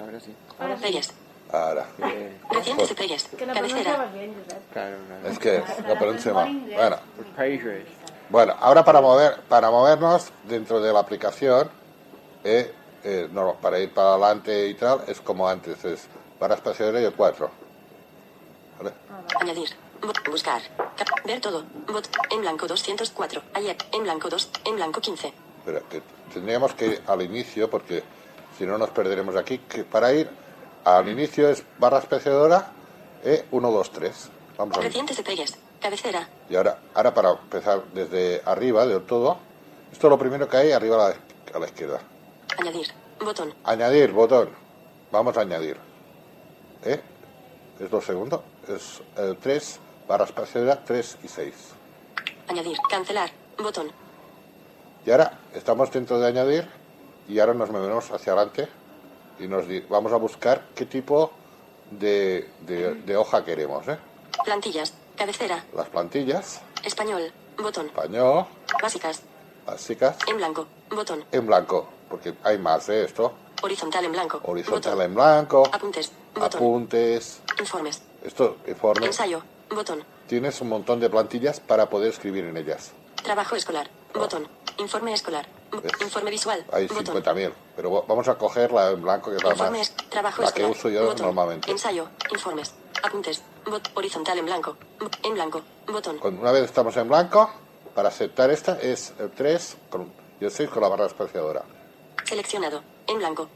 Ahora 0.00 0.20
sí. 0.20 0.34
Pages. 0.58 0.78
Ahora. 0.78 0.88
Eh, 0.88 1.27
Recientes 2.50 2.88
de 2.90 2.94
Pages. 2.94 3.24
Que 3.36 3.46
la 3.46 3.54
Cabecera. 3.54 4.10
Es 5.26 5.38
que 5.38 5.62
la 5.86 5.98
pronuncia 5.98 6.32
mal. 6.34 6.48
Bueno, 6.74 6.96
bueno, 8.30 8.54
ahora 8.60 8.84
para 8.84 9.00
mover 9.00 9.40
para 9.48 9.70
movernos 9.70 10.30
dentro 10.44 10.80
de 10.80 10.92
la 10.92 11.00
aplicación 11.00 11.70
eh, 12.44 12.72
eh, 13.04 13.28
no, 13.32 13.54
para 13.54 13.78
ir 13.78 13.92
para 13.94 14.10
adelante 14.10 14.68
y 14.68 14.74
tal 14.74 15.02
es 15.06 15.20
como 15.20 15.48
antes, 15.48 15.82
es 15.84 16.06
barra 16.38 16.54
espaciadora 16.56 17.00
y 17.00 17.04
el 17.04 17.14
4. 17.14 17.50
¿Vale? 18.78 18.92
Añadir. 19.40 19.68
Bu- 20.02 20.30
Buscar. 20.30 20.60
Ca- 20.76 21.04
Ver 21.24 21.40
todo. 21.40 21.64
Bot. 21.86 22.08
En 22.30 22.40
blanco 22.42 22.66
204. 22.66 23.42
Ayer. 23.54 23.76
En 23.92 24.02
blanco 24.02 24.28
2. 24.28 24.50
En 24.66 24.76
blanco 24.76 25.00
15. 25.00 25.32
Espera, 25.58 25.80
que 25.90 26.02
tendríamos 26.32 26.74
que 26.74 26.86
ir 26.86 27.02
al 27.06 27.22
inicio 27.22 27.68
porque 27.70 28.02
si 28.56 28.64
no 28.66 28.78
nos 28.78 28.90
perderemos 28.90 29.34
aquí. 29.36 29.58
Que 29.58 29.84
para 29.84 30.12
ir 30.12 30.28
al 30.96 31.08
inicio 31.08 31.48
es 31.48 31.62
barra 31.78 31.98
espaciadora 31.98 32.72
eh, 33.24 33.46
1, 33.50 33.70
2, 33.70 33.90
3. 33.90 34.28
Vamos 34.56 34.76
a 34.76 34.80
ver. 34.80 34.88
Recientes 34.88 35.16
de 35.16 35.22
Pages. 35.22 35.58
Cabecera. 35.80 36.28
Y 36.48 36.56
ahora, 36.56 36.78
ahora 36.94 37.14
para 37.14 37.30
empezar 37.30 37.84
desde 37.94 38.42
arriba 38.44 38.86
del 38.86 39.02
todo, 39.02 39.38
esto 39.92 40.06
es 40.06 40.10
lo 40.10 40.18
primero 40.18 40.48
que 40.48 40.56
hay 40.56 40.72
arriba 40.72 40.96
a 40.96 41.08
la, 41.10 41.14
a 41.54 41.58
la 41.58 41.66
izquierda. 41.66 42.00
Añadir. 42.58 42.88
Botón. 43.20 43.54
Añadir, 43.64 44.12
botón. 44.12 44.48
Vamos 45.12 45.36
a 45.36 45.42
añadir. 45.42 45.76
¿Eh? 46.84 47.00
Es 47.78 47.90
lo 47.90 48.00
segundo. 48.00 48.42
Es 48.66 49.00
el 49.16 49.36
3, 49.36 49.80
barra 50.08 50.24
espaciadora 50.24 50.82
3 50.84 51.18
y 51.22 51.28
6. 51.28 51.54
Añadir. 52.48 52.76
Cancelar. 52.88 53.30
Botón. 53.58 53.92
Y 55.06 55.10
ahora 55.10 55.38
estamos 55.54 55.92
dentro 55.92 56.18
de 56.18 56.28
añadir 56.28 56.68
y 57.28 57.38
ahora 57.38 57.54
nos 57.54 57.70
movemos 57.70 58.10
hacia 58.10 58.32
adelante 58.32 58.68
y 59.38 59.46
nos 59.48 59.64
vamos 59.88 60.12
a 60.12 60.16
buscar 60.16 60.66
qué 60.74 60.86
tipo 60.86 61.30
de, 61.90 62.48
de- 62.60 62.94
de 62.94 63.16
hoja 63.16 63.44
queremos. 63.44 63.86
¿eh? 63.88 63.98
Plantillas. 64.44 64.92
Cabecera. 65.16 65.64
Las 65.74 65.88
plantillas, 65.88 66.60
Español. 66.84 67.32
Botón. 67.56 67.86
español, 67.86 68.46
Básicas. 68.80 69.22
básicas, 69.66 70.16
En 70.28 70.36
blanco. 70.36 70.66
Botón. 70.90 71.24
en 71.32 71.44
blanco, 71.46 71.88
porque 72.08 72.34
hay 72.44 72.56
más 72.58 72.86
de 72.86 73.04
esto. 73.04 73.34
Horizontal 73.62 74.04
en 74.04 74.12
blanco. 74.12 74.40
Horizontal 74.44 74.92
Botón. 74.92 75.06
en 75.06 75.14
blanco, 75.16 75.62
Apuntes. 75.72 76.12
Botón. 76.34 76.46
apuntes, 76.60 77.40
Informes. 77.58 78.00
esto 78.22 78.58
informe. 78.68 79.06
Ensayo. 79.06 79.42
Botón. 79.70 80.04
Tienes 80.28 80.60
un 80.60 80.68
montón 80.68 81.00
de 81.00 81.10
plantillas 81.10 81.58
para 81.58 81.90
poder 81.90 82.10
escribir 82.12 82.44
en 82.44 82.56
ellas. 82.56 82.92
Trabajo 83.24 83.56
escolar. 83.56 83.90
Botón. 84.14 84.48
Informe 84.78 85.12
escolar. 85.12 85.46
Informe 86.00 86.30
visual. 86.30 86.64
Hay 86.72 86.86
Botón. 86.86 87.16
50.000, 87.22 87.52
pero 87.76 87.90
va- 87.90 88.02
vamos 88.06 88.26
a 88.28 88.36
coger 88.36 88.72
la 88.72 88.90
en 88.90 89.02
blanco 89.02 89.30
que 89.30 89.36
es 89.36 89.42
la 89.44 89.50
Informe 89.50 89.78
más, 89.78 89.94
trabajo 90.08 90.42
la 90.42 90.52
que 90.52 90.62
escolar. 90.62 90.70
uso 90.70 90.88
yo 90.88 91.04
Botón. 91.06 91.26
normalmente. 91.26 91.70
Ensayo. 91.70 92.08
Informes. 92.30 92.72
Apuntes. 93.02 93.42
Bot- 93.66 93.90
horizontal 93.94 94.38
en 94.38 94.46
blanco. 94.46 94.76
En 95.22 95.34
blanco. 95.34 95.62
Botón. 95.86 96.18
Cuando 96.18 96.40
una 96.40 96.52
vez 96.52 96.64
estamos 96.64 96.96
en 96.96 97.08
blanco, 97.08 97.50
para 97.94 98.08
aceptar 98.08 98.50
esta 98.50 98.78
es 98.80 99.12
el 99.18 99.30
3 99.30 99.76
con, 99.90 100.10
y 100.40 100.44
el 100.44 100.50
6 100.50 100.68
con 100.70 100.82
la 100.82 100.88
barra 100.88 101.06
espaciadora. 101.06 101.64
Seleccionado. 102.24 102.82
En 103.06 103.18
blanco. 103.18 103.48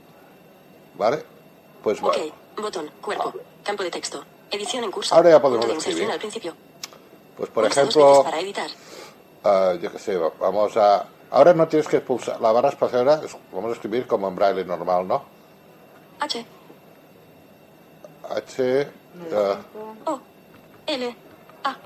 ¿Vale? 0.97 1.25
Pues 1.83 1.99
Ok. 2.03 2.05
bueno, 2.17 2.33
Botón. 2.57 2.91
Cuerpo. 3.01 3.33
Campo 3.65 3.83
de 3.83 3.91
texto. 3.91 4.25
Edición 4.51 4.85
en 4.85 4.91
curso. 4.91 5.15
Ahora 5.15 5.31
ya 5.31 5.41
podemos 5.41 5.67
escribir. 5.67 6.11
al 6.11 6.19
principio. 6.19 6.55
pues 7.37 7.49
por 7.51 7.65
ejemplo, 7.65 8.23
para 8.23 8.39
editar. 8.41 8.69
Ah, 9.45 9.75
yo 9.81 9.91
qué 9.93 9.99
sé, 9.99 10.17
va- 10.17 10.33
vamos 10.41 10.77
a... 10.77 11.07
Ahora 11.31 11.55
no 11.55 11.67
tienes 11.67 11.89
que 11.89 12.01
pulsar 12.01 12.41
la 12.41 12.53
barra 12.53 12.69
espaciadora, 12.71 13.21
es- 13.25 13.37
vamos 13.53 13.71
a 13.71 13.75
escribir 13.75 14.07
como 14.07 14.29
en 14.29 14.35
braille 14.37 14.65
normal, 14.65 15.07
¿no? 15.09 15.23
H. 16.21 16.45
H... 18.31 18.89
ah, 19.35 19.57
O. 20.07 20.21
L. 20.87 21.17
A. 21.65 21.77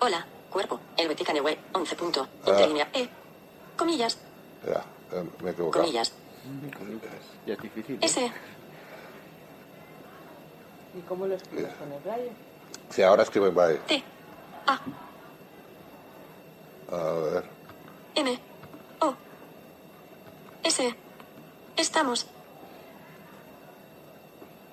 Hola. 0.00 0.26
Cuerpo. 0.50 0.78
El 0.96 1.08
Veticanehue. 1.08 1.58
11 1.72 1.96
punto. 1.96 2.28
Ah. 2.46 2.50
Interlínea. 2.50 2.88
E. 2.92 3.08
Comillas. 3.76 4.16
espera, 4.62 4.84
eh, 5.12 5.24
me 5.42 5.48
he 5.50 5.52
equivocado. 5.52 5.82
Comillas. 5.84 6.12
Ya 7.46 7.54
es 7.54 7.60
difícil. 7.62 7.96
¿eh? 7.96 8.06
S. 8.06 8.30
¿Y 10.96 11.00
cómo 11.08 11.26
lo 11.26 11.34
escribes 11.34 11.74
con 11.74 11.90
el 11.92 12.00
braille? 12.00 12.30
Sí, 12.90 13.02
ahora 13.02 13.24
escribo 13.24 13.46
en 13.48 13.54
braille. 13.54 13.78
T. 13.88 14.02
A. 14.66 14.80
A 16.94 17.12
ver, 17.12 17.44
M. 18.14 18.38
O. 19.00 19.14
S. 20.62 20.94
Estamos. 21.76 22.26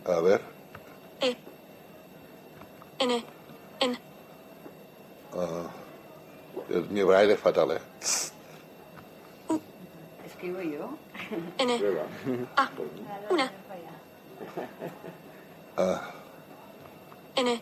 a 0.05 0.19
ver. 0.21 0.41
E. 1.21 1.35
N. 2.99 3.23
N. 3.79 3.97
ah, 5.33 5.67
el- 6.69 6.89
mi 6.89 7.01
braille 7.03 7.33
es 7.33 7.39
fatal, 7.39 7.71
¿eh? 7.71 7.81
¿Escribo 10.27 10.61
yo? 10.61 10.89
N. 11.57 11.79
A. 12.55 12.69
Una. 13.29 13.51
Ah, 15.77 16.11
N. 17.35 17.61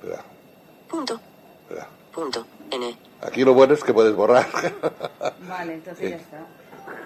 espera, 0.00 0.24
Punto. 0.88 1.20
espera. 1.68 1.88
Punto. 2.14 2.46
N. 2.70 2.96
Aquí 3.22 3.35
lo 3.46 3.54
bueno 3.54 3.72
es 3.74 3.82
que 3.84 3.94
puedes 3.94 4.14
borrar. 4.14 4.46
Vale, 5.48 5.74
entonces 5.74 6.10
ya 6.10 6.16
está. 6.16 6.44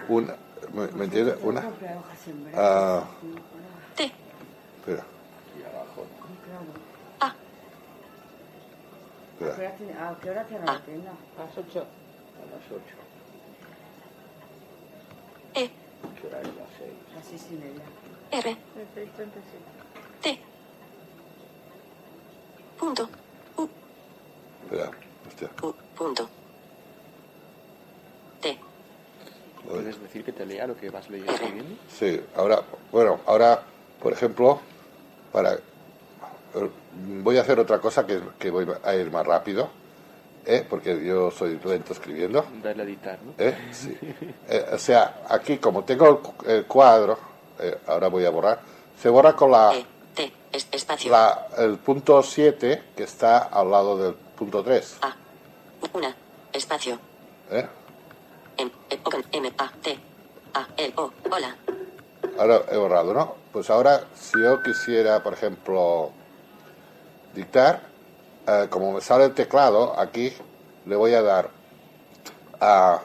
Una, 0.09 0.35
¿me, 0.73 0.87
me 0.89 1.05
entiendes? 1.05 1.37
Una. 1.43 1.61
Sembradas. 1.63 2.05
Ah, 2.57 3.05
T. 3.97 4.05
espera, 4.81 5.05
A. 7.21 7.35
espera. 9.39 9.53
¿A 9.53 9.57
qué 9.57 9.61
hora 9.61 9.77
tiene- 9.77 9.93
¿A 9.93 10.17
qué 10.21 10.31
hora 10.31 10.45
cierra 10.47 10.65
la 10.67 10.81
tienda? 10.81 11.11
A 11.39 11.45
las 11.45 11.59
8. 11.59 11.79
A 11.79 12.45
las 12.51 12.65
8. 12.73 12.81
E. 15.55 15.71
¿Qué 16.21 16.27
hora 16.27 16.41
es 16.41 16.47
las 16.47 16.69
6? 16.79 16.91
A 17.13 17.17
las 17.17 17.27
seis 17.27 17.47
y 17.51 17.55
media. 17.55 17.83
R. 18.33 18.51
El 18.51 18.57
637. 18.95 19.65
T. 20.23 20.41
Punto. 22.79 23.09
U. 23.59 23.69
Espera, 24.65 24.89
hostia. 24.89 24.99
U. 24.99 25.00
Punto. 26.01 26.27
T. 28.41 28.59
¿Puedes 29.69 30.01
decir 30.01 30.25
que 30.25 30.33
te 30.33 30.47
lea 30.47 30.67
lo 30.67 30.75
que 30.75 30.89
vas 30.89 31.11
leyendo? 31.11 31.77
Sí, 31.95 32.19
ahora, 32.37 32.63
bueno, 32.91 33.21
ahora, 33.27 33.61
por 34.03 34.11
ejemplo, 34.15 34.61
para 35.31 35.59
voy 37.23 37.37
a 37.37 37.43
hacer 37.43 37.61
otra 37.61 37.79
cosa 37.83 38.07
que, 38.07 38.19
que 38.39 38.51
voy 38.51 38.67
a 38.83 38.95
ir 38.95 39.11
más 39.11 39.27
rápido, 39.27 39.69
¿eh? 40.47 40.65
porque 40.71 41.05
yo 41.05 41.31
soy 41.31 41.61
lento 41.63 41.93
escribiendo. 41.93 42.47
Darle 42.63 42.83
a 42.83 42.87
editar, 42.87 43.19
¿no? 43.23 43.35
¿eh? 43.37 43.69
Sí. 43.71 43.95
Eh, 44.49 44.67
o 44.73 44.79
sea, 44.79 45.25
aquí 45.29 45.59
como 45.59 45.85
tengo 45.85 46.33
el, 46.47 46.51
el 46.51 46.65
cuadro, 46.65 47.19
eh, 47.59 47.77
ahora 47.89 48.09
voy 48.09 48.25
a 48.25 48.31
borrar, 48.31 48.59
se 48.99 49.11
borra 49.11 49.37
con 49.37 49.51
la, 49.51 49.75
E. 49.77 49.85
T. 50.15 50.33
Es- 50.51 50.67
espacio. 50.73 51.11
la- 51.13 51.47
el 51.59 51.77
punto 51.77 52.23
7 52.23 52.85
que 52.97 53.03
está 53.03 53.41
al 53.41 53.71
lado 53.71 53.99
del 53.99 54.15
punto 54.15 54.63
3. 54.65 54.97
A. 55.03 55.15
Una. 55.93 56.15
Espacio. 56.53 56.99
¿eh? 57.51 57.67
M. 58.59 58.71
E, 58.91 59.01
O, 59.05 59.11
M. 59.33 59.53
A. 59.59 59.73
T. 59.83 59.99
A. 60.55 60.67
L. 60.77 60.95
O. 60.97 61.13
Hola. 61.31 61.57
Ahora 62.39 62.63
he 62.71 62.77
borrado, 62.77 63.13
¿no? 63.15 63.35
Pues 63.53 63.71
ahora, 63.71 64.05
si 64.15 64.41
yo 64.41 64.63
quisiera, 64.63 65.23
por 65.23 65.33
ejemplo, 65.35 66.11
dictar, 67.35 67.83
eh, 68.47 68.67
como 68.71 68.93
me 68.93 69.01
sale 69.01 69.25
el 69.25 69.35
teclado, 69.35 69.99
aquí 69.99 70.33
le 70.87 70.97
voy 70.97 71.15
a 71.15 71.23
dar 71.23 71.51
a 72.61 73.01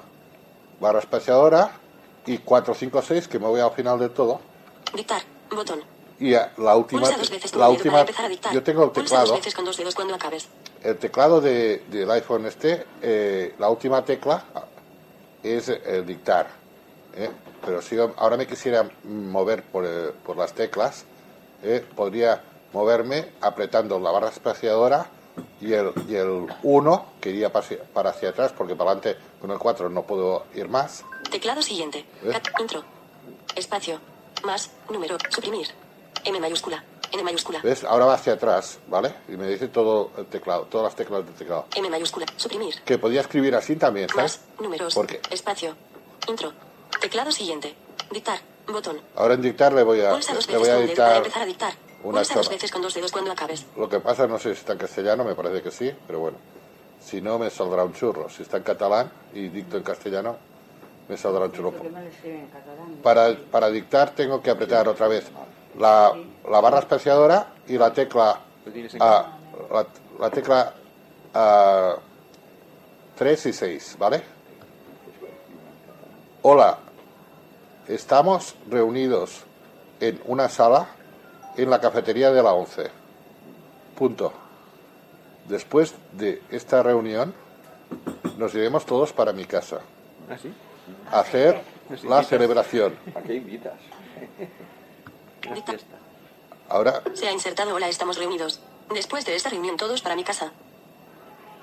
barra 0.80 1.00
espaciadora 1.00 1.72
y 2.26 2.38
456, 2.40 3.28
que 3.28 3.40
me 3.40 3.48
voy 3.48 3.62
al 3.62 3.72
final 3.72 4.00
de 4.00 4.10
todo, 4.10 4.40
Dictar. 4.94 5.22
Botón. 5.50 5.82
Y 6.20 6.32
la 6.32 6.76
última, 6.76 7.10
la 7.56 7.70
última, 7.70 8.06
yo 8.54 8.64
tengo 8.64 8.86
el 8.86 8.92
teclado, 8.92 9.38
con 9.56 9.66
dos 9.66 9.76
dedos 9.76 9.96
cuando 9.96 10.16
acabes. 10.16 10.48
el 10.82 10.98
teclado 10.98 11.42
de, 11.42 11.84
del 11.90 12.10
iPhone 12.12 12.46
este, 12.46 12.86
eh, 13.02 13.54
la 13.60 13.70
última 13.70 14.04
tecla 14.06 14.46
es 15.44 15.68
el 15.70 16.06
dictar. 16.06 16.48
¿eh? 17.16 17.30
Pero 17.66 17.82
si 17.82 17.96
yo 17.96 18.14
ahora 18.18 18.38
me 18.38 18.48
quisiera 18.48 18.90
mover 19.04 19.64
por, 19.64 19.86
eh, 19.86 20.12
por 20.26 20.38
las 20.38 20.54
teclas, 20.54 21.06
¿eh? 21.64 21.84
podría 21.96 22.42
moverme 22.72 23.32
apretando 23.42 24.00
la 24.00 24.12
barra 24.12 24.30
espaciadora 24.30 25.08
y 25.60 25.74
el, 25.74 25.92
y 26.08 26.16
el 26.16 26.48
1, 26.64 27.06
que 27.20 27.30
iría 27.30 27.52
para 27.52 27.66
hacia, 27.66 27.84
para 27.84 28.10
hacia 28.12 28.30
atrás, 28.30 28.54
porque 28.58 28.76
para 28.76 28.92
adelante 28.92 29.20
con 29.42 29.52
el 29.52 29.60
4 29.60 29.90
no 29.90 30.04
puedo 30.04 30.46
ir 30.54 30.70
más. 30.70 31.04
Teclado 31.30 31.62
siguiente. 31.62 32.06
¿Eh? 32.24 32.34
Intro. 32.60 32.84
Espacio. 33.56 34.00
Más. 34.44 34.70
Número. 34.90 35.18
Suprimir. 35.30 35.68
M 36.24 36.40
mayúscula. 36.40 36.84
N 37.12 37.24
mayúscula. 37.24 37.60
¿Ves? 37.62 37.84
Ahora 37.84 38.06
va 38.06 38.14
hacia 38.16 38.34
atrás, 38.34 38.80
¿vale? 38.88 39.14
Y 39.28 39.34
me 39.34 39.48
dice 39.48 39.68
todo 39.68 40.12
el 40.18 40.26
teclado, 40.26 40.64
todas 40.64 40.86
las 40.86 40.96
teclas 40.96 41.26
del 41.26 41.36
teclado. 41.36 41.66
M 41.76 41.90
mayúscula. 41.90 42.26
Suprimir. 42.38 42.82
Que 42.84 42.98
podía 42.98 43.22
escribir 43.22 43.56
así 43.56 43.76
también, 43.76 44.10
¿sabes? 44.10 44.40
Más. 44.40 44.62
Números. 44.62 44.94
Porque 44.94 45.22
Espacio. 45.30 45.76
Intro. 46.28 46.52
Teclado 47.00 47.32
siguiente. 47.32 47.76
Dictar. 48.12 48.40
Botón. 48.68 49.00
ahora 49.16 49.36
en 49.36 49.44
dictar 49.44 49.74
le 49.74 49.84
voy 49.84 50.02
a, 50.02 50.10
Pulsa 50.10 50.34
dos 50.34 50.48
le 50.48 50.58
veces 50.58 50.60
voy 50.60 50.70
a 50.70 50.80
dedo 50.80 50.96
para 50.96 51.10
dictar 51.10 51.18
empezar 51.18 51.42
a 51.44 51.46
dictar. 51.46 51.74
una 52.04 52.18
Pulsa 52.18 52.34
dos 52.34 52.50
veces 52.50 52.72
con 52.72 52.82
dos 52.82 52.94
dedos 52.96 53.12
cuando 53.12 53.32
acabes. 53.32 53.64
Lo 53.78 53.88
que 53.88 54.00
pasa, 54.00 54.26
no 54.26 54.40
sé 54.40 54.56
si 54.56 54.60
está 54.62 54.74
en 54.74 54.80
castellano, 54.80 55.24
me 55.24 55.36
parece 55.36 55.62
que 55.62 55.70
sí, 55.70 55.92
pero 56.08 56.20
bueno. 56.20 56.38
Si 57.00 57.22
no, 57.22 57.38
me 57.38 57.52
saldrá 57.52 57.84
un 57.84 57.94
churro. 57.94 58.28
Si 58.28 58.42
está 58.42 58.58
en 58.58 58.64
catalán 58.64 59.12
y 59.34 59.50
dicto 59.50 59.78
en 59.78 59.84
castellano, 59.84 60.38
me 61.08 61.16
saldrá 61.16 61.46
un 61.46 61.52
churro. 61.52 61.72
¿Por 61.72 61.84
qué 61.84 61.90
me 61.90 62.02
lo 62.02 62.08
escriben 62.08 62.40
en 62.40 62.48
catalán? 62.48 62.96
Para, 63.04 63.36
para 63.52 63.70
dictar 63.70 64.16
tengo 64.16 64.42
que 64.42 64.50
apretar 64.50 64.88
otra 64.88 65.08
vez 65.08 65.26
la, 65.78 66.14
la 66.50 66.62
barra 66.62 66.80
espaciadora 66.80 67.54
y 67.68 67.78
la 67.78 67.92
tecla 67.92 68.40
ah, 69.00 69.38
la, 69.72 69.86
la 70.20 70.30
tecla 70.30 70.74
ah, 71.34 71.96
3 73.18 73.46
y 73.46 73.54
6, 73.54 73.96
¿vale? 73.98 74.24
Hola, 76.42 76.78
estamos 77.88 78.56
reunidos 78.70 79.44
en 80.00 80.22
una 80.26 80.50
sala 80.50 80.88
en 81.58 81.70
la 81.70 81.80
cafetería 81.80 82.32
de 82.32 82.44
la 82.44 82.54
11. 82.54 82.90
Punto. 83.98 84.34
Después 85.48 85.96
de 86.12 86.42
esta 86.50 86.84
reunión, 86.84 87.34
nos 88.38 88.54
iremos 88.54 88.86
todos 88.86 89.14
para 89.14 89.32
mi 89.32 89.46
casa 89.46 89.80
¿Ah, 90.30 90.38
sí? 90.38 90.52
a 91.12 91.20
hacer 91.20 91.62
la 92.04 92.24
celebración. 92.24 92.96
¿A 93.16 93.22
qué 93.22 93.36
invitas? 93.36 93.74
Una 95.46 95.56
Dicta. 95.56 95.72
fiesta. 95.74 95.96
Ahora, 96.70 97.02
Se 97.14 97.28
ha 97.28 97.32
insertado 97.32 97.76
hola, 97.76 97.88
estamos 97.88 98.18
reunidos. 98.18 98.60
Después 98.94 99.26
de 99.26 99.36
esta 99.36 99.50
reunión 99.50 99.78
todos 99.78 100.02
para 100.02 100.16
mi 100.16 100.24
casa. 100.24 100.52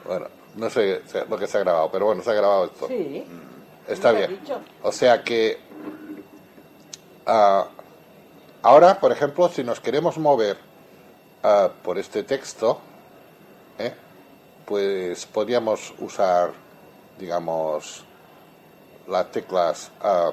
bueno, 0.04 0.26
no 0.56 0.68
sé 0.70 1.02
lo 1.28 1.38
que 1.38 1.46
se 1.46 1.56
ha 1.56 1.60
grabado, 1.60 1.90
pero 1.90 2.06
bueno, 2.06 2.22
se 2.22 2.30
ha 2.30 2.34
grabado 2.34 2.66
esto. 2.66 2.88
Sí. 2.88 3.24
Está 3.88 4.12
¿Me 4.12 4.18
lo 4.18 4.24
has 4.24 4.28
bien. 4.30 4.40
dicho? 4.42 4.60
O 4.82 4.92
sea 4.92 5.22
que 5.24 5.58
ah, 7.26 7.66
ahora, 8.62 8.98
por 9.00 9.12
ejemplo, 9.12 9.48
si 9.48 9.64
nos 9.64 9.80
queremos 9.80 10.18
mover 10.18 10.56
ah, 11.42 11.70
por 11.82 11.98
este 11.98 12.22
texto, 12.22 12.80
¿eh? 13.78 13.94
pues 14.66 15.26
podríamos 15.26 15.92
usar, 15.98 16.52
digamos, 17.18 18.04
las 19.08 19.30
teclas, 19.32 19.90
ah, 20.00 20.32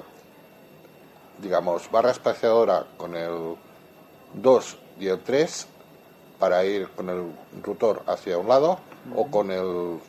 digamos, 1.42 1.90
barra 1.92 2.12
espaciadora 2.12 2.86
con 2.98 3.16
el 3.16 3.56
2 4.34 4.78
y 5.00 5.08
el 5.08 5.22
3 5.22 5.68
para 6.40 6.64
ir 6.64 6.90
con 6.90 7.10
el 7.10 7.32
rotor 7.64 8.04
hacia 8.08 8.38
un 8.38 8.48
lado 8.48 8.80
o 9.16 9.28
con 9.28 9.52
el 9.52 10.00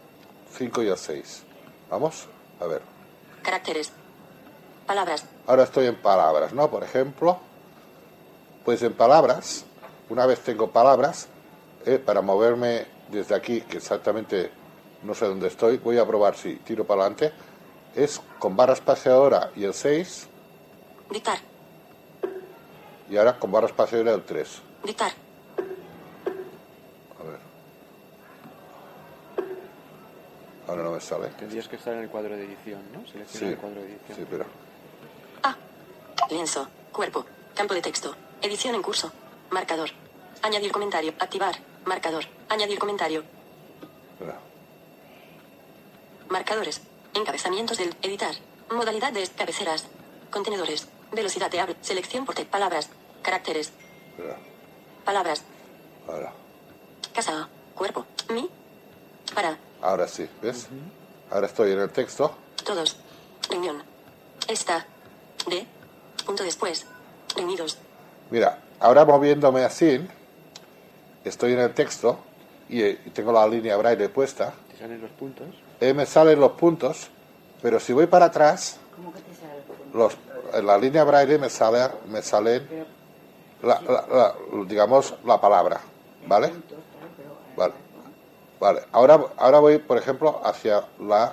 5 0.53 0.83
y 0.83 0.89
el 0.89 0.99
6. 0.99 1.45
Vamos, 1.91 2.27
a 2.61 2.67
ver. 2.67 2.83
Caracteres. 3.43 3.93
Palabras. 4.87 5.25
Ahora 5.47 5.65
estoy 5.65 5.87
en 5.87 5.97
palabras, 5.97 6.53
¿no? 6.53 6.71
Por 6.71 6.83
ejemplo, 6.83 7.39
pues 8.65 8.83
en 8.83 8.93
palabras, 8.93 9.65
una 10.09 10.27
vez 10.27 10.41
tengo 10.41 10.71
palabras, 10.71 11.29
eh, 11.87 11.99
para 11.99 12.21
moverme 12.21 12.87
desde 13.11 13.35
aquí, 13.35 13.63
que 13.63 13.79
exactamente 13.79 14.51
no 15.03 15.15
sé 15.15 15.27
dónde 15.27 15.49
estoy, 15.49 15.79
voy 15.79 15.99
a 15.99 16.07
probar 16.07 16.37
si 16.37 16.57
tiro 16.57 16.87
para 16.87 17.03
adelante, 17.03 17.33
es 17.95 18.21
con 18.39 18.57
barra 18.57 18.75
espaciadora 18.75 19.51
y 19.57 19.65
el 19.65 19.75
6, 19.75 20.29
Dictar. 21.11 21.39
y 23.11 23.17
ahora 23.17 23.39
con 23.39 23.51
barra 23.51 23.67
espaciadora 23.67 24.13
el 24.15 24.23
3. 24.23 24.63
Dictar. 24.85 25.11
A 27.19 27.23
ver. 27.25 27.39
Ahora 30.69 30.83
no 30.85 30.93
me 30.93 31.01
sale. 31.01 31.29
Tendrías 31.31 31.67
que 31.69 31.77
estar 31.77 31.95
en 31.95 32.01
el 32.05 32.09
cuadro 32.09 32.37
de 32.37 32.45
edición, 32.45 32.81
¿no? 32.93 33.05
Selecciona 33.07 33.47
Sí, 33.47 33.53
el 33.53 33.57
cuadro 33.59 33.81
de 33.83 33.89
edición. 33.93 34.19
sí, 34.19 34.27
pero... 34.31 34.45
A. 35.43 35.57
Lienzo. 36.31 36.69
Cuerpo. 36.93 37.27
Campo 37.55 37.75
de 37.75 37.83
texto. 37.83 38.15
Edición 38.43 38.75
en 38.77 38.83
curso. 38.83 39.11
Marcador. 39.51 39.91
Añadir 40.43 40.71
comentario. 40.71 41.13
Activar. 41.19 41.57
Marcador. 41.85 42.25
Añadir 42.49 42.79
comentario. 42.79 43.25
espera. 44.13 44.39
Marcadores. 46.29 46.81
Encabezamientos 47.15 47.79
del 47.79 47.95
editar. 48.03 48.35
Modalidad 48.71 49.13
de 49.13 49.27
cabeceras. 49.37 49.87
Contenedores. 50.31 50.87
Velocidad 51.13 51.51
de 51.51 51.61
habla. 51.61 51.75
Selección 51.81 52.25
por 52.25 52.35
te- 52.35 52.45
palabras. 52.45 52.89
Caracteres. 53.23 53.73
Palabras. 55.05 55.43
Ahora. 56.09 56.33
Casa. 57.15 57.49
Cuerpo. 57.75 58.07
Mi. 58.33 58.49
Para. 59.35 59.57
Ahora 59.83 60.07
sí, 60.09 60.29
¿ves? 60.43 60.69
Ahora 61.31 61.47
estoy 61.47 61.73
en 61.73 61.81
el 61.81 61.91
texto. 61.91 62.35
Todos. 62.65 62.97
Reunión. 63.49 63.83
Esta. 64.49 64.87
De. 65.49 65.67
Punto 66.27 66.43
después. 66.45 66.87
Reunidos. 67.37 67.79
Mira, 68.31 68.59
ahora 68.79 69.05
moviéndome 69.05 69.65
así, 69.65 70.07
estoy 71.25 71.53
en 71.55 71.61
el 71.61 71.75
texto 71.75 72.19
y, 72.69 72.83
eh, 72.83 73.01
y 73.07 73.11
tengo 73.11 73.33
la 73.33 73.47
línea 73.49 73.77
braille 73.77 74.09
puesta. 74.09 74.53
Te 74.71 74.79
salen 74.79 75.01
los 75.01 75.11
puntos. 75.13 75.47
eh, 75.81 75.93
me 75.95 76.07
salen 76.07 76.39
los 76.39 76.53
puntos, 76.53 77.09
pero 77.63 77.81
si 77.81 77.93
voy 77.93 78.07
para 78.07 78.27
atrás, 78.27 78.79
¿Cómo 78.95 79.13
que 79.13 79.21
te 79.21 79.35
sale 79.35 79.57
el 79.57 79.63
punto? 79.63 79.99
los, 79.99 80.17
en 80.55 80.67
la 80.67 80.77
línea 80.79 81.05
braille 81.05 81.39
me, 81.39 81.49
sale, 81.51 81.89
me 82.09 82.23
salen, 82.23 82.67
la, 83.63 83.81
la- 83.83 84.07
la- 84.11 84.35
digamos, 84.67 85.15
la 85.25 85.41
palabra, 85.41 85.81
¿vale? 86.27 86.53
Vale. 87.57 87.75
Vale, 88.61 88.83
ahora, 88.93 89.19
ahora 89.39 89.59
voy, 89.59 89.79
por 89.79 89.97
ejemplo, 89.97 90.41
hacia 90.45 90.85
la... 91.01 91.33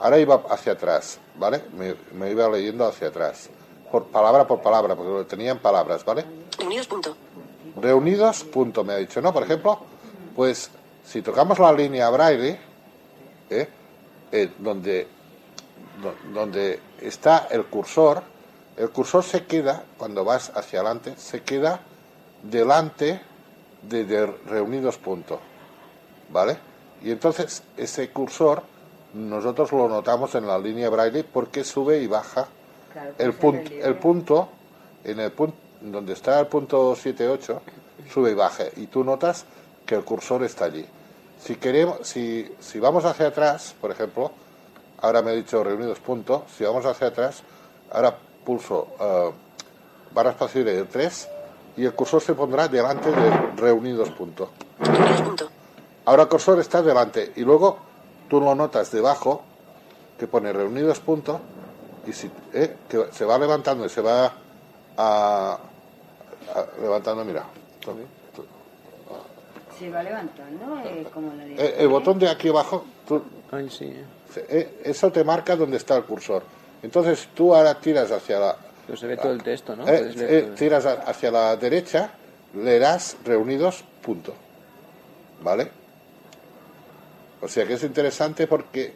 Ahora 0.00 0.18
iba 0.18 0.42
hacia 0.50 0.72
atrás, 0.72 1.20
¿vale? 1.36 1.62
Me, 1.76 1.94
me 2.14 2.30
iba 2.32 2.48
leyendo 2.48 2.84
hacia 2.84 3.08
atrás. 3.08 3.48
Por 3.92 4.06
palabra 4.06 4.44
por 4.44 4.60
palabra, 4.60 4.96
porque 4.96 5.10
lo 5.12 5.24
tenía 5.24 5.52
en 5.52 5.58
palabras, 5.60 6.04
¿vale? 6.04 6.24
Unidos 6.64 6.88
punto. 6.88 7.16
Reunidos, 7.80 8.42
punto, 8.44 8.82
me 8.82 8.92
ha 8.92 8.96
dicho, 8.96 9.20
¿no? 9.20 9.32
Por 9.32 9.44
ejemplo, 9.44 9.78
pues 10.34 10.68
si 11.04 11.22
tocamos 11.22 11.60
la 11.60 11.72
línea 11.72 12.10
braille, 12.10 12.58
¿eh? 13.50 13.68
Eh, 14.32 14.50
donde, 14.58 15.06
do- 16.02 16.32
donde 16.32 16.80
está 17.00 17.46
el 17.52 17.66
cursor, 17.66 18.20
el 18.76 18.90
cursor 18.90 19.22
se 19.24 19.44
queda, 19.44 19.84
cuando 19.98 20.24
vas 20.24 20.50
hacia 20.54 20.80
adelante, 20.80 21.14
se 21.16 21.42
queda 21.42 21.80
delante 22.42 23.20
de, 23.82 24.04
de 24.04 24.26
reunidos, 24.26 24.98
punto, 24.98 25.40
¿vale? 26.30 26.58
Y 27.02 27.10
entonces 27.10 27.62
ese 27.76 28.10
cursor 28.10 28.62
nosotros 29.14 29.70
lo 29.72 29.88
notamos 29.88 30.34
en 30.34 30.46
la 30.46 30.58
línea 30.58 30.90
braille 30.90 31.22
porque 31.24 31.62
sube 31.62 31.98
y 31.98 32.06
baja 32.06 32.48
Claro, 32.92 33.10
el, 33.18 33.32
pues 33.32 33.36
punto, 33.38 33.74
el 33.74 33.94
punto, 33.96 34.48
en 35.02 35.20
el 35.20 35.32
punto, 35.32 35.56
donde 35.80 36.12
está 36.12 36.38
el 36.38 36.46
punto 36.46 36.94
7.8, 36.94 37.60
sube 38.12 38.30
y 38.30 38.34
baja, 38.34 38.64
y 38.76 38.86
tú 38.86 39.02
notas 39.02 39.46
que 39.84 39.96
el 39.96 40.04
cursor 40.04 40.44
está 40.44 40.66
allí. 40.66 40.86
Si 41.40 41.56
queremos, 41.56 42.06
si, 42.06 42.48
si 42.60 42.78
vamos 42.78 43.04
hacia 43.04 43.26
atrás, 43.26 43.74
por 43.80 43.90
ejemplo, 43.90 44.30
ahora 45.00 45.22
me 45.22 45.32
he 45.32 45.36
dicho 45.36 45.62
reunidos 45.64 45.98
punto, 45.98 46.44
si 46.56 46.62
vamos 46.62 46.86
hacia 46.86 47.08
atrás, 47.08 47.42
ahora 47.90 48.16
pulso 48.44 48.88
eh, 49.00 49.30
barra 50.12 50.30
espacio 50.30 50.64
de 50.64 50.84
3 50.84 51.28
y 51.76 51.84
el 51.84 51.92
cursor 51.94 52.20
se 52.22 52.34
pondrá 52.34 52.68
delante 52.68 53.10
de 53.10 53.30
reunidos 53.56 54.10
punto. 54.10 54.50
Ahora 56.04 56.22
el 56.24 56.28
cursor 56.28 56.60
está 56.60 56.82
delante 56.82 57.32
y 57.36 57.40
luego 57.42 57.78
tú 58.28 58.40
lo 58.40 58.54
notas 58.54 58.90
debajo 58.92 59.42
que 60.18 60.26
pone 60.26 60.52
reunidos 60.52 61.00
punto 61.00 61.40
y 62.06 62.12
si, 62.12 62.30
eh, 62.52 62.76
que 62.88 63.06
se 63.12 63.24
va 63.24 63.38
levantando 63.38 63.86
y 63.86 63.88
se 63.88 64.00
va 64.02 64.26
a, 64.96 65.58
a- 65.58 65.58
levantando, 66.80 67.24
mira. 67.24 67.44
Se 69.78 69.90
va 69.90 70.02
levantando, 70.02 70.78
eh, 70.84 71.06
como 71.12 71.32
la 71.34 71.44
de... 71.44 71.54
Eh, 71.56 71.74
el 71.78 71.88
botón 71.88 72.18
de 72.18 72.28
aquí 72.28 72.48
abajo, 72.48 72.84
tú- 73.08 73.22
Ay, 73.50 73.68
sí. 73.70 73.86
eh. 73.86 74.04
eh, 74.48 74.80
eso 74.84 75.10
te 75.10 75.24
marca 75.24 75.56
dónde 75.56 75.78
está 75.78 75.96
el 75.96 76.04
cursor. 76.04 76.44
Entonces 76.84 77.28
tú 77.34 77.54
ahora 77.54 77.80
tiras 77.80 78.10
hacia 78.12 78.38
la, 78.38 78.56
Pero 78.86 78.98
se 78.98 79.06
ve 79.06 79.16
todo 79.16 79.32
el 79.32 79.42
texto, 79.42 79.74
¿no? 79.74 79.88
eh, 79.88 80.12
eh, 80.16 80.52
tiras 80.54 80.84
a- 80.84 81.00
hacia 81.02 81.30
la 81.30 81.56
derecha, 81.56 82.10
leerás 82.54 83.16
reunidos 83.24 83.82
punto. 84.02 84.34
¿Vale? 85.42 85.70
O 87.40 87.48
sea 87.48 87.66
que 87.66 87.72
es 87.74 87.82
interesante 87.84 88.46
porque 88.46 88.92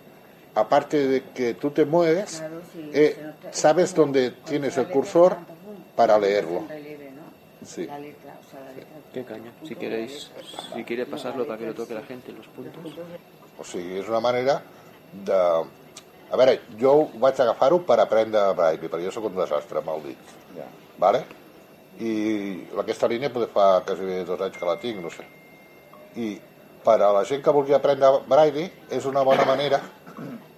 aparte 0.54 1.06
de 1.08 1.22
que 1.34 1.54
tú 1.54 1.70
te 1.70 1.84
mueves, 1.86 2.38
Claro, 2.38 2.60
sí, 2.72 2.90
eh, 2.92 3.16
es 3.50 3.56
sabes 3.58 3.94
dónde 3.94 4.32
tienes 4.44 4.76
el 4.76 4.88
cursor 4.88 5.36
para 5.96 6.18
leerlo. 6.18 6.64
Sí. 7.66 7.86
La 7.86 7.98
letra, 7.98 8.36
o 8.46 8.50
sea, 8.50 8.60
la 8.60 8.72
letra. 8.72 8.88
Qué 9.12 9.24
caña. 9.24 9.52
Si 9.66 9.74
queréis, 9.74 10.30
si 10.74 10.84
quiere 10.84 11.06
pasarlo 11.06 11.46
para 11.46 11.58
que 11.58 11.66
lo 11.66 11.74
toque 11.74 11.94
la 11.94 12.02
gente, 12.02 12.32
los 12.32 12.46
puntos. 12.48 12.92
O 13.58 13.64
sigui, 13.64 13.98
és 13.98 14.06
una 14.08 14.20
manera 14.20 14.62
de... 15.24 15.38
A 16.28 16.36
veure, 16.36 16.58
jo 16.80 16.94
vaig 17.22 17.38
agafar-ho 17.40 17.80
per 17.88 17.98
aprendre 18.02 18.42
braille, 18.56 18.88
perquè 18.88 19.06
jo 19.06 19.12
sóc 19.14 19.30
un 19.30 19.38
desastre 19.38 19.80
amb 19.80 19.92
el 19.94 20.02
dit. 20.10 20.32
Ja. 20.56 20.66
Vale? 21.00 21.22
I 22.04 22.12
aquesta 22.78 23.08
línia 23.10 23.32
potser 23.34 23.50
fa 23.54 23.68
quasi 23.86 24.06
bé 24.06 24.20
dos 24.28 24.42
anys 24.44 24.58
que 24.58 24.68
la 24.68 24.76
tinc, 24.82 25.00
no 25.02 25.10
sé. 25.14 25.24
I 26.20 26.34
per 26.84 26.98
a 27.02 27.12
la 27.16 27.24
gent 27.28 27.42
que 27.44 27.54
vulgui 27.54 27.74
aprendre 27.76 28.20
braille 28.28 28.68
és 28.94 29.08
una 29.08 29.24
bona 29.26 29.46
manera 29.48 29.80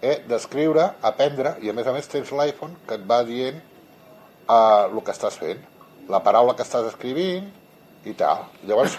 eh, 0.02 0.18
d'escriure, 0.28 0.86
aprendre, 1.06 1.54
i 1.62 1.70
a 1.70 1.76
més 1.76 1.86
a 1.86 1.94
més 1.96 2.08
tens 2.10 2.32
l'iPhone 2.34 2.76
que 2.88 2.98
et 2.98 3.06
va 3.08 3.22
dient 3.28 3.60
eh, 3.60 4.56
el 4.56 5.00
que 5.06 5.14
estàs 5.14 5.38
fent, 5.40 5.62
la 6.10 6.22
paraula 6.24 6.56
que 6.58 6.66
estàs 6.66 6.88
escrivint 6.90 7.46
i 8.08 8.16
tal. 8.18 8.46
Llavors, 8.66 8.96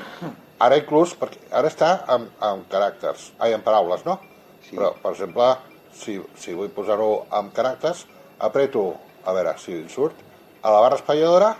ara 0.65 0.79
inclús, 0.79 1.17
perquè 1.19 1.41
ara 1.57 1.71
està 1.71 1.91
en, 2.15 2.29
en 2.47 2.63
caràcters, 2.71 3.31
ai, 3.39 3.55
en 3.57 3.65
paraules, 3.65 4.05
no? 4.07 4.19
Sí. 4.61 4.77
Però, 4.77 4.93
per 5.01 5.13
exemple, 5.15 5.49
si, 5.93 6.19
si 6.37 6.53
vull 6.57 6.69
posar-ho 6.73 7.25
en 7.37 7.51
caràcters, 7.55 8.05
apreto, 8.39 8.95
a 9.25 9.33
veure 9.33 9.55
si 9.61 9.73
em 9.77 9.89
surt, 9.89 10.15
a 10.61 10.71
la 10.73 10.81
barra 10.81 10.97
espatlladora 10.99 11.55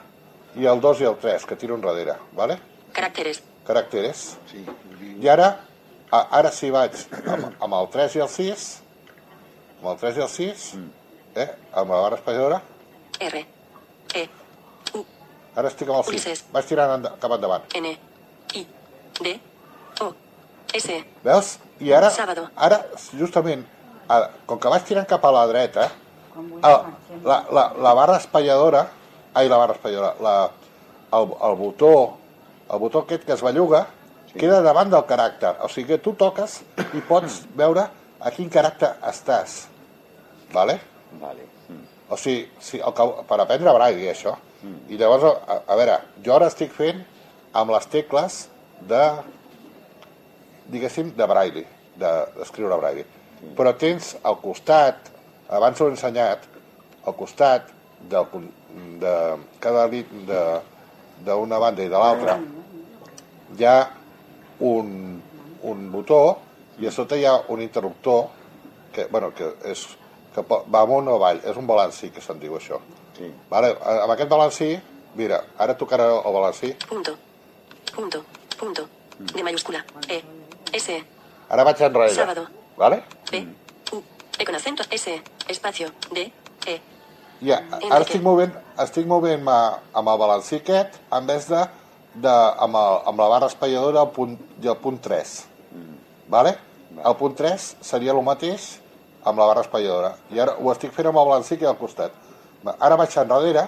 i 0.57 0.65
el 0.67 0.81
2 0.81 1.01
i 1.01 1.07
el 1.09 1.17
3, 1.21 1.45
que 1.45 1.55
tiro 1.55 1.75
enrere, 1.75 2.15
¿vale? 2.37 2.59
Caracteres. 2.93 3.41
Caràcteres. 3.67 4.23
Sí, 4.49 4.65
I 5.21 5.29
ara, 5.29 5.47
a, 6.11 6.21
ara 6.39 6.51
si 6.51 6.71
vaig 6.73 6.97
amb, 7.25 7.51
amb 7.61 7.77
el 7.77 7.89
3 7.93 8.15
i 8.17 8.23
el 8.25 8.29
6, 8.29 8.65
amb 9.79 9.89
el 9.93 9.97
3 10.01 10.17
i 10.17 10.25
el 10.25 10.29
6, 10.29 10.67
eh, 11.35 11.49
amb 11.73 11.93
la 11.93 12.01
barra 12.01 12.19
espatlladora, 12.19 12.61
R. 13.21 13.45
E. 14.15 14.27
U. 14.97 15.05
ara 15.55 15.69
estic 15.69 15.87
amb 15.87 15.99
el 15.99 16.03
6. 16.03 16.09
Ulises. 16.11 16.43
Vaig 16.51 16.65
tirant 16.67 16.95
enda, 16.97 17.13
cap 17.21 17.31
endavant. 17.37 17.63
N. 17.77 17.93
I. 18.57 18.65
D. 19.21 19.35
O. 20.01 20.09
S. 20.73 20.97
Veus? 21.23 21.53
I 21.79 21.93
ara, 21.93 22.09
Sábado. 22.11 22.49
ara 22.55 22.81
justament, 23.17 23.63
com 24.49 24.59
que 24.59 24.71
vaig 24.73 24.83
tirant 24.87 25.07
cap 25.09 25.23
a 25.25 25.31
la 25.35 25.45
dreta, 25.49 25.87
marxem. 26.87 27.21
la, 27.27 27.37
la, 27.51 27.63
la 27.85 27.93
barra 27.97 28.17
espatlladora, 28.21 28.85
ai, 29.33 29.47
la 29.51 29.57
barra 29.61 29.75
espatlladora, 29.77 30.13
la, 30.23 30.35
el, 31.17 31.33
el 31.49 31.55
botó, 31.59 31.91
el 32.71 32.79
botó 32.79 33.03
aquest 33.05 33.25
que 33.27 33.33
es 33.35 33.43
belluga, 33.43 33.85
sí. 34.31 34.37
queda 34.39 34.61
davant 34.65 34.91
del 34.91 35.03
caràcter. 35.09 35.55
O 35.65 35.69
sigui 35.71 35.93
que 35.93 36.01
tu 36.03 36.13
toques 36.19 36.61
i 36.93 37.01
pots 37.07 37.41
veure 37.61 37.87
a 38.21 38.31
quin 38.35 38.49
caràcter 38.53 38.93
estàs. 39.11 39.65
Vale? 40.53 40.79
vale. 41.19 41.47
Mm. 41.69 41.83
O 42.11 42.17
sigui, 42.19 42.45
si 42.59 42.79
el 42.79 42.93
que, 42.95 43.05
per 43.27 43.39
aprendre 43.39 43.73
braille, 43.75 44.09
això. 44.11 44.35
I 44.93 44.97
llavors, 44.99 45.23
a, 45.25 45.61
a 45.73 45.75
veure, 45.79 45.95
jo 46.21 46.35
ara 46.35 46.47
estic 46.51 46.73
fent 46.75 46.99
amb 47.57 47.71
les 47.73 47.87
tecles 47.89 48.35
de, 48.87 48.99
diguéssim, 50.71 51.11
de 51.17 51.27
braille, 51.27 51.63
de- 51.97 52.11
d'escriure 52.37 52.77
braille. 52.77 53.05
Però 53.57 53.73
tens 53.77 54.15
al 54.23 54.37
costat, 54.41 55.09
abans 55.49 55.79
ho 55.81 55.87
he 55.87 55.91
ensenyat, 55.95 56.43
al 57.05 57.15
costat 57.17 57.69
del, 58.09 58.27
de 59.01 59.15
cada 59.59 59.87
lit 59.87 60.09
de- 60.27 60.59
d'una 61.25 61.59
banda 61.61 61.83
i 61.83 61.89
de 61.89 61.97
l'altra, 61.97 62.37
hi 63.57 63.65
ha 63.65 63.89
un, 64.59 65.21
un 65.63 65.91
botó 65.91 66.21
i 66.79 66.87
a 66.87 66.91
sota 66.91 67.17
hi 67.17 67.25
ha 67.25 67.35
un 67.53 67.61
interruptor 67.61 68.27
que, 68.93 69.05
bueno, 69.11 69.31
que, 69.33 69.51
és, 69.69 69.83
que 70.35 70.41
va 70.49 70.81
amunt 70.81 71.07
o 71.11 71.15
avall, 71.19 71.41
és 71.45 71.57
un 71.57 71.67
balancí 71.69 72.09
que 72.11 72.21
se'n 72.21 72.39
diu 72.39 72.55
això. 72.57 72.79
Sí. 73.17 73.29
Vale? 73.51 73.73
Amb 73.83 74.13
aquest 74.15 74.29
balancí, 74.31 74.71
mira, 75.15 75.41
ara 75.57 75.75
tocarà 75.77 76.07
el 76.21 76.33
balancí, 76.33 76.73
Punto. 76.89 77.13
Punto. 77.93 78.23
Punto. 78.57 78.87
D 79.19 79.43
mayúscula. 79.43 79.83
E. 80.07 80.21
S. 80.73 80.97
ara 81.49 81.63
vaig 81.67 81.81
enrere. 81.83 82.13
Sábado. 82.15 82.47
Vale? 82.77 83.01
B. 83.31 83.47
U. 83.93 84.03
E 84.37 84.45
con 84.45 84.55
acento. 84.55 84.83
S. 84.89 85.21
Espacio. 85.47 85.91
D. 86.11 86.31
E. 86.67 86.79
Ja, 87.41 87.57
ara 87.89 88.03
estic 88.05 88.21
movent, 88.21 88.51
estic 88.83 89.07
movent 89.09 89.47
amb 89.49 90.09
el 90.11 90.17
balancí 90.21 90.59
aquest 90.59 90.99
en 91.17 91.25
vez 91.25 91.47
de, 91.49 91.61
de 92.21 92.33
amb, 92.61 92.75
el, 92.77 92.97
amb 93.09 93.23
la 93.23 93.29
barra 93.31 93.47
espatlladora 93.49 94.03
al 94.03 94.11
punt, 94.13 94.35
i 94.61 94.67
el 94.69 94.77
punt 94.77 94.99
3. 95.01 95.31
Vale? 96.29 96.53
El 97.01 97.15
punt 97.17 97.33
3 97.39 97.65
seria 97.81 98.13
el 98.13 98.21
mateix 98.21 98.75
amb 99.25 99.39
la 99.41 99.47
barra 99.49 99.63
espatlladora. 99.65 100.13
I 100.29 100.39
ara 100.43 100.53
ho 100.59 100.69
estic 100.73 100.93
fent 100.93 101.09
amb 101.09 101.17
el 101.17 101.31
balancí 101.31 101.57
que 101.57 101.65
hi 101.65 101.69
ha 101.69 101.73
al 101.73 101.79
costat. 101.81 102.13
Va, 102.65 102.75
Ara 102.79 102.95
vaig 102.99 103.17
enrere, 103.17 103.65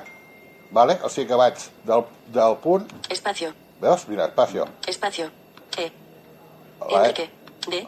vale? 0.71 0.99
o 1.03 1.09
sigui 1.09 1.27
que 1.31 1.35
vaig 1.41 1.57
del, 1.87 2.05
del 2.29 2.55
punt, 2.61 2.85
Espacio. 3.09 3.53
veus? 3.81 4.05
Mira, 4.07 4.25
espacio. 4.29 4.67
Espacio. 4.87 5.31
E. 5.77 5.91
La 6.79 6.87
E, 6.91 6.95
Enrique. 6.99 7.29
D. 7.67 7.87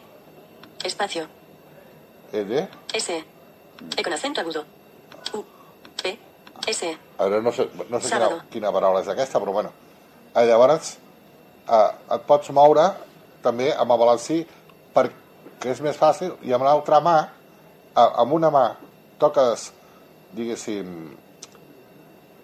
Espacio. 0.82 1.28
ED, 2.32 2.68
S. 2.94 3.24
E 3.96 4.02
con 4.02 4.12
acento 4.12 4.40
agudo. 4.40 4.64
U. 5.34 5.44
P. 6.02 6.18
S. 6.66 6.98
Ara 7.18 7.40
no 7.40 7.52
sé, 7.52 7.68
no 7.88 8.00
sé 8.00 8.08
quina, 8.08 8.18
Sábado. 8.18 8.42
quina 8.50 8.72
paraula 8.72 9.00
és 9.00 9.08
aquesta, 9.08 9.40
però 9.40 9.52
bueno. 9.52 9.72
Eh, 10.34 10.44
llavors, 10.46 10.96
eh, 11.68 11.90
et 12.16 12.26
pots 12.26 12.50
moure 12.50 12.88
també 13.42 13.72
amb 13.72 13.92
el 13.92 13.98
balancí 13.98 14.40
perquè 14.94 15.72
és 15.72 15.80
més 15.80 15.96
fàcil 15.96 16.34
i 16.42 16.52
amb 16.52 16.64
l'altra 16.64 17.00
mà, 17.00 17.16
eh, 17.94 18.10
amb 18.22 18.32
una 18.32 18.50
mà 18.50 18.66
toques, 19.18 19.72
diguéssim, 20.36 21.16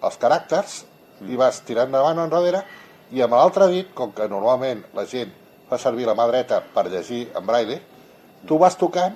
els 0.03 0.17
caràcters 0.19 0.83
i 1.29 1.37
vas 1.39 1.61
tirant 1.63 1.87
endavant 1.87 2.19
o 2.19 2.25
enrere 2.27 2.63
i 3.11 3.21
amb 3.21 3.35
l'altre 3.37 3.67
dit, 3.71 3.93
com 3.93 4.11
que 4.11 4.27
normalment 4.27 4.83
la 4.97 5.05
gent 5.05 5.31
fa 5.69 5.77
servir 5.77 6.07
la 6.09 6.15
mà 6.17 6.25
dreta 6.27 6.61
per 6.73 6.87
llegir 6.89 7.27
en 7.35 7.45
braille, 7.45 7.79
tu 8.47 8.57
vas 8.57 8.75
tocant 8.77 9.15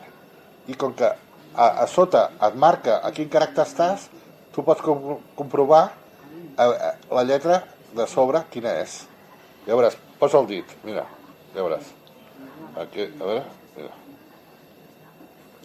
i 0.67 0.75
com 0.75 0.93
que 0.93 1.07
a, 1.07 1.67
a 1.83 1.87
sota 1.87 2.29
et 2.47 2.55
marca 2.55 2.99
a 3.03 3.11
quin 3.11 3.29
caràcter 3.29 3.63
estàs, 3.65 4.07
tu 4.53 4.63
pots 4.63 4.81
com 4.81 5.17
comprovar 5.37 5.85
eh, 6.57 6.63
eh, 6.67 6.93
la 7.13 7.23
lletra 7.23 7.63
de 7.95 8.07
sobre 8.07 8.43
quina 8.51 8.73
és. 8.81 8.99
Ja 9.67 9.75
veuràs, 9.75 9.97
posa 10.19 10.39
el 10.41 10.47
dit, 10.47 10.75
mira, 10.83 11.05
ja 11.55 11.61
veuràs. 11.63 11.93
Aquí, 12.77 13.07
a 13.07 13.23
veure, 13.25 13.43
mira. 13.77 13.91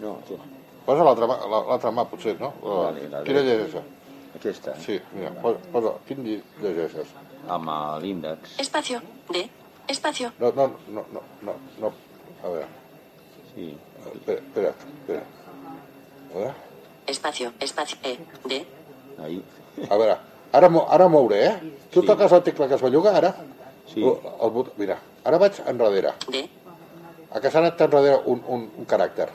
No, 0.02 0.16
aquí. 0.22 0.38
Posa 0.86 1.04
l'altra 1.06 1.26
mà, 1.30 1.36
la- 1.46 1.64
l'altra 1.68 1.90
mà, 1.94 2.04
potser, 2.10 2.38
no? 2.40 2.52
Vale, 2.62 3.08
la 3.08 3.22
quina 3.22 3.42
dreta. 3.42 3.42
llegeixes? 3.48 3.84
Aquesta, 4.34 4.74
Sí, 4.80 4.96
mira, 5.12 5.30
posa, 5.42 5.58
posa 5.72 5.92
quin 6.08 6.22
lli- 6.24 6.42
llegeixes? 6.62 7.08
amb 7.48 7.68
l'índex. 8.02 8.58
Espacio. 8.58 9.00
D. 9.30 9.48
Espacio. 9.88 10.30
No, 10.38 10.52
no, 10.56 10.66
no, 10.88 11.04
no, 11.12 11.22
no, 11.42 11.54
no. 11.80 11.92
A 12.42 12.48
veure, 12.48 12.66
Sí. 13.54 13.76
Espera, 14.14 14.40
espera, 14.40 14.74
espera. 15.00 15.22
A 16.32 16.34
veure, 16.38 16.54
Espacio. 17.06 17.52
Espacio. 17.60 17.98
E. 18.02 18.18
D. 18.48 18.66
Ahí. 19.22 19.42
a 19.90 19.96
veure, 19.96 20.16
ara, 20.52 20.68
ara 20.88 21.08
mouré, 21.08 21.46
eh? 21.46 21.60
Tu 21.90 22.00
Sí. 22.00 22.06
toques 22.06 22.32
el 22.32 22.42
tecla 22.42 22.68
que 22.68 22.74
es 22.74 22.82
belluga, 22.82 23.16
ara? 23.16 23.34
Sí. 23.92 24.02
El, 24.02 24.18
el 24.40 24.50
bot... 24.50 24.72
Mira, 24.78 24.98
ara 25.24 25.38
vaig 25.38 25.60
enrere. 25.66 26.12
D. 26.30 26.48
A 27.32 27.40
que 27.40 27.50
s'ha 27.50 27.58
anat 27.58 27.80
enrere 27.80 28.20
un, 28.26 28.42
un, 28.46 28.70
un 28.78 28.86
caràcter. 28.86 29.28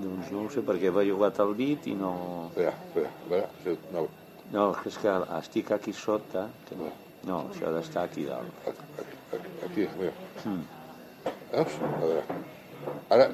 Doncs 0.00 0.30
no 0.32 0.46
ho 0.46 0.50
sé 0.50 0.62
perquè 0.64 0.90
va 0.94 1.02
jugat 1.04 1.38
el 1.40 1.54
dit 1.56 1.86
i 1.86 1.94
no... 1.94 2.48
Espera, 2.50 2.72
espera, 2.86 3.08
a 3.08 3.28
veure, 3.28 3.48
sí, 3.64 3.78
no, 3.92 4.08
No, 4.50 4.74
és 4.86 4.96
que 4.98 5.12
estic 5.38 5.70
aquí 5.70 5.92
sota. 5.92 6.48
Que 6.68 6.74
no, 6.74 6.88
no 7.22 7.36
això 7.52 7.68
ha 7.68 7.72
d'estar 7.76 8.02
aquí 8.08 8.24
dalt. 8.24 8.50
aquí, 8.66 9.44
aquí, 9.66 9.88
mira. 9.98 10.12
Mm. 10.44 10.64
Veus? 11.52 11.76
A 11.84 12.00
veure. 12.00 12.22
Ara, 13.10 13.28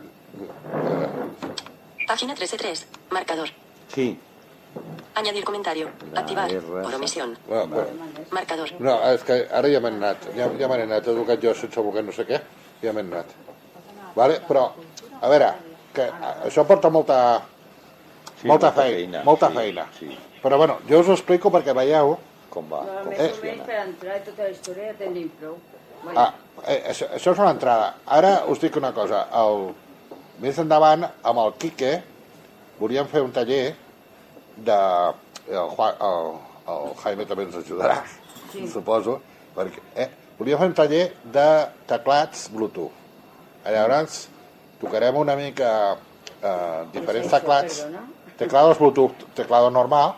Página 2.06 2.34
3 2.34 2.50
de 2.50 2.56
3. 2.58 2.86
Marcador. 3.10 3.48
Sí. 3.92 4.18
Añadir 5.14 5.44
comentario. 5.44 5.88
La 6.12 6.20
Activar. 6.20 6.50
Por 6.52 6.94
omisión. 6.94 7.36
bueno, 7.48 7.66
bueno. 7.66 7.88
Marcador. 8.30 8.68
No, 8.78 8.98
és 9.12 9.22
que 9.24 9.46
ara 9.50 9.68
ja 9.72 9.80
m'he 9.80 9.88
anat, 9.94 10.26
ja, 10.36 10.48
ja 10.58 10.68
m'he 10.68 10.82
anat, 10.84 11.06
he 11.06 11.12
educat 11.14 11.40
jo 11.40 11.54
sense 11.56 11.80
voler 11.80 12.02
no 12.04 12.12
sé 12.12 12.26
què, 12.28 12.40
ja 12.82 12.92
m'he 12.92 13.00
anat. 13.06 13.30
Vale? 14.16 14.40
Però, 14.48 14.66
a 15.22 15.28
veure, 15.32 15.48
que 15.96 16.04
això 16.44 16.66
porta 16.68 16.90
molta, 16.92 17.16
sí 18.42 18.48
molta, 18.50 18.72
feina, 18.76 19.22
molta 19.24 19.48
sí, 19.48 19.56
feina. 19.56 19.86
Sí, 19.98 20.10
Però 20.42 20.58
bueno, 20.60 20.76
jo 20.88 21.00
us 21.00 21.08
ho 21.08 21.14
explico 21.16 21.50
perquè 21.50 21.72
veieu... 21.74 22.16
com 22.52 22.68
va, 22.70 22.82
Però 22.84 23.00
com 23.02 23.08
més 23.10 23.18
o 23.18 23.22
menys 23.22 23.38
funciona. 23.40 23.64
per 23.64 23.80
entrar 23.86 24.20
tota 24.24 24.42
la 24.44 24.50
història 24.52 24.92
ja 24.92 24.98
tenim 25.00 25.30
prou. 25.40 25.56
Bueno, 26.04 26.20
Ah, 26.20 26.34
eh, 26.68 26.82
això, 26.92 27.08
això 27.16 27.32
és 27.32 27.38
una 27.40 27.50
entrada. 27.56 27.88
Ara 28.06 28.44
us 28.52 28.60
dic 28.60 28.76
una 28.76 28.92
cosa, 28.92 29.26
el, 29.32 29.72
més 30.42 30.58
endavant, 30.58 31.06
amb 31.22 31.38
el 31.42 31.52
Quique, 31.60 31.92
volíem 32.80 33.08
fer 33.08 33.22
un 33.24 33.32
taller 33.32 33.74
de... 34.56 34.78
El, 35.46 35.68
Juan- 35.76 35.94
el, 36.02 36.32
el 36.72 36.88
Jaime 37.04 37.24
també 37.30 37.44
ens 37.46 37.54
ajudarà, 37.60 38.00
sí. 38.50 38.64
suposo, 38.66 39.20
perquè 39.54 39.78
eh, 39.94 40.08
volíem 40.40 40.58
fer 40.58 40.66
un 40.72 40.74
taller 40.74 41.04
de 41.22 41.44
teclats 41.86 42.48
Bluetooth. 42.50 42.90
Llavors, 43.66 44.24
tocarem 44.80 45.16
una 45.22 45.36
mica 45.38 45.70
eh, 45.94 46.80
diferents 46.92 47.30
teclats, 47.30 47.84
teclados 48.38 48.78
Bluetooth, 48.82 49.22
teclado 49.38 49.70
normal, 49.70 50.16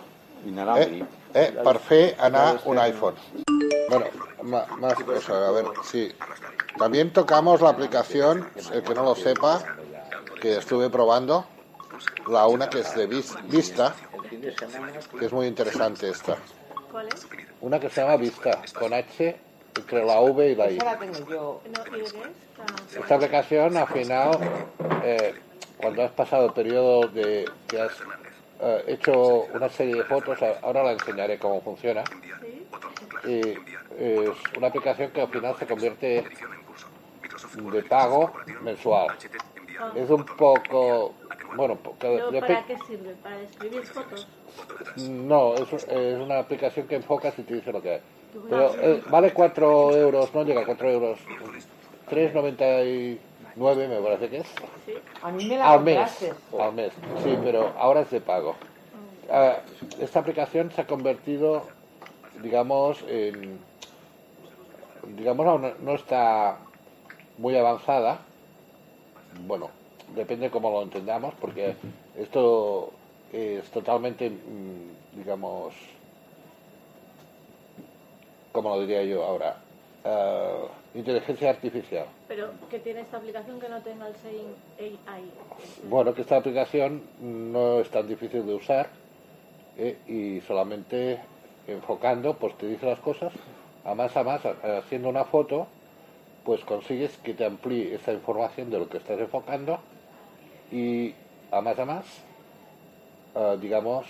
eh, 0.81 1.05
eh, 1.35 1.51
per 1.61 1.77
fer 1.79 2.03
anar 2.19 2.63
un 2.65 2.81
iPhone. 2.81 3.17
Bueno, 3.89 4.07
más 4.81 4.95
cosas, 5.05 5.31
a 5.31 5.51
ver, 5.51 5.67
sí. 5.85 6.11
También 6.79 7.13
tocamos 7.13 7.61
la 7.61 7.71
aplicación, 7.71 8.49
el 8.73 8.83
que 8.83 8.95
no 8.95 9.03
lo 9.03 9.15
sepa, 9.15 9.61
que 10.41 10.57
estuve 10.59 10.89
probando, 10.91 11.45
la 12.29 12.47
una 12.47 12.69
que 12.71 12.81
es 12.81 12.95
de 12.95 13.07
Vis- 13.07 13.37
Vista, 13.49 13.95
que 15.19 15.25
es 15.27 15.33
muy 15.33 15.47
interesante 15.47 16.09
esta. 16.11 16.37
¿Cuál 16.91 17.09
es? 17.09 17.27
Una 17.61 17.81
que 17.81 17.91
se 17.91 18.01
llama 18.01 18.17
Vista, 18.17 18.63
con 18.79 18.93
H 18.93 19.37
entre 19.77 20.05
la 20.05 20.21
V 20.21 20.51
y 20.51 20.55
la 20.55 20.71
I. 20.71 20.79
Ah, 20.81 22.65
Esta 22.97 23.15
aplicación 23.15 23.77
al 23.77 23.87
final, 23.89 24.39
eh, 25.05 25.35
cuando 25.77 26.03
has 26.03 26.13
pasado 26.13 26.47
el 26.47 26.53
periodo 26.53 27.07
de 27.09 27.49
que 27.69 27.81
has 27.81 27.93
eh, 28.61 28.85
hecho 28.89 29.45
una 29.53 29.69
serie 29.69 29.97
de 29.99 30.05
fotos, 30.05 30.39
ahora 30.63 30.83
la 30.83 30.93
enseñaré 30.93 31.39
cómo 31.39 31.61
funciona. 31.61 32.03
Y 33.25 33.41
es 33.99 34.37
una 34.57 34.69
aplicación 34.69 35.11
que 35.11 35.21
al 35.21 35.29
final 35.29 35.57
se 35.59 35.67
convierte 35.67 36.25
de 37.55 37.83
pago 37.83 38.33
mensual. 38.63 39.17
Es 39.95 40.11
un 40.11 40.25
poco, 40.25 41.15
bueno, 41.57 41.79
¿Pero 41.99 42.41
para 42.41 42.67
qué 42.67 42.77
sirve? 42.87 43.15
¿Para 43.23 43.41
escribir 43.41 43.85
fotos? 43.85 44.27
no, 44.97 45.55
es, 45.55 45.73
es 45.73 46.19
una 46.19 46.39
aplicación 46.39 46.87
que 46.87 46.97
enfocas 46.97 47.39
y 47.39 47.43
te 47.43 47.55
dice 47.55 47.73
lo 47.73 47.81
que 47.83 47.95
hay. 47.95 48.01
Pero 48.49 48.75
eh, 48.75 49.03
vale 49.09 49.33
4 49.33 49.97
euros, 49.97 50.35
no 50.35 50.43
llega 50.45 50.63
a 50.63 50.67
4 50.67 50.91
euros, 50.91 51.19
3,99 52.11 53.19
me 53.89 54.01
parece 54.01 54.29
que 54.29 54.39
es. 54.39 54.47
A 55.23 55.31
mí 55.31 55.47
me 55.47 55.57
la 55.57 55.73
Al 55.73 55.83
mes, 55.83 56.31
al 56.59 56.73
mes, 56.75 56.93
sí, 57.23 57.39
pero 57.43 57.73
ahora 57.79 58.01
es 58.01 58.11
de 58.11 58.21
pago. 58.21 58.55
Ah, 59.31 59.59
esta 60.01 60.21
aplicación 60.21 60.71
se 60.73 60.83
ha 60.83 60.87
convertido, 60.87 61.63
digamos, 62.43 63.03
en, 63.09 63.59
digamos, 65.17 65.47
aún 65.47 65.73
no 65.81 65.95
está 65.95 66.59
muy 67.37 67.57
avanzada. 67.57 68.21
Bueno, 69.47 69.71
depende 70.15 70.51
cómo 70.51 70.71
lo 70.71 70.83
entendamos, 70.83 71.35
porque 71.41 71.75
esto 72.17 72.93
es 73.33 73.69
totalmente, 73.71 74.31
mm, 74.31 75.19
digamos, 75.19 75.75
¿cómo 78.53 78.71
lo 78.71 78.81
diría 78.81 79.03
yo 79.05 79.25
ahora? 79.25 79.57
Ah, 80.05 80.69
inteligencia 80.95 81.51
artificial. 81.51 82.07
Pero 82.29 82.51
que 82.71 82.79
tiene 82.79 83.01
esta 83.01 83.19
aplicación 83.19 83.61
que 83.61 83.69
no 83.69 83.81
tenga 83.83 84.09
el 84.09 84.15
Sein 84.17 84.55
AI. 84.79 85.31
Bueno, 85.89 86.15
que 86.15 86.23
esta 86.23 86.37
aplicación 86.37 87.03
no 87.21 87.81
es 87.81 87.91
tan 87.91 88.09
difícil 88.09 88.47
de 88.47 88.55
usar 88.55 88.89
eh, 89.77 89.99
y 90.07 90.41
solamente 90.47 91.21
enfocando, 91.67 92.35
pues 92.35 92.57
te 92.57 92.67
dice 92.67 92.87
las 92.87 93.01
cosas, 93.01 93.33
a 93.85 93.95
más 93.95 94.17
a 94.17 94.23
más, 94.25 94.41
haciendo 94.45 95.09
una 95.09 95.25
foto, 95.25 95.67
pues 96.49 96.65
consigues 96.65 97.15
que 97.19 97.35
te 97.35 97.45
amplíe 97.45 97.95
esa 97.95 98.11
información 98.11 98.71
de 98.71 98.79
lo 98.79 98.89
que 98.89 98.97
estás 98.97 99.21
enfocando 99.21 99.81
y 100.73 101.15
a 101.51 101.61
más 101.61 101.79
a 101.79 101.85
más, 101.85 102.07
eh, 103.35 103.59
digamos, 103.61 104.07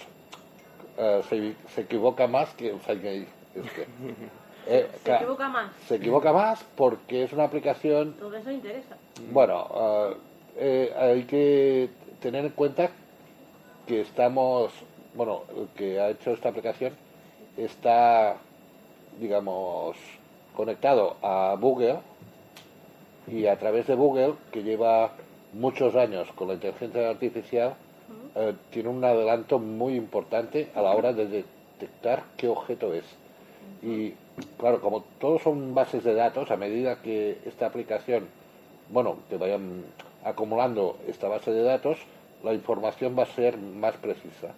eh, 0.97 1.21
se, 1.29 1.55
se 1.75 1.81
equivoca 1.81 2.29
más 2.29 2.55
que 2.55 2.79
Singay 2.87 3.27
este. 3.57 3.87
Eh, 4.71 4.87
Se 4.93 4.99
claro, 5.03 5.21
equivoca 5.23 5.49
más. 5.49 5.71
se 5.89 5.95
equivoca 5.97 6.33
más 6.33 6.63
porque 6.77 7.23
es 7.25 7.33
una 7.33 7.45
aplicación 7.45 8.13
Todo 8.21 8.37
eso 8.37 8.51
interesa. 8.53 8.97
bueno, 9.33 9.67
ah, 9.73 10.11
eh, 10.59 10.93
hay 10.97 11.25
que 11.25 11.89
tener 12.21 12.45
en 12.45 12.51
cuenta 12.53 12.91
que 13.87 14.03
estamos, 14.03 14.73
bueno, 15.15 15.43
el 15.57 15.69
que 15.69 15.99
ha 15.99 16.11
hecho 16.11 16.33
esta 16.33 16.51
aplicación 16.51 16.93
está, 17.57 18.37
digamos, 19.19 19.97
conectado 20.55 21.17
a 21.23 21.57
Google 21.59 21.99
y 23.31 23.47
a 23.47 23.59
través 23.59 23.87
de 23.87 23.95
Google, 23.95 24.35
que 24.51 24.63
lleva 24.63 25.13
muchos 25.53 25.95
años 25.97 26.29
con 26.35 26.49
la 26.49 26.55
inteligencia 26.55 27.11
artificial, 27.11 27.75
eh, 28.35 28.55
tiene 28.71 28.89
un 28.89 29.05
adelanto 29.05 29.59
muy 29.59 29.95
importante 29.95 30.69
a 30.75 30.83
la 30.83 30.95
hora 30.95 31.13
de 31.13 31.27
detectar 31.27 32.25
qué 32.37 32.49
objeto 32.49 32.93
es. 32.95 33.05
Y 33.83 34.15
claro, 34.59 34.81
como 34.81 35.03
todos 35.19 35.43
son 35.43 35.75
bases 35.75 36.05
de 36.05 36.15
datos, 36.15 36.51
a 36.51 36.57
medida 36.57 37.03
que 37.03 37.39
esta 37.45 37.67
aplicación, 37.67 38.27
bueno, 38.91 39.17
que 39.29 39.37
vayan 39.37 39.85
acumulando 40.25 40.99
esta 41.07 41.29
base 41.29 41.51
de 41.51 41.63
datos, 41.63 41.99
la 42.43 42.55
información 42.55 43.17
va 43.19 43.25
a 43.25 43.27
ser 43.27 43.59
más 43.59 43.97
precisa. 43.97 44.55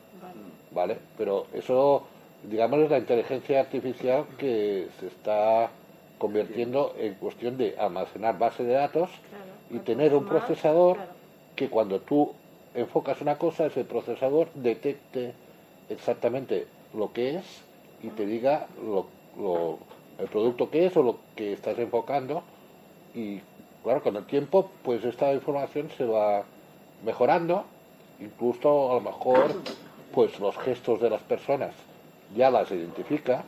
¿Vale? 0.72 0.98
Pero 1.18 1.46
eso, 1.52 2.04
digamos, 2.48 2.80
es 2.80 2.90
la 2.90 2.98
inteligencia 2.98 3.60
artificial 3.60 4.26
que 4.38 4.88
se 5.00 5.08
está 5.08 5.70
convirtiendo 6.20 6.94
en 6.98 7.14
cuestión 7.14 7.56
de 7.56 7.74
almacenar 7.78 8.38
base 8.38 8.62
de 8.62 8.74
datos 8.74 9.10
Claro. 9.30 9.44
y 9.70 9.78
tener 9.84 10.14
un 10.14 10.26
procesador 10.26 10.96
claro. 10.96 11.12
que 11.56 11.68
cuando 11.68 12.00
tú 12.00 12.32
enfocas 12.74 13.20
una 13.22 13.38
cosa, 13.38 13.66
ese 13.66 13.84
procesador 13.84 14.48
detecte 14.54 15.32
exactamente 15.88 16.66
lo 16.94 17.12
que 17.12 17.36
es 17.36 17.64
y 18.02 18.08
te 18.08 18.26
diga 18.26 18.66
lo, 18.84 19.06
lo- 19.36 19.78
el 20.18 20.28
producto 20.28 20.70
que 20.70 20.86
es 20.86 20.96
o 20.96 21.02
lo 21.02 21.16
que 21.34 21.54
estás 21.54 21.78
enfocando 21.78 22.42
y 23.14 23.40
claro, 23.82 24.02
con 24.02 24.14
el 24.16 24.26
tiempo 24.26 24.70
pues 24.84 25.02
esta 25.04 25.32
información 25.32 25.88
se 25.96 26.04
va 26.04 26.44
mejorando, 27.04 27.64
incluso 28.20 28.90
a 28.92 28.94
lo 28.96 29.00
mejor 29.00 29.54
pues 30.12 30.38
los 30.38 30.56
gestos 30.58 31.00
de 31.00 31.08
las 31.08 31.22
personas 31.22 31.74
ya 32.36 32.50
las 32.50 32.70
identifica, 32.70 33.42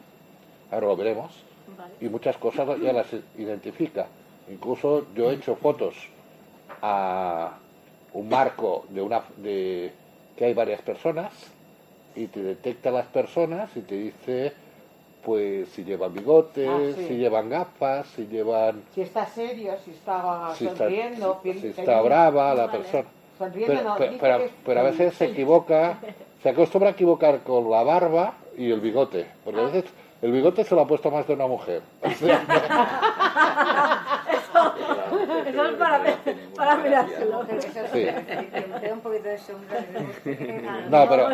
ahora 0.70 0.86
lo 0.86 0.96
veremos, 0.96 1.30
Vale. 1.76 1.92
y 2.00 2.08
muchas 2.08 2.36
cosas 2.36 2.68
ya 2.80 2.92
las 2.92 3.06
identifica. 3.38 4.06
Incluso 4.50 5.06
yo 5.14 5.30
he 5.30 5.34
hecho 5.34 5.54
fotos 5.56 5.94
a 6.82 7.52
un 8.14 8.28
marco 8.28 8.84
de 8.88 9.00
una 9.02 9.22
de 9.36 9.92
que 10.36 10.44
hay 10.46 10.54
varias 10.54 10.80
personas 10.82 11.32
y 12.14 12.26
te 12.26 12.42
detecta 12.42 12.90
las 12.90 13.06
personas 13.06 13.74
y 13.76 13.80
te 13.80 13.94
dice, 13.94 14.52
pues, 15.24 15.68
si 15.70 15.84
llevan 15.84 16.12
bigote, 16.12 16.68
Ah, 16.68 16.80
sí. 16.96 17.04
si 17.06 17.14
llevan 17.16 17.48
gafas, 17.48 18.06
si 18.08 18.26
llevan... 18.26 18.82
Si 18.94 19.02
está 19.02 19.24
serio, 19.26 19.72
si 19.84 19.92
está 19.92 20.52
Si 20.56 20.66
está, 20.66 20.78
sonriendo, 20.78 21.40
si- 21.42 21.68
está 21.68 22.02
brava 22.02 22.54
la 22.54 22.66
Vale. 22.66 22.78
persona. 22.78 23.04
Sonriendo 23.38 23.72
Pero, 23.74 23.88
no, 23.88 23.96
pero, 23.96 24.10
dice 24.12 24.20
pero- 24.20 24.38
que 24.38 24.44
es 24.44 24.52
pero 24.64 24.80
a 24.80 24.82
veces 24.82 25.14
se 25.14 25.24
equivoca, 25.26 25.98
se 26.42 26.48
acostumbra 26.50 26.90
a 26.90 26.92
equivocar 26.92 27.40
con 27.40 27.70
la 27.70 27.82
barba 27.82 28.34
y 28.58 28.70
el 28.70 28.80
bigote, 28.80 29.26
porque 29.44 29.60
a 29.60 29.64
veces 29.64 29.84
el 30.22 30.32
bigote 30.32 30.64
se 30.64 30.74
lo 30.74 30.80
ha 30.82 30.86
puesto 30.86 31.10
más 31.10 31.26
de 31.26 31.34
una 31.34 31.46
mujer. 31.46 31.82
Eso 35.46 35.64
es 35.64 35.74
para, 35.76 36.02
para 36.56 36.76
mirárselo. 36.76 37.44
Pero 37.46 37.58
eso 37.58 37.80
es 37.80 37.90
Sí. 37.90 38.04
que 38.04 38.66
me 38.68 38.80
queda 38.80 38.94
un 38.94 39.00
poquito 39.00 39.24
de 39.28 39.38
sombra. 39.38 39.84
No, 40.90 41.08
pero- 41.08 41.30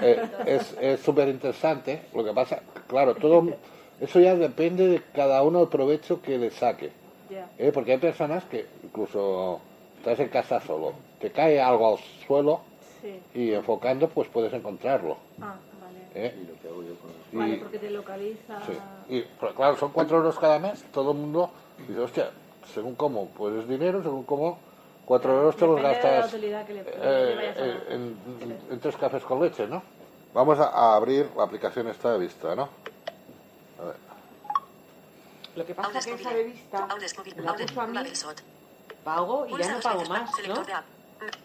eh, 0.00 0.22
es 0.46 0.76
es 0.80 1.00
súper 1.00 1.28
interesante. 1.28 2.02
Lo 2.14 2.24
que 2.24 2.32
pasa, 2.32 2.60
claro, 2.86 3.14
todo 3.14 3.44
eso 4.00 4.20
ya 4.20 4.34
depende 4.34 4.86
de 4.88 5.02
cada 5.14 5.42
uno 5.42 5.62
el 5.62 5.68
provecho 5.68 6.20
que 6.22 6.38
le 6.38 6.50
saque. 6.50 6.92
ya. 7.30 7.48
¿eh? 7.58 7.70
Porque 7.72 7.92
hay 7.92 7.98
personas 7.98 8.44
que 8.44 8.66
incluso 8.82 9.60
estás 9.98 10.18
en 10.20 10.28
casa 10.28 10.60
solo, 10.60 10.92
te 11.20 11.30
cae 11.30 11.60
algo 11.60 11.94
al 11.94 11.98
suelo 12.26 12.60
y 13.34 13.52
enfocando 13.52 14.08
pues 14.08 14.28
puedes 14.28 14.52
encontrarlo. 14.52 15.16
Ah. 15.40 15.54
¿Eh? 16.14 16.34
Y 16.40 16.46
lo 16.46 16.60
que 16.60 16.68
hago 16.68 16.82
yo 16.82 16.94
con 16.96 17.10
Y- 17.32 17.36
Vale, 17.36 17.56
porque 17.56 17.78
te 17.78 17.90
localiza. 17.90 18.60
Sí. 18.66 18.78
Y 19.08 19.22
pero 19.40 19.54
claro, 19.54 19.76
son 19.76 19.92
cuatro 19.92 20.18
euros 20.18 20.38
cada 20.38 20.58
mes, 20.58 20.84
todo 20.92 21.12
el 21.12 21.18
mundo 21.18 21.50
dice, 21.86 22.00
hostia, 22.00 22.30
según 22.72 22.94
cómo, 22.94 23.28
pues 23.28 23.54
es 23.56 23.68
dinero, 23.68 24.02
según 24.02 24.24
cómo, 24.24 24.58
cuatro 25.04 25.36
euros 25.36 25.56
te 25.56 25.66
los 25.66 25.76
Depende 25.76 25.98
de 25.98 26.04
la 26.04 26.18
gastas 26.20 26.40
que 26.66 26.72
eh, 26.80 27.54
eh, 27.56 28.64
en, 28.70 28.80
tres 28.80 28.96
cafés 28.96 29.22
con 29.24 29.42
leche, 29.42 29.66
¿no? 29.66 29.82
Vamos 30.34 30.58
a, 30.58 30.68
a 30.68 30.96
abrir 30.96 31.30
la 31.36 31.44
aplicación 31.44 31.88
esta 31.88 32.12
de 32.12 32.18
vista, 32.18 32.54
¿no? 32.54 32.68
A 33.80 33.84
ver. 33.84 33.96
Lo 35.54 35.66
que 35.66 35.74
pasa 35.74 35.98
es 35.98 36.06
que 36.06 36.14
esa 36.14 36.32
de 36.32 36.44
vista 36.44 36.88
la 37.36 37.52
uso 37.52 37.80
a 37.80 37.86
mí, 37.86 37.98
pago 39.04 39.46
y 39.46 39.58
ya 39.58 39.74
no 39.74 39.80
pago 39.80 40.04
más, 40.06 40.30
¿no? 40.48 40.64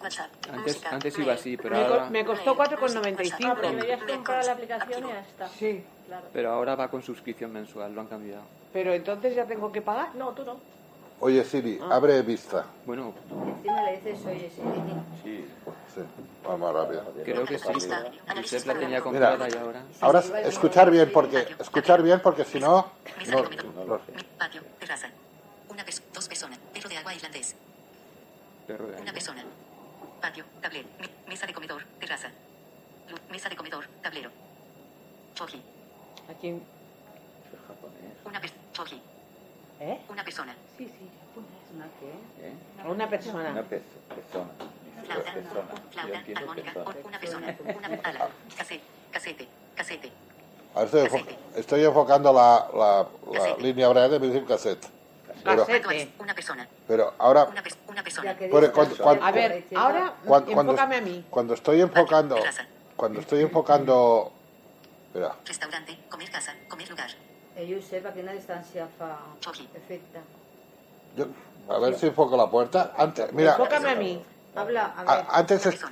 WhatsApp. 0.02 0.32
Antes, 0.52 0.76
música, 0.76 0.90
antes 0.92 1.20
iba 1.20 1.34
así, 1.34 1.58
pero 1.58 1.76
Me, 1.76 1.82
co- 1.86 1.94
ahora, 1.94 2.10
me 2.10 2.26
costó 2.26 2.52
Ah, 2.52 2.56
4,95. 2.56 3.56
porque 3.56 3.76
debías 3.76 4.00
Mail, 4.02 4.16
comprar 4.16 4.46
la 4.46 4.52
aplicación 4.54 5.04
y 5.06 5.08
ya 5.10 5.20
está. 5.22 5.48
Sí, 5.50 5.84
Claro. 6.08 6.26
pero 6.34 6.52
ahora 6.52 6.76
va 6.76 6.88
con 6.90 7.02
suscripción 7.04 7.52
mensual, 7.52 7.94
lo 7.94 8.02
han 8.02 8.08
cambiado. 8.08 8.44
pero 8.74 8.94
entonces 8.94 9.36
ya 9.36 9.46
tengo 9.46 9.72
que 9.72 9.82
pagar. 9.82 10.14
No, 10.16 10.30
tú 10.34 10.44
no. 10.46 10.58
Oye 11.20 11.44
Siri, 11.44 11.80
abre 11.90 12.22
vista. 12.22 12.66
Bueno, 12.86 13.12
Encima 13.58 13.82
le 13.82 13.98
dices, 13.98 14.20
oye, 14.26 14.52
sí. 14.56 14.62
Sí, 15.24 15.46
Sí, 15.96 16.02
vamos 16.44 16.60
más 16.60 16.74
rápido. 16.74 17.04
creo 17.26 17.44
que 17.44 17.58
sí. 17.58 17.68
Josep 17.68 18.68
la 18.68 18.74
tenía 18.74 18.88
Mira. 18.88 19.02
comprada 19.02 19.50
y 19.50 19.54
ahora... 19.58 19.82
Ahora 20.00 20.20
escuchar 20.44 20.92
bien 20.92 21.10
porque 21.12 21.56
escuchar 21.60 22.04
bien 22.04 22.20
porque 22.22 22.46
si 22.46 22.60
no, 22.60 22.92
no, 23.32 23.42
no- 23.86 24.00
Patio, 24.38 24.62
terraza. 24.80 25.08
Una 25.70 25.84
dos 26.14 26.28
personas. 26.28 26.60
Perro 26.72 26.88
de 26.90 26.98
agua 26.98 27.16
irlandés. 27.16 27.56
Perro 28.68 28.86
de 28.86 28.92
Una 28.92 29.00
aire. 29.00 29.14
persona. 29.14 29.44
Patio, 30.22 30.44
tablero. 30.62 30.88
Mesa 31.28 31.46
de 31.46 31.54
comedor, 31.54 31.84
terraza. 32.00 32.30
Luz, 33.10 33.20
mesa 33.30 33.50
de 33.50 33.56
comedor, 33.56 33.86
tablero. 34.02 34.30
Choji. 35.36 35.62
Aquí, 36.30 36.60
japonés. 37.68 38.14
Una 38.26 38.40
persona. 38.42 38.62
Choji. 38.74 39.02
¿Eh? 39.80 40.00
Una 40.10 40.24
persona. 40.24 40.56
Sí, 40.78 40.86
sí. 40.88 41.10
¿Una 41.76 41.86
qué? 42.00 42.48
¿eh? 42.48 42.54
Una 42.90 43.10
persona. 43.10 43.52
Una 43.52 43.64
pe- 43.64 43.82
persona. 44.10 44.50
Flauta. 45.06 45.34
Persona. 45.34 45.64
Flauta, 45.92 46.40
armónica. 46.40 46.74
persona. 46.74 46.98
Una 47.08 47.20
persona. 47.20 47.58
Una 47.78 47.88
ala. 48.04 48.30
Casete. 48.58 48.84
Casete. 49.12 49.48
Casete. 49.76 50.12
a 50.76 50.80
ver, 50.84 50.86
estoy, 50.88 51.02
enfo- 51.08 51.38
estoy 51.56 51.84
enfocando 51.86 52.34
la, 52.34 52.68
la, 52.74 53.08
la 53.40 53.58
línea 53.58 53.88
breve 53.90 54.18
de 54.20 54.28
decir 54.28 54.46
cassette. 54.46 54.86
Pero. 55.56 55.66
Una 56.20 56.34
persona. 56.34 56.68
ahora, 57.20 57.44
Una, 57.46 57.64
pers 57.64 57.78
una 57.88 58.04
persona. 58.04 58.38
Que 58.38 58.50
cuando- 58.72 58.96
ya 58.96 59.04
cuando- 59.04 59.24
A 59.26 59.32
te 59.32 59.40
ver, 59.40 59.54
diciendo- 59.56 59.80
ahora 59.80 60.14
cuando, 60.26 60.52
cuando, 60.54 60.72
enfócame 60.74 60.96
a 60.98 61.02
mí. 61.02 61.26
cuando 61.30 61.54
estoy 61.54 61.82
enfocando, 61.82 62.36
Terraza. 62.36 62.66
cuando 62.96 63.20
estoy 63.22 63.42
enfocando, 63.42 64.32
espera, 65.08 65.36
Restaurante. 65.46 66.00
Comer 66.10 66.30
casa. 66.32 66.54
Comer 66.68 66.90
lugar. 66.90 67.10
Josep, 67.58 68.06
a 68.06 68.14
quina 68.14 68.32
distància 68.34 68.86
fa 69.00 69.18
Choji. 69.40 69.68
efecte? 69.74 70.20
yo, 71.16 71.26
a 71.70 71.80
ver 71.80 71.96
si 71.98 72.06
enfoco 72.08 72.38
la 72.38 72.48
puerta. 72.50 72.94
Antes, 72.96 73.34
mira, 73.34 73.52
Enfócame 73.54 73.90
a 73.90 73.96
mí. 73.96 74.24
Habla, 74.56 74.94
a 74.96 75.02
ver. 75.02 75.10
a- 75.10 75.38
antes 75.40 75.66
Una 75.66 75.76
es-. 75.76 75.84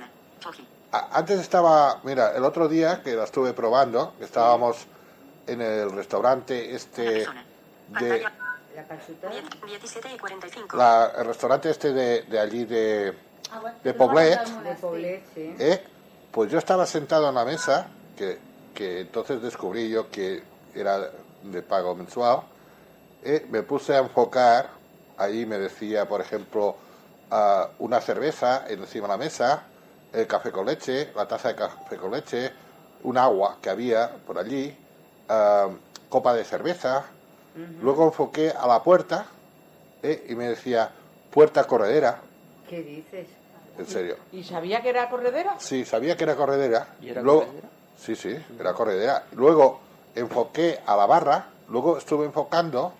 A- 0.92 1.08
Antes 1.18 1.40
estaba, 1.40 1.98
mira, 2.04 2.36
el 2.36 2.44
otro 2.44 2.68
día 2.68 3.02
que 3.02 3.14
la 3.14 3.24
estuve 3.24 3.52
probando, 3.52 4.14
que 4.18 4.24
estábamos 4.24 4.86
en 5.48 5.60
el 5.60 5.90
restaurante 5.90 6.66
Una 6.68 6.76
este 6.76 7.04
persona. 7.12 7.44
de? 8.00 8.24
17 9.66 10.14
y 10.14 10.18
45. 10.18 10.76
la, 10.76 11.12
el 11.18 11.26
restaurante 11.26 11.70
este 11.70 11.92
de, 11.92 12.22
de 12.22 12.38
allí 12.38 12.64
de, 12.64 13.14
Ah, 13.50 13.60
bueno, 13.60 13.76
de 13.82 13.94
Poblet, 13.94 14.44
De. 14.44 14.74
Poblet, 14.74 15.24
sí. 15.34 15.54
¿eh? 15.58 15.82
pues 16.32 16.50
yo 16.50 16.58
estaba 16.58 16.84
sentado 16.86 17.28
en 17.28 17.34
la 17.34 17.44
mesa, 17.44 17.88
que, 18.16 18.38
que 18.74 19.00
entonces 19.00 19.40
descubrí 19.40 19.88
yo 19.88 20.10
que 20.10 20.42
era 20.74 21.10
de 21.42 21.62
pago 21.62 21.94
mensual, 21.94 22.42
¿eh? 23.22 23.46
me 23.48 23.62
puse 23.62 23.94
a 23.94 23.98
enfocar, 23.98 24.70
ahí 25.16 25.46
me 25.46 25.58
decía, 25.58 26.08
por 26.08 26.20
ejemplo, 26.20 26.76
ah, 27.30 27.70
una 27.78 28.00
cerveza 28.00 28.64
encima 28.68 29.06
de 29.06 29.12
la 29.12 29.16
mesa, 29.18 29.62
el 30.12 30.26
café 30.26 30.50
con 30.50 30.66
leche, 30.66 31.12
la 31.14 31.26
taza 31.28 31.48
de 31.48 31.54
café 31.54 31.96
con 31.96 32.10
leche, 32.10 32.52
un 33.04 33.16
agua 33.16 33.58
que 33.62 33.70
había 33.70 34.10
por 34.26 34.38
allí, 34.38 34.76
ah, 35.28 35.68
copa 36.08 36.34
de 36.34 36.44
cerveza. 36.44 37.04
Luego 37.80 38.04
enfoqué 38.04 38.50
a 38.50 38.66
la 38.66 38.82
puerta 38.82 39.26
¿eh? 40.02 40.26
y 40.28 40.34
me 40.34 40.48
decía, 40.48 40.90
puerta 41.30 41.64
corredera, 41.64 42.18
¿Qué 42.68 42.82
dices? 42.82 43.28
en 43.78 43.86
serio. 43.86 44.16
¿Y 44.32 44.42
sabía 44.42 44.82
que 44.82 44.88
era 44.90 45.08
corredera? 45.08 45.54
Sí, 45.58 45.84
sabía 45.84 46.16
que 46.16 46.24
era 46.24 46.34
corredera. 46.36 46.88
¿Y 47.00 47.10
era 47.10 47.22
luego, 47.22 47.40
corredera? 47.46 47.68
Sí, 47.98 48.16
sí, 48.16 48.36
era 48.58 48.72
corredera. 48.74 49.24
Luego 49.32 49.80
enfoqué 50.14 50.80
a 50.84 50.96
la 50.96 51.06
barra, 51.06 51.46
luego 51.68 51.96
estuve 51.98 52.26
enfocando 52.26 52.92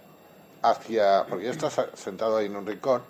hacia, 0.63 1.25
porque 1.29 1.45
yo 1.47 1.51
estaba 1.51 1.89
sentado 1.95 2.37
ahí 2.39 2.47
en 2.47 2.57
un 2.57 2.67
rincón, 2.67 3.03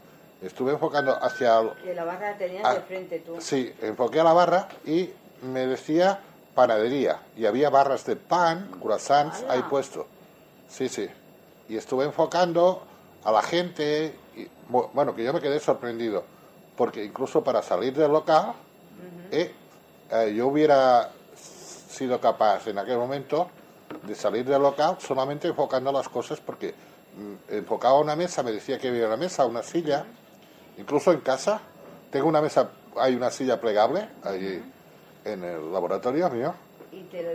estuve 0.43 0.73
enfocando 0.73 1.17
hacia, 1.23 1.61
Que 1.83 1.95
la 1.95 2.05
barra 2.05 2.37
tenías 2.37 2.65
Ah, 2.65 2.75
de 2.75 2.81
frente 2.83 3.19
tú. 3.21 3.41
sí, 3.41 3.73
enfoqué 3.83 4.21
a 4.21 4.25
la 4.25 4.33
barra 4.33 4.69
y 4.85 5.11
me 5.43 5.67
decía 5.67 6.21
panadería 6.55 7.21
y 7.37 7.47
había 7.47 7.69
barras 7.71 8.05
de 8.07 8.17
pan, 8.17 8.71
croissants 8.81 9.43
¡Hala! 9.43 9.53
ahí 9.53 9.63
puesto. 9.69 10.07
Sí, 10.69 10.89
sí. 10.89 11.09
Y 11.69 11.77
estuve 11.77 12.05
enfocando 12.05 12.83
a 13.25 13.33
la 13.33 13.43
gente, 13.43 14.15
y, 14.37 14.45
bu- 14.71 14.89
bueno, 14.93 15.15
que 15.15 15.25
yo 15.25 15.33
me 15.33 15.41
quedé 15.41 15.59
sorprendido, 15.61 16.25
porque 16.77 17.05
incluso 17.05 17.43
para 17.43 17.63
salir 17.63 17.95
del 17.95 18.13
local, 18.13 18.53
eh, 19.31 19.53
eh, 20.11 20.35
yo 20.37 20.47
hubiera 20.49 21.11
sido 21.35 22.21
capaz 22.21 22.67
en 22.69 22.79
aquel 22.79 22.99
momento 22.99 23.49
de 24.07 24.15
salir 24.15 24.45
del 24.45 24.63
local 24.63 24.97
solamente 25.01 25.49
enfocando 25.49 25.91
las 25.91 26.09
cosas, 26.09 26.41
porque 26.41 26.75
mm, 27.17 27.55
enfocaba 27.55 27.99
una 27.99 28.15
mesa, 28.15 28.43
me 28.43 28.53
decía 28.53 28.79
que 28.79 28.89
había 28.89 29.07
una 29.07 29.17
mesa, 29.17 29.47
una 29.47 29.63
silla, 29.63 30.05
incluso 30.79 31.13
en 31.13 31.21
casa, 31.21 31.61
tengo 32.11 32.29
una 32.29 32.41
mesa, 32.41 32.69
hay 32.97 33.15
una 33.17 33.31
silla 33.31 33.61
plegable 33.61 34.09
ahí 34.23 34.63
en 35.25 35.43
el 35.43 35.73
laboratorio 35.73 36.31
mío, 36.31 36.55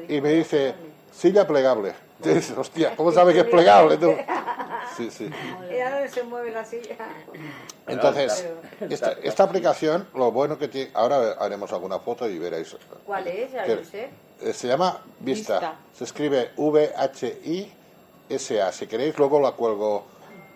Y, 0.09 0.21
me 0.21 0.29
dice, 0.31 0.73
silla 1.11 1.45
plegable. 1.45 1.93
Dices, 2.21 2.51
hostia, 2.57 2.95
¿cómo 2.95 3.11
sabe 3.11 3.33
que 3.33 3.39
es 3.41 3.45
plegable 3.45 3.97
tú? 3.99 4.13
Sí, 4.97 5.09
sí. 5.11 5.29
Mira 5.69 5.91
dónde 5.91 6.09
se 6.09 6.23
mueve 6.23 6.51
la 6.51 6.65
silla. 6.65 6.95
Entonces, 7.87 8.45
esta, 8.89 9.11
esta 9.23 9.43
aplicación, 9.43 10.07
lo 10.13 10.31
bueno 10.31 10.57
que 10.57 10.67
tiene, 10.67 10.91
ahora 10.93 11.33
haremos 11.39 11.71
alguna 11.73 11.99
foto 11.99 12.27
y 12.29 12.37
veréis. 12.39 12.75
¿Cuál 13.05 13.27
es, 13.27 13.51
ya 13.51 13.63
Que- 13.63 13.77
Josep? 13.77 14.11
eh, 14.41 14.53
Se 14.53 14.67
llama 14.67 15.01
Vista. 15.19 15.53
Vista. 15.59 15.75
Se 15.97 16.03
escribe 16.03 16.51
V-H-I-S-A. 17.45 18.71
Si 18.71 18.87
queréis, 18.87 19.17
luego 19.17 19.39
la 19.39 19.51
cuelgo 19.53 20.05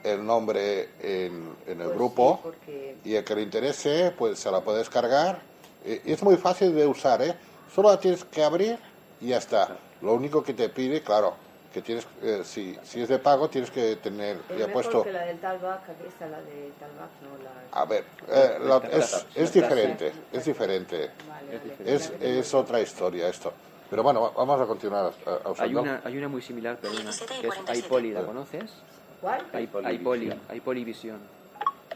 el 0.03 0.24
nombre 0.26 0.89
en, 1.01 1.55
en 1.66 1.82
el 1.82 1.88
Pues 1.88 1.95
grupo. 1.95 2.36
sí, 2.36 2.39
porque 2.43 2.95
Y 3.05 3.16
el 3.16 3.24
que 3.24 3.36
le 3.36 3.41
interese, 3.41 4.13
pues 4.18 4.38
se 4.39 4.51
la 4.51 4.61
puede 4.61 4.80
descargar. 4.80 5.39
Y 5.86 6.11
es 6.11 6.22
muy 6.24 6.36
fácil 6.38 6.76
de 6.76 6.86
usar, 6.86 7.22
¿eh? 7.22 7.36
Solo 7.74 7.89
la 7.89 7.99
tienes 7.99 8.24
que 8.26 8.43
abrir 8.43 8.78
y 9.22 9.28
ya 9.30 9.38
está. 9.38 9.78
Lo 10.01 10.13
único 10.13 10.43
que 10.43 10.53
te 10.53 10.70
pide, 10.70 11.01
claro, 11.01 11.36
que 11.76 11.82
tienes, 11.82 12.07
eh, 12.23 12.41
si, 12.45 12.73
si 12.84 13.01
es 13.01 13.09
de 13.09 13.19
pago, 13.19 13.49
tienes 13.49 13.69
que 13.69 13.97
tener 13.97 14.38
es 14.38 14.57
ya 14.57 14.67
mejor 14.67 14.71
puesto. 14.71 15.03
que 15.03 15.11
la 15.11 15.26
del 15.26 15.38
Talbac, 15.39 15.82
aquí 15.89 16.07
está 16.07 16.26
la 16.28 16.39
de 16.39 16.71
Talbac, 16.80 17.09
no 17.21 17.43
la... 17.43 17.82
A 17.82 17.84
ver, 17.84 18.05
eh, 18.30 18.57
la- 18.61 18.78
es, 18.97 19.26
es 19.36 19.51
diferente, 19.51 20.13
es 20.32 20.45
diferente. 20.45 21.11
Vale, 21.28 21.59
vale. 21.78 21.93
Es, 21.93 22.13
es 22.21 22.53
otra 22.53 22.80
historia 22.80 23.28
esto. 23.28 23.51
Pero 23.89 24.03
bueno, 24.03 24.21
va- 24.21 24.30
vamos 24.38 24.61
a 24.61 24.65
continuar 24.65 25.11
a, 25.28 25.32
a 25.49 25.53
Hay 25.63 25.76
una, 25.76 26.01
hay 26.05 26.17
una 26.17 26.30
muy 26.30 26.41
similar, 26.41 26.78
perdona, 26.78 27.11
17 27.11 27.34
y 27.34 27.41
que 27.41 27.47
es 27.49 27.53
47. 27.55 27.88
iPoli, 27.88 28.11
¿la 28.13 28.26
conoces? 28.26 28.71
¿Cuál? 29.19 29.41
iPoli, 29.61 29.95
iPoli, 29.95 30.34
iPoli 30.53 30.84
Vision. 30.86 31.19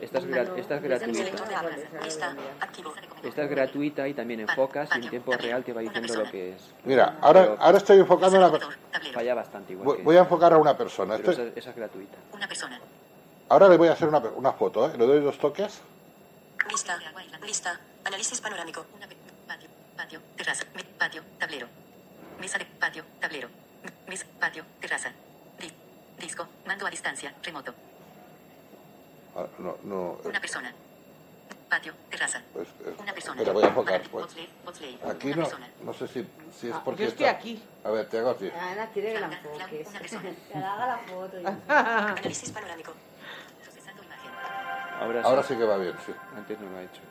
Esta 0.01 0.17
es, 0.19 0.25
gra- 0.25 0.57
esta 0.57 0.75
es 0.75 0.81
gratuita. 0.83 1.23
Esta 3.23 3.43
es 3.43 3.49
gratuita 3.49 4.07
y 4.07 4.13
también 4.13 4.39
enfocas 4.41 4.89
y 4.95 4.99
en 4.99 5.09
tiempo 5.09 5.33
real 5.33 5.63
te 5.63 5.73
va 5.73 5.81
diciendo 5.81 6.15
lo 6.15 6.23
que 6.31 6.53
es. 6.53 6.73
Mira, 6.85 7.17
ahora, 7.21 7.55
ahora 7.59 7.77
estoy 7.77 7.99
enfocando 7.99 8.43
a 8.45 8.49
una. 8.49 8.59
Falla 9.13 9.33
bastante 9.35 9.73
igual. 9.73 9.85
voy, 9.85 9.97
que- 9.97 10.03
voy 10.03 10.15
a 10.15 10.19
enfocar 10.19 10.53
a 10.53 10.57
una 10.57 10.77
persona. 10.77 11.17
pero 11.17 11.31
Estoy- 11.31 11.47
esa, 11.49 11.59
esa 11.59 11.69
es 11.71 11.75
gratuita. 11.75 12.17
Una 12.33 12.47
persona. 12.47 12.79
ahora 13.49 13.67
le 13.67 13.77
voy 13.77 13.87
a 13.89 13.93
hacer 13.93 14.07
una, 14.07 14.19
una 14.19 14.53
foto, 14.53 14.87
¿eh? 14.89 14.97
Le 14.97 15.05
doy 15.05 15.19
dos 15.21 15.37
toques. 15.37 15.81
Lista. 16.69 16.97
Lista. 17.45 17.79
Análisis 18.05 18.39
panorámico. 18.41 18.85
Una 18.95 19.07
patio. 19.47 19.69
Patio. 19.97 20.21
Terraza. 20.35 20.63
Patio. 20.97 21.23
Tablero. 21.37 21.67
Mesa 22.39 22.57
de 22.57 22.65
patio. 22.65 23.03
Tablero. 23.19 23.49
Mesa. 24.07 24.25
Patio. 24.39 24.63
Terraza. 24.79 25.11
Di- 25.59 25.73
disco. 26.19 26.47
Mando 26.65 26.85
a 26.85 26.89
distancia. 26.89 27.33
Remoto. 27.43 27.73
Ah, 29.35 29.45
No, 29.59 29.77
no. 29.83 30.17
eh, 30.23 30.27
Una 30.27 30.39
persona. 30.41 30.73
Patio. 31.69 31.93
Terraza. 32.09 32.41
pues, 32.51 32.67
eh, 32.67 32.95
Una 32.99 33.13
persona. 33.13 33.35
Espera, 33.35 33.53
voy 33.53 33.63
a 33.63 33.67
enfocar. 33.67 34.01
Pues. 34.09 34.25
Aquí 35.05 35.27
Una 35.27 35.35
no, 35.35 35.41
persona. 35.43 35.69
no 35.83 35.93
sé 35.93 36.07
si, 36.07 36.27
si 36.59 36.67
es 36.69 36.73
Ah, 36.75 36.81
porque 36.83 37.03
yo 37.03 37.09
estoy 37.09 37.25
está- 37.27 37.37
aquí. 37.37 37.63
A 37.83 37.91
ver, 37.91 38.09
te 38.09 38.17
hago 38.17 38.31
así. 38.31 38.49
Ana 38.49 38.87
quiere 38.87 39.13
que 39.13 39.19
la 39.19 39.27
enfoques. 39.27 39.87
Una 39.87 39.99
persona. 39.99 40.29
Que 40.51 40.57
le 40.57 40.65
haga 40.65 40.87
la 40.87 40.97
foto. 40.97 41.39
y- 41.39 41.45
Análisis 41.69 42.51
panorámico. 42.51 42.93
Procesando 43.63 44.03
imagen. 44.03 44.31
Ahora, 44.99 45.21
Ahora 45.21 45.43
sí. 45.43 45.53
sí 45.53 45.59
que 45.59 45.65
va 45.65 45.77
bien, 45.77 45.95
sí. 46.05 46.13
Antes 46.35 46.59
no 46.59 46.69
lo 46.71 46.77
ha 46.77 46.81
hecho. 46.83 47.01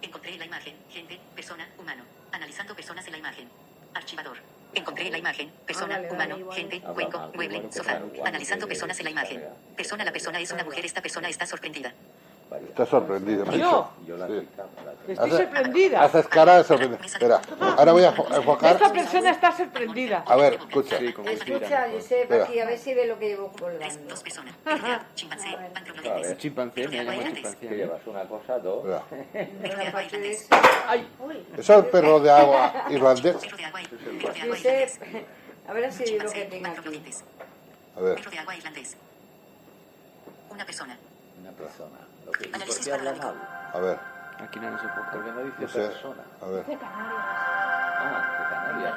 Encontré 0.00 0.36
la 0.38 0.44
imagen, 0.46 0.76
gente, 0.90 1.20
persona, 1.34 1.68
humano. 1.76 2.04
Analizando 2.30 2.74
personas 2.76 3.04
en 3.06 3.12
la 3.12 3.18
imagen. 3.18 3.48
Archivador. 3.94 4.36
Encontré 4.74 5.10
la 5.10 5.18
imagen, 5.18 5.50
persona, 5.66 5.96
Ah, 5.96 5.98
vale, 5.98 6.16
vale, 6.16 6.34
humano, 6.34 6.52
gente, 6.52 6.76
Habrá 6.76 6.92
cuenco, 6.94 7.30
mueble, 7.34 7.62
sofá. 7.72 8.00
Analizando 8.24 8.68
personas 8.68 8.98
en 8.98 9.04
la 9.04 9.10
imagen. 9.10 9.42
Persona, 9.76 10.04
la 10.04 10.12
persona 10.12 10.40
es 10.40 10.50
una 10.52 10.64
mujer, 10.64 10.84
esta 10.84 11.00
persona 11.00 11.28
está 11.28 11.46
sorprendida. 11.46 11.94
Está 12.50 12.86
sorprendido. 12.86 13.44
Yo. 13.52 13.90
Yo 14.06 14.16
la 14.16 14.26
Sí. 14.26 14.48
Estoy 15.08 15.28
Hace- 15.30 15.42
sorprendida. 15.44 16.02
Haces 16.02 16.28
cara 16.28 16.56
de 16.58 16.64
sorprendido. 16.64 17.04
Espera, 17.04 17.40
ahora 17.76 17.92
voy 17.92 18.04
a 18.04 18.14
fo- 18.14 18.30
a 18.32 18.36
enfocar. 18.36 18.72
Esta 18.76 18.92
persona 18.92 19.30
está 19.30 19.52
sorprendida. 19.56 20.24
A 20.26 20.36
ver, 20.36 20.54
escucha. 20.54 20.98
Sí, 20.98 21.12
como 21.12 21.28
Escucha. 21.28 21.88
Josep, 21.92 22.32
aquí, 22.32 22.58
a 22.60 22.64
ver 22.66 22.78
si 22.78 22.94
ve 22.94 23.06
lo 23.06 23.18
que 23.18 23.28
llevo 23.28 23.52
colgando. 23.52 24.08
dos 24.08 24.22
personas. 24.22 24.54
Chimpancé, 25.14 25.56
ver. 25.56 26.36
Chimpancé, 26.38 26.88
me 26.88 27.04
llamo 27.04 27.18
Que 27.22 27.32
chimpancé. 27.34 27.68
llevas 27.76 28.06
una 28.06 28.24
cosa, 28.24 28.58
dos. 28.58 28.84
Aparte 29.88 30.18
de 30.18 30.30
eso, 30.32 30.54
es 31.58 31.68
el 31.70 31.84
perro 31.86 32.20
de 32.20 32.30
agua 32.30 32.86
irlandés. 32.90 33.36
Josep, 34.46 34.90
a 35.68 35.72
ver 35.74 35.92
si 35.92 36.04
ve 36.16 36.24
lo 36.24 36.30
que 36.30 36.44
tengo 36.46 36.68
aquí. 36.68 37.02
A 37.96 38.00
ver. 38.00 38.14
Perro 38.16 38.30
de 38.30 38.38
agua 38.38 38.56
irlandés. 38.56 38.96
Una 40.50 40.64
persona. 40.64 40.98
Una 41.40 41.50
persona. 41.52 41.98
Que, 42.32 42.50
¿y. 42.52 43.34
A 43.72 43.78
ver. 43.78 43.98
Aquí 44.38 44.60
no 44.60 44.70
nos 44.70 44.82
enfoca. 44.82 45.10
¿Por 45.10 45.24
qué 45.24 45.32
no 45.32 45.40
dice 45.44 45.56
No 45.60 45.68
sé. 45.68 45.78
persona? 45.88 46.22
A 46.40 46.46
ver. 46.46 46.64
De 46.66 46.78
Canarias. 46.78 47.24
Ah, 48.00 48.36
de 48.38 48.54
Canarias, 48.54 48.94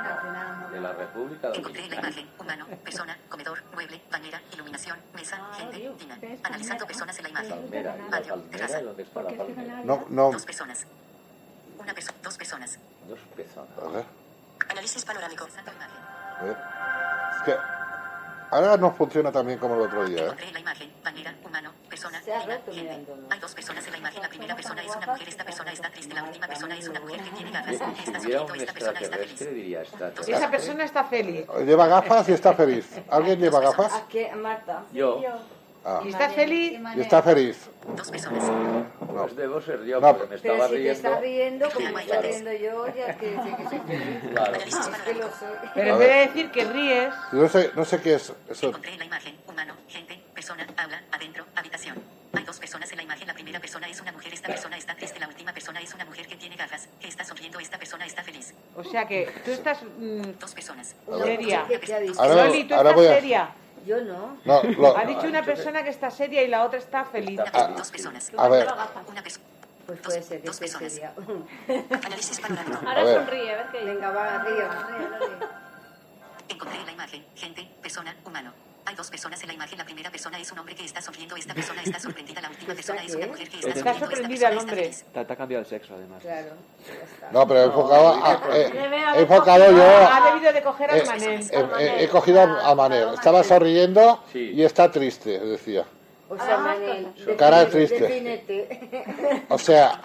no. 0.62 0.70
De 0.70 0.82
la 0.82 0.92
República 0.94 1.48
Encontré 1.48 1.82
la 1.82 1.88
Dominicana. 1.96 2.08
imagen, 2.10 2.30
humano, 2.40 2.66
persona, 2.84 3.18
comedor, 3.28 3.64
mueble, 3.74 4.02
bañera, 4.12 4.42
iluminación, 4.54 4.98
mesa, 5.16 5.38
Ah, 5.42 5.54
gente, 5.56 5.78
dina. 5.98 6.16
¿Ves? 6.22 6.40
Analizando 6.44 6.86
personas 6.86 7.18
en 7.18 7.24
la 7.24 7.30
imagen. 7.30 7.50
Palmera, 7.50 7.96
¿y 7.98 8.02
la 8.02 8.10
Patio, 8.10 8.34
palmera? 8.36 8.52
terraza. 8.52 8.82
¿Dónde 8.82 9.04
está 9.04 9.22
la 9.24 9.30
palmera? 9.38 9.82
No, 9.84 10.06
no. 10.10 10.32
Dos 10.32 10.46
personas. 10.46 10.86
Una 11.80 11.94
persona, 11.96 12.18
dos 12.24 12.38
personas. 12.38 12.80
Dos 13.08 13.20
personas. 13.36 13.70
A 13.84 13.88
ver. 13.90 14.06
Análisis 14.70 15.04
panorámico. 15.04 15.44
Procesando 15.46 15.72
imagen. 15.72 15.98
A 16.38 16.44
ver. 16.44 16.58
Es 17.36 17.42
que 17.44 17.58
ahora 18.52 18.78
no 18.78 18.92
funciona 18.94 19.32
tan 19.32 19.48
bien 19.48 19.58
como 19.60 19.76
el 19.76 19.82
otro 19.82 20.06
día, 20.06 20.28
¿eh? 20.28 20.52
La 20.54 20.60
imagen, 20.60 20.92
bañera, 21.04 21.34
humano, 21.44 21.72
persona, 21.90 22.22
Se 22.22 22.34
ha 22.34 22.42
gente. 22.42 22.72
mirándolo. 22.72 23.24
Hay 23.30 23.40
dos 23.40 23.54
personas 23.56 23.86
en 23.86 23.92
la 23.94 23.98
imagen. 23.98 24.22
La 24.22 24.30
primera 24.30 24.56
persona 24.56 24.82
es 24.84 24.96
una 24.96 25.08
mujer, 25.08 25.30
esta 25.30 25.44
persona 25.44 25.72
está 25.72 25.90
triste. 25.90 26.14
La 26.14 26.24
última 26.24 26.48
persona 26.48 26.78
es 26.78 26.88
una 26.88 27.00
mujer 27.00 27.22
que 27.24 27.30
tiene 27.32 27.52
gafas. 27.52 27.70
Si 27.70 27.74
está 27.74 28.20
hubiera 28.20 28.40
sonriendo, 28.40 28.54
esta 28.56 28.74
persona 28.74 29.00
está 29.00 29.18
feliz. 29.18 29.40
diría 29.54 29.82
Esa 29.82 29.90
extraterrestre. 30.08 30.48
persona 30.50 30.84
está 30.84 31.04
feliz. 31.06 31.46
Lleva 31.66 31.88
gafas 31.88 32.30
y 32.30 32.34
está 32.34 32.54
feliz. 32.54 33.02
¿Alguien 33.10 33.40
lleva 33.40 33.60
gafas? 33.60 33.94
¿A 33.94 34.08
qué, 34.08 34.32
Marta? 34.36 34.84
Yo, 34.92 35.22
Ah. 35.84 36.02
¿Y 36.06 36.10
estás 36.10 36.34
feliz? 36.36 36.80
Y 36.96 37.02
está 37.02 37.24
feliz. 37.24 37.70
Dos 37.96 38.12
personas. 38.12 38.44
pues 39.00 39.36
debo 39.36 39.60
ser 39.62 39.84
yo, 39.84 40.00
No, 40.00 40.16
porque 40.16 40.36
me 40.36 40.40
Pero 40.40 40.54
estaba 40.54 40.70
si 40.70 40.76
te 40.76 40.92
estás 40.92 41.20
riendo. 41.22 41.68
riendo, 41.68 41.70
como 41.72 41.92
me 41.92 42.02
estoy 42.04 42.18
riendo 42.20 42.54
yo, 42.54 42.88
ya 42.96 43.18
que 43.18 43.30
sé 43.36 43.56
que 43.58 43.70
soy 43.70 43.80
feliz. 43.88 44.18
Claro. 44.32 44.56
Es 44.56 44.64
que 45.06 45.14
lo 45.16 45.24
soy. 45.32 45.48
Pero 45.74 45.90
A 45.90 45.94
en 45.94 46.00
vez 46.00 46.08
de 46.10 46.16
decir 46.28 46.52
que 46.52 46.66
ríes, 46.66 47.14
No 47.32 47.50
sé, 47.50 47.72
no 47.76 47.86
sé 47.86 48.00
qué 48.02 48.14
es 48.14 48.32
eso. 48.50 48.68
Encontré 48.68 48.96
la 48.98 49.06
imagen, 49.06 49.36
humano, 49.48 49.74
gente, 49.88 50.22
persona, 50.36 50.68
aula, 50.78 51.02
adentro, 51.12 51.46
habitación. 51.56 51.96
Hay 52.34 52.44
dos 52.46 52.60
personas 52.60 52.90
en 52.92 52.98
la 52.98 53.04
imagen. 53.04 53.28
La 53.28 53.34
primera 53.34 53.60
persona 53.60 53.88
es 53.90 54.00
una 54.00 54.12
mujer, 54.12 54.34
esta 54.34 54.48
persona 54.48 54.78
está 54.78 54.96
triste. 54.96 55.20
La 55.20 55.28
última 55.28 55.52
persona 55.52 55.82
es 55.82 55.94
una 55.96 56.06
mujer 56.06 56.28
que 56.28 56.36
tiene 56.36 56.56
gafas, 56.56 56.88
que 57.00 57.08
está 57.08 57.24
sonriendo, 57.26 57.60
esta 57.60 57.78
persona 57.80 58.06
está 58.06 58.24
feliz. 58.24 58.54
o 58.76 58.84
sea 58.84 59.06
que 59.08 59.30
tú 59.44 59.52
estás 59.52 59.80
mm, 59.84 60.22
Dos 60.40 60.54
personas. 60.54 60.96
seria. 61.24 61.66
Ahora- 62.20 62.46
Loli, 62.46 62.64
tú 62.66 62.76
ahora 62.76 62.90
estás 62.92 62.96
voy 62.96 63.08
a- 63.08 63.14
seria. 63.16 63.50
Yo 63.86 64.02
no. 64.02 64.38
No, 64.46 64.64
lo- 64.64 64.98
Ha 64.98 65.06
dicho 65.06 65.28
una 65.28 65.44
persona 65.44 65.84
que 65.84 65.90
está 65.90 66.12
seria 66.12 66.44
y 66.44 66.48
la 66.48 66.64
otra 66.66 66.80
está 66.80 67.04
feliz. 67.06 67.40
Ah, 67.54 67.68
Dos 67.76 67.90
personas. 67.92 68.32
a 68.38 68.48
ver, 68.48 68.68
Una 69.08 69.22
persona. 69.24 69.46
Pues 69.88 70.00
puede 70.00 70.22
ser 70.22 70.42
que 70.42 70.48
Dos 70.48 70.60
personas. 70.60 70.94
seria. 70.94 71.14
Análisis 72.06 72.40
panorámico. 72.40 72.78
Ahora 72.88 73.02
A 73.02 73.04
ver. 73.04 73.16
sonríe, 73.16 73.54
a 73.54 73.58
ver 73.58 73.68
qué. 73.72 73.84
Venga, 73.84 74.12
va, 74.12 74.38
río. 74.44 74.70
Encontré 76.48 76.84
la 76.86 76.92
imagen, 76.92 77.26
gente, 77.36 77.68
persona, 77.82 78.16
humano. 78.26 78.54
Hay 78.86 78.96
dos 78.96 79.10
personas 79.12 79.40
en 79.42 79.48
la 79.48 79.54
imagen. 79.54 79.78
La 79.78 79.86
primera 79.86 80.10
persona 80.10 80.40
es 80.40 80.52
un 80.52 80.60
hombre 80.60 80.74
que 80.76 80.84
está 80.86 81.02
sonriendo. 81.02 81.36
Esta 81.36 81.54
persona 81.54 81.82
está 81.84 82.00
sorprendida. 82.08 82.42
La 82.42 82.50
última 82.50 82.74
persona 82.74 83.04
es 83.04 83.16
una 83.16 83.28
mujer 83.28 83.48
que 83.50 83.58
está 83.58 83.70
Está 83.70 83.80
sonriendo. 83.80 83.92
Esta 83.92 84.06
sorprendida 84.16 84.50
está 84.50 84.62
hombre. 84.62 84.92
te 85.14 85.20
ha 85.34 85.36
cambiado 85.38 85.64
el 85.64 85.70
sexo, 85.70 85.94
además. 85.96 86.22
Claro, 86.22 86.54
está. 87.04 87.32
no, 87.32 87.48
pero 87.48 87.60
he 87.62 87.66
enfocado, 87.66 88.26
a- 88.26 88.42
eh, 88.58 88.70
Debe 88.74 88.98
he 88.98 89.22
enfocado 89.22 89.66
cogido- 89.66 89.78
yo. 89.78 90.08
Ha 90.12 90.32
debido 90.34 90.54
de 90.54 90.62
coger 90.64 90.90
eh, 90.90 91.00
al 91.02 91.06
Manel. 91.08 91.42
he, 91.52 91.84
he- 91.84 92.04
he 92.04 92.08
cogido 92.10 92.42
a 92.42 92.76
Manel. 92.76 93.14
Estaba 93.14 93.44
sonriendo 93.44 94.24
Sí. 94.32 94.52
y 94.54 94.64
está 94.64 94.90
triste, 94.92 95.40
decía. 95.40 95.86
O 96.30 96.36
sea, 96.38 96.56
Ah, 96.56 96.58
Manel, 96.60 97.14
Cara 97.38 97.70
triste. 97.70 98.00
defínete. 98.00 99.46
O 99.50 99.58
sea, 99.60 100.02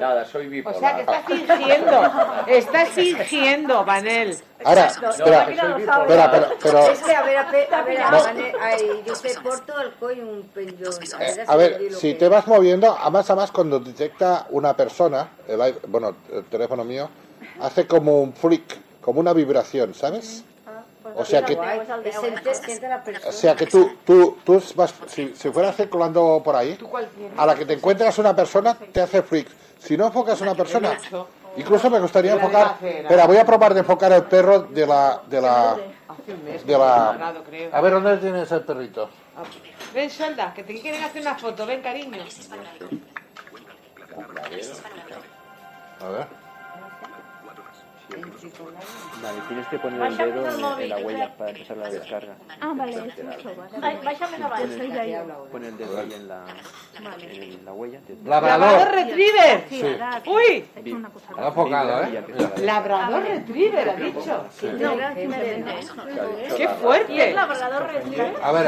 Nada, 0.00 0.24
soy 0.24 0.46
O 0.46 0.50
bipolar. 0.50 0.78
sea 0.80 0.94
que 0.94 1.00
estás 1.02 1.24
fingiendo. 1.26 2.12
Estás 2.46 2.88
fingiendo, 2.90 3.84
Manel. 3.84 4.36
ahora, 4.64 4.92
No, 5.00 5.10
espera, 5.10 5.42
espera, 5.50 6.30
pero, 6.30 6.46
pero, 6.62 6.78
Es 6.86 7.02
que, 7.02 7.14
a 7.14 7.22
ver, 7.22 7.36
a 7.38 7.50
ver, 7.50 7.74
a 7.74 7.82
ver, 7.82 8.00
a 8.02 8.10
No. 8.10 8.22
Manel, 8.22 8.52
ay, 8.60 9.02
yo 9.06 9.14
sé 9.14 9.34
por 9.42 9.60
todo 9.60 9.80
el 9.82 9.92
coño 9.94 10.22
un 10.24 10.42
penjo. 10.48 10.90
eh, 11.20 11.44
a 11.46 11.56
ver, 11.56 11.92
si 11.92 12.14
te 12.14 12.28
vas 12.28 12.46
moviendo, 12.46 12.90
a 12.90 13.10
más 13.10 13.30
a 13.30 13.34
más 13.34 13.50
cuando 13.52 13.78
detecta 13.80 14.46
una 14.50 14.76
persona, 14.76 15.28
el, 15.48 15.58
bueno, 15.88 16.16
el 16.32 16.44
teléfono 16.44 16.84
mío, 16.84 17.08
hace 17.60 17.86
como 17.86 18.20
un 18.22 18.32
freak, 18.32 19.00
como 19.00 19.20
una 19.20 19.32
vibración, 19.32 19.94
¿sabes? 19.94 20.44
O 21.14 21.24
sea 21.24 21.44
que, 21.44 21.52
Es 22.04 22.16
siente, 22.18 22.54
siente 22.54 22.88
la 22.88 23.02
persona. 23.02 23.28
o 23.28 23.32
sea 23.32 23.54
que 23.54 23.66
tú, 23.66 23.96
tú, 24.04 24.38
tú 24.44 24.62
vas, 24.74 24.94
si, 25.06 25.34
si 25.34 25.50
fueras 25.50 25.76
circulando 25.76 26.40
por 26.44 26.56
ahí, 26.56 26.78
a 27.36 27.46
la 27.46 27.54
que 27.54 27.64
te 27.64 27.74
encuentras 27.74 28.18
una 28.18 28.34
persona, 28.34 28.74
te 28.74 29.00
hace 29.00 29.22
freak. 29.22 29.48
Si 29.78 29.96
no 29.96 30.06
enfocas 30.06 30.40
una 30.40 30.54
persona, 30.54 30.96
incluso 31.56 31.90
me 31.90 31.98
gustaría 31.98 32.34
enfocar, 32.34 32.76
espera, 32.82 33.26
voy 33.26 33.36
a 33.36 33.44
probar 33.44 33.74
de 33.74 33.80
enfocar 33.80 34.12
el 34.12 34.24
perro 34.24 34.60
de 34.60 34.86
la, 34.86 35.22
de 35.26 35.40
la, 35.40 35.76
de 36.64 36.78
la, 36.78 37.34
a 37.72 37.80
ver, 37.80 37.92
¿dónde 37.92 38.16
tienes 38.18 38.50
el 38.52 38.60
perrito? 38.62 39.10
Ven, 39.94 40.08
Sholda, 40.08 40.54
que 40.54 40.62
te 40.62 40.80
quieren 40.80 41.02
hacer 41.02 41.22
una 41.22 41.34
foto. 41.34 41.66
Ven, 41.66 41.82
cariño. 41.82 42.22
A 46.00 46.08
ver. 46.08 46.41
Vale, 48.12 49.38
tienes 49.48 49.66
que 49.68 49.78
poner 49.78 50.02
el 50.02 50.16
dedo 50.16 50.48
en, 50.78 50.88
la 50.88 50.96
huella 50.98 51.36
para 51.36 51.50
empezar 51.50 51.76
la 51.76 51.88
descarga. 51.90 52.34
Ah, 52.60 52.72
vale, 52.74 52.92
es 52.92 53.24
mucho. 53.24 53.50
Vale. 53.80 53.98
Bájame 54.04 54.38
la 54.38 54.48
base. 54.48 54.66
Pon 55.50 55.64
el 55.64 55.78
dedo 55.78 55.98
ahí 56.00 56.12
en 56.12 56.28
la, 56.28 56.44
en 56.98 57.30
el- 57.30 57.64
la 57.64 57.72
huella. 57.72 58.00
Labrador. 58.24 58.88
Retriever. 58.92 59.64
Uy. 60.26 60.64
Ha 61.38 61.46
enfocado, 61.48 62.02
¿eh? 62.02 62.24
Labrador 62.58 63.22
Retriever, 63.22 63.88
ha 63.90 63.94
dicho. 63.94 64.46
¡Qué 64.60 66.58
¿Y 66.58 66.62
es 66.62 66.70
fuerte! 66.72 67.32
labrador 67.32 67.86
retriever? 67.86 68.36
A 68.42 68.52
ver, 68.52 68.66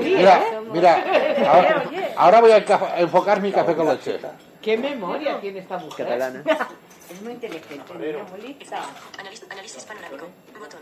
mira, 0.00 0.38
¿eh? 0.38 0.60
mira, 0.72 1.04
ahora, 1.48 1.84
ahora 2.16 2.40
voy 2.40 2.50
a 2.52 2.64
enfocar 2.98 3.40
mi 3.40 3.52
café 3.52 3.74
con 3.74 3.88
leche. 3.88 4.18
¡Qué 4.62 4.78
memoria 4.78 5.40
tiene 5.40 5.58
esta 5.58 5.76
mujer! 5.78 6.06
Catalana. 6.06 6.42
Es 7.14 7.22
muy 7.22 7.32
inteligente, 7.32 7.94
mi 7.94 8.10
abuelita. 8.12 8.82
Análisis, 9.18 9.46
análisis 9.50 9.84
panorámico. 9.84 10.26
Botón. 10.58 10.80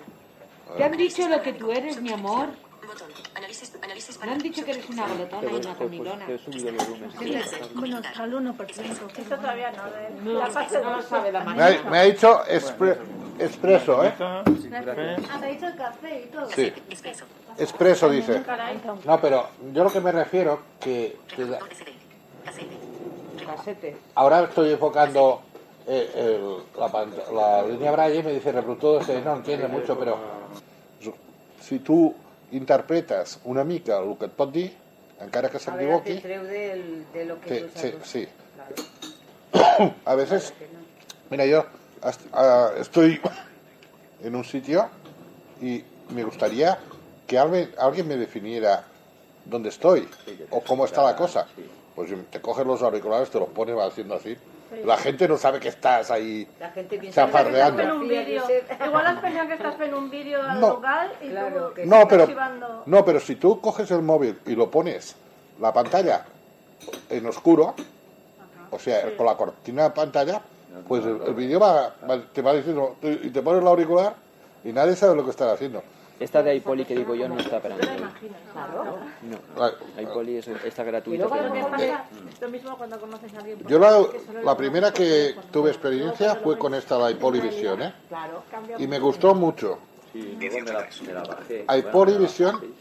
¿Te 0.78 0.84
han 0.84 0.96
dicho 0.96 1.28
lo 1.28 1.42
que 1.42 1.52
tú 1.52 1.70
eres, 1.70 2.00
mi 2.00 2.10
amor? 2.12 2.48
Botón. 2.86 3.08
Análisis, 3.34 3.74
análisis 3.82 4.18
Me 4.24 4.32
han 4.32 4.38
dicho 4.38 4.64
que 4.64 4.70
eres 4.70 4.88
una 4.88 5.06
glotona 5.06 5.50
y 5.50 5.54
una 5.56 5.74
comilona. 5.74 6.26
Volumen. 6.26 7.10
Bueno, 7.74 8.00
al 8.18 8.32
1%. 8.32 9.18
Esto 9.18 9.36
todavía 9.36 9.72
no. 9.72 10.32
No, 10.32 10.38
la 10.38 10.46
fase 10.46 10.80
no 10.82 10.96
lo 10.96 11.02
sabe 11.02 11.32
la 11.32 11.40
Me 11.44 11.62
ha, 11.62 11.82
me 11.90 11.98
ha 11.98 12.02
dicho 12.04 12.42
expre- 12.46 12.96
expreso, 13.38 14.04
¿eh? 14.04 14.14
Ah, 14.18 14.42
te 14.46 15.46
ha 15.46 15.48
dicho 15.48 15.66
el 15.66 15.76
café 15.76 16.22
y 16.22 16.26
todo. 16.32 16.48
Sí. 16.50 16.72
Expreso. 16.88 17.24
Expreso 17.58 18.08
dice. 18.08 18.42
No, 19.04 19.20
pero 19.20 19.50
yo 19.74 19.84
lo 19.84 19.92
que 19.92 20.00
me 20.00 20.12
refiero 20.12 20.62
que, 20.80 21.18
que 21.36 21.44
la- 21.44 21.58
Casete. 23.46 23.96
ahora 24.14 24.44
estoy 24.44 24.72
enfocando 24.72 25.42
eh, 25.86 26.10
el- 26.14 26.62
la, 26.78 26.88
la 27.32 27.62
línea 27.66 27.92
Braille 27.92 28.22
me 28.22 28.32
dice 28.32 28.52
reproductor, 28.52 29.00
este, 29.00 29.20
no 29.20 29.36
entiende 29.36 29.68
mucho, 29.68 29.98
pero 29.98 30.18
si 31.60 31.78
tú 31.78 32.14
interpretes 32.50 33.38
una 33.44 33.64
mica 33.64 33.98
el 33.98 34.16
que 34.18 34.26
et 34.26 34.32
pot 34.32 34.50
dir, 34.52 34.72
encara 35.20 35.48
que 35.48 35.58
A 35.64 35.76
veure, 35.76 36.20
del, 36.20 37.06
de 37.12 37.24
lo 37.24 37.40
que 37.40 37.68
Sí, 37.74 37.94
sí, 38.02 38.28
a 40.04 40.14
veces, 40.14 40.52
mira, 41.30 41.46
yo 41.46 41.64
ah, 42.32 42.72
estoy 42.78 43.20
en 44.22 44.34
un 44.34 44.44
sitio 44.44 44.88
y 45.60 45.82
me 46.10 46.24
gustaría 46.24 46.78
que 47.26 47.38
alguien, 47.38 47.72
alguien 47.78 48.08
me 48.08 48.16
definiera 48.16 48.84
dónde 49.44 49.68
estoy 49.68 50.08
o 50.50 50.60
cómo 50.62 50.84
está 50.84 51.02
la 51.02 51.16
cosa. 51.16 51.46
Pues 51.94 52.10
te 52.30 52.40
coges 52.40 52.66
los 52.66 52.82
auriculares, 52.82 53.30
te 53.30 53.38
los 53.38 53.48
pones, 53.50 53.76
va 53.76 53.86
haciendo 53.86 54.14
así. 54.14 54.36
La 54.84 54.96
gente 54.96 55.28
no 55.28 55.36
sabe 55.36 55.60
que 55.60 55.68
estás 55.68 56.10
ahí. 56.10 56.46
La 56.58 56.70
gente 56.70 56.98
piensa 56.98 57.26
Chafardeando. 57.26 57.82
Fent 57.82 57.92
un 57.94 58.08
vídeo. 58.08 58.42
Igual 58.86 59.06
has 59.06 59.20
pensat 59.20 59.46
que 59.48 59.54
estàs 59.54 59.76
fent 59.76 59.94
un 59.94 60.08
vídeo 60.10 60.42
al 60.42 60.60
No. 60.60 60.68
local 60.70 61.12
i 61.20 61.28
Claro, 61.28 61.74
que 61.74 61.84
No, 61.86 61.96
estás 61.96 62.08
pero, 62.08 62.22
archivando. 62.22 62.82
no, 62.86 63.04
pero 63.04 63.20
si 63.20 63.36
tú 63.36 63.60
coges 63.60 63.90
el 63.90 64.02
móvil 64.02 64.38
y 64.46 64.54
lo 64.54 64.70
pones 64.70 65.14
la 65.60 65.72
pantalla 65.72 66.24
en 67.10 67.26
oscuro, 67.26 67.74
o 68.70 68.78
sea, 68.78 69.14
con 69.16 69.26
la 69.26 69.36
cortina 69.36 69.84
de 69.84 69.90
pantalla, 69.90 70.40
pues 70.88 71.04
el, 71.04 71.20
el 71.26 71.34
vídeo 71.34 71.60
va, 71.60 71.94
va- 72.08 72.20
te 72.32 72.40
va 72.40 72.54
diciendo, 72.54 72.96
y 73.02 73.28
te 73.30 73.42
pones 73.42 73.60
el 73.62 73.68
auricular 73.68 74.14
y 74.64 74.72
nadie 74.72 74.96
sabe 74.96 75.14
lo 75.14 75.24
que 75.24 75.30
estás 75.30 75.52
haciendo. 75.52 75.82
Esta 76.20 76.42
de 76.42 76.54
iPoli 76.56 76.84
que 76.84 76.94
digo 76.94 77.14
yo 77.14 77.28
no 77.28 77.38
está 77.38 77.60
para 77.60 77.74
Android. 77.74 78.00
No. 79.22 80.00
IPoli 80.02 80.36
es, 80.36 80.46
está 80.48 80.84
gratuita. 80.84 81.24
luego 81.24 81.34
pero 81.36 81.48
Lo 81.48 81.54
que 81.54 81.60
no- 81.60 81.70
pasa 81.70 82.04
es 82.30 82.40
lo 82.40 82.48
mismo 82.48 82.76
cuando 82.76 83.00
conoces 83.00 83.34
a 83.34 83.38
alguien. 83.38 83.58
por 83.58 83.70
Yo 83.70 83.78
la, 83.78 84.06
la 84.44 84.56
primera 84.56 84.92
que 84.92 85.34
tuve 85.50 85.70
experiencia 85.70 86.36
fue 86.36 86.58
con 86.58 86.74
esta, 86.74 86.96
la 86.98 87.06
ves, 87.06 87.16
iPolivisión, 87.16 87.82
¿eh? 87.82 87.94
Y 88.78 88.86
me 88.86 88.98
gustó 89.00 89.34
mucho. 89.34 89.78
Sí, 90.12 90.36
luego 90.38 90.58
me 90.60 90.72
la, 90.72 90.88
me 91.06 91.12
la 91.12 91.22
bajé. 91.22 91.66
iPolivisión, 91.78 92.60
Bueno, 92.60 92.74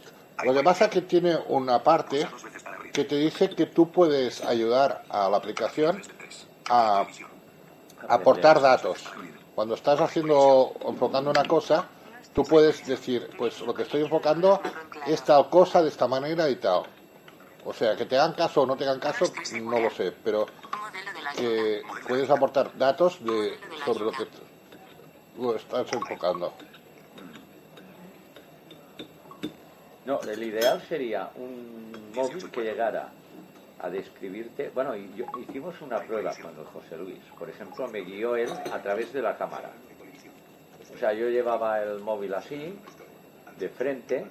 lo 0.52 0.54
que 0.54 0.64
pasa 0.64 0.86
es 0.86 0.92
que 0.92 1.02
tiene 1.02 1.38
una 1.48 1.82
parte 1.82 2.28
que 2.94 3.06
te 3.06 3.16
dice 3.16 3.50
que 3.50 3.68
tú 3.68 3.90
puedes 3.90 4.44
ayudar 4.44 5.04
a 5.10 5.30
la 5.30 5.38
aplicación 5.38 6.02
a 6.70 7.06
aportar 8.08 8.60
datos. 8.62 9.04
Cuando 9.56 9.76
estás 9.76 10.00
haciendo, 10.02 10.74
enfocando 10.88 11.30
una 11.32 11.46
cosa, 11.46 11.88
tú 12.34 12.44
puedes 12.44 12.86
decir, 12.86 13.30
pues 13.38 13.60
lo 13.62 13.74
que 13.74 13.84
estoy 13.84 14.02
enfocando 14.02 14.62
es 15.08 15.24
tal 15.24 15.50
cosa 15.50 15.82
de 15.82 15.90
esta 15.90 16.08
manera 16.08 16.50
y 16.50 16.56
tal. 16.56 16.84
O 17.66 17.74
sea, 17.74 17.96
que 17.96 18.06
te 18.06 18.18
hagan 18.18 18.34
caso 18.34 18.62
o 18.64 18.66
no 18.66 18.76
te 18.76 18.86
hagan 18.86 19.00
caso, 19.00 19.26
no 19.62 19.80
lo 19.80 19.90
sé, 19.92 20.12
pero 20.24 20.48
que 21.38 21.82
puedes 22.08 22.30
aportar 22.30 22.76
datos 22.78 23.24
de, 23.24 23.58
sobre 23.86 24.06
lo 24.06 24.12
que 24.12 24.28
lo 25.38 25.56
estás 25.56 25.92
enfocando. 25.94 26.54
No, 30.06 30.20
el 30.22 30.44
ideal 30.44 30.82
sería 30.90 31.30
un 31.36 32.12
móvil 32.16 32.50
que 32.50 32.62
llegara 32.64 33.10
a 33.80 33.90
describirte. 33.90 34.72
Bueno, 34.74 34.96
yo- 34.96 35.26
hicimos 35.48 35.80
una 35.82 36.00
prueba 36.00 36.32
el 36.32 36.66
José 36.66 36.98
Luis. 36.98 37.20
Por 37.38 37.50
ejemplo, 37.50 37.88
me 37.88 38.02
guió 38.02 38.36
él 38.36 38.50
a 38.74 38.82
través 38.82 39.14
de 39.14 39.22
la 39.22 39.38
cámara. 39.38 39.72
O 40.94 40.98
sea, 40.98 41.14
yo 41.14 41.30
llevaba 41.30 41.82
el 41.82 42.00
móvil 42.00 42.34
así, 42.34 42.76
de 43.58 43.70
frente, 43.70 44.26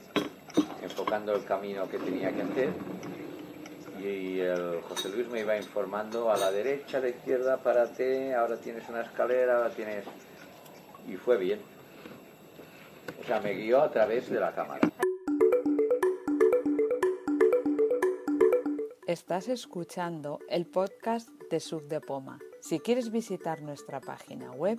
enfocando 0.82 1.34
el 1.34 1.44
camino 1.44 1.88
que 1.88 1.98
tenía 1.98 2.32
que 2.32 2.42
hacer. 2.42 2.70
Y 4.02 4.40
el 4.40 4.80
José 4.82 5.11
Luis 5.11 5.28
me 5.28 5.40
iba 5.40 5.56
informando 5.56 6.30
a 6.30 6.36
la 6.36 6.50
derecha, 6.50 6.98
a 6.98 7.00
la 7.00 7.08
izquierda, 7.08 7.58
párate, 7.58 8.34
ahora 8.34 8.56
tienes 8.56 8.88
una 8.88 9.02
escalera, 9.02 9.58
ahora 9.58 9.70
tienes... 9.70 10.04
Y 11.06 11.16
fue 11.16 11.36
bien. 11.36 11.61
O 13.20 13.26
sea, 13.26 13.40
me 13.40 13.52
guió 13.52 13.82
a 13.82 13.90
través 13.90 14.30
de 14.30 14.40
la 14.40 14.52
cámara. 14.52 14.88
Estás 19.06 19.48
escuchando 19.48 20.38
el 20.48 20.66
podcast 20.66 21.28
de 21.50 21.58
Sub 21.58 21.88
de 21.88 22.00
Poma. 22.00 22.38
Si 22.61 22.78
quieres 22.78 23.11
visitar 23.11 23.61
nuestra 23.61 24.00
página 24.00 24.52
web, 24.52 24.78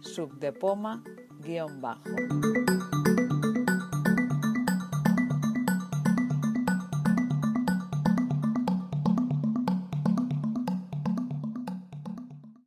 subdepoma 0.00 1.02
guion 1.40 1.80
bajo. 1.80 2.75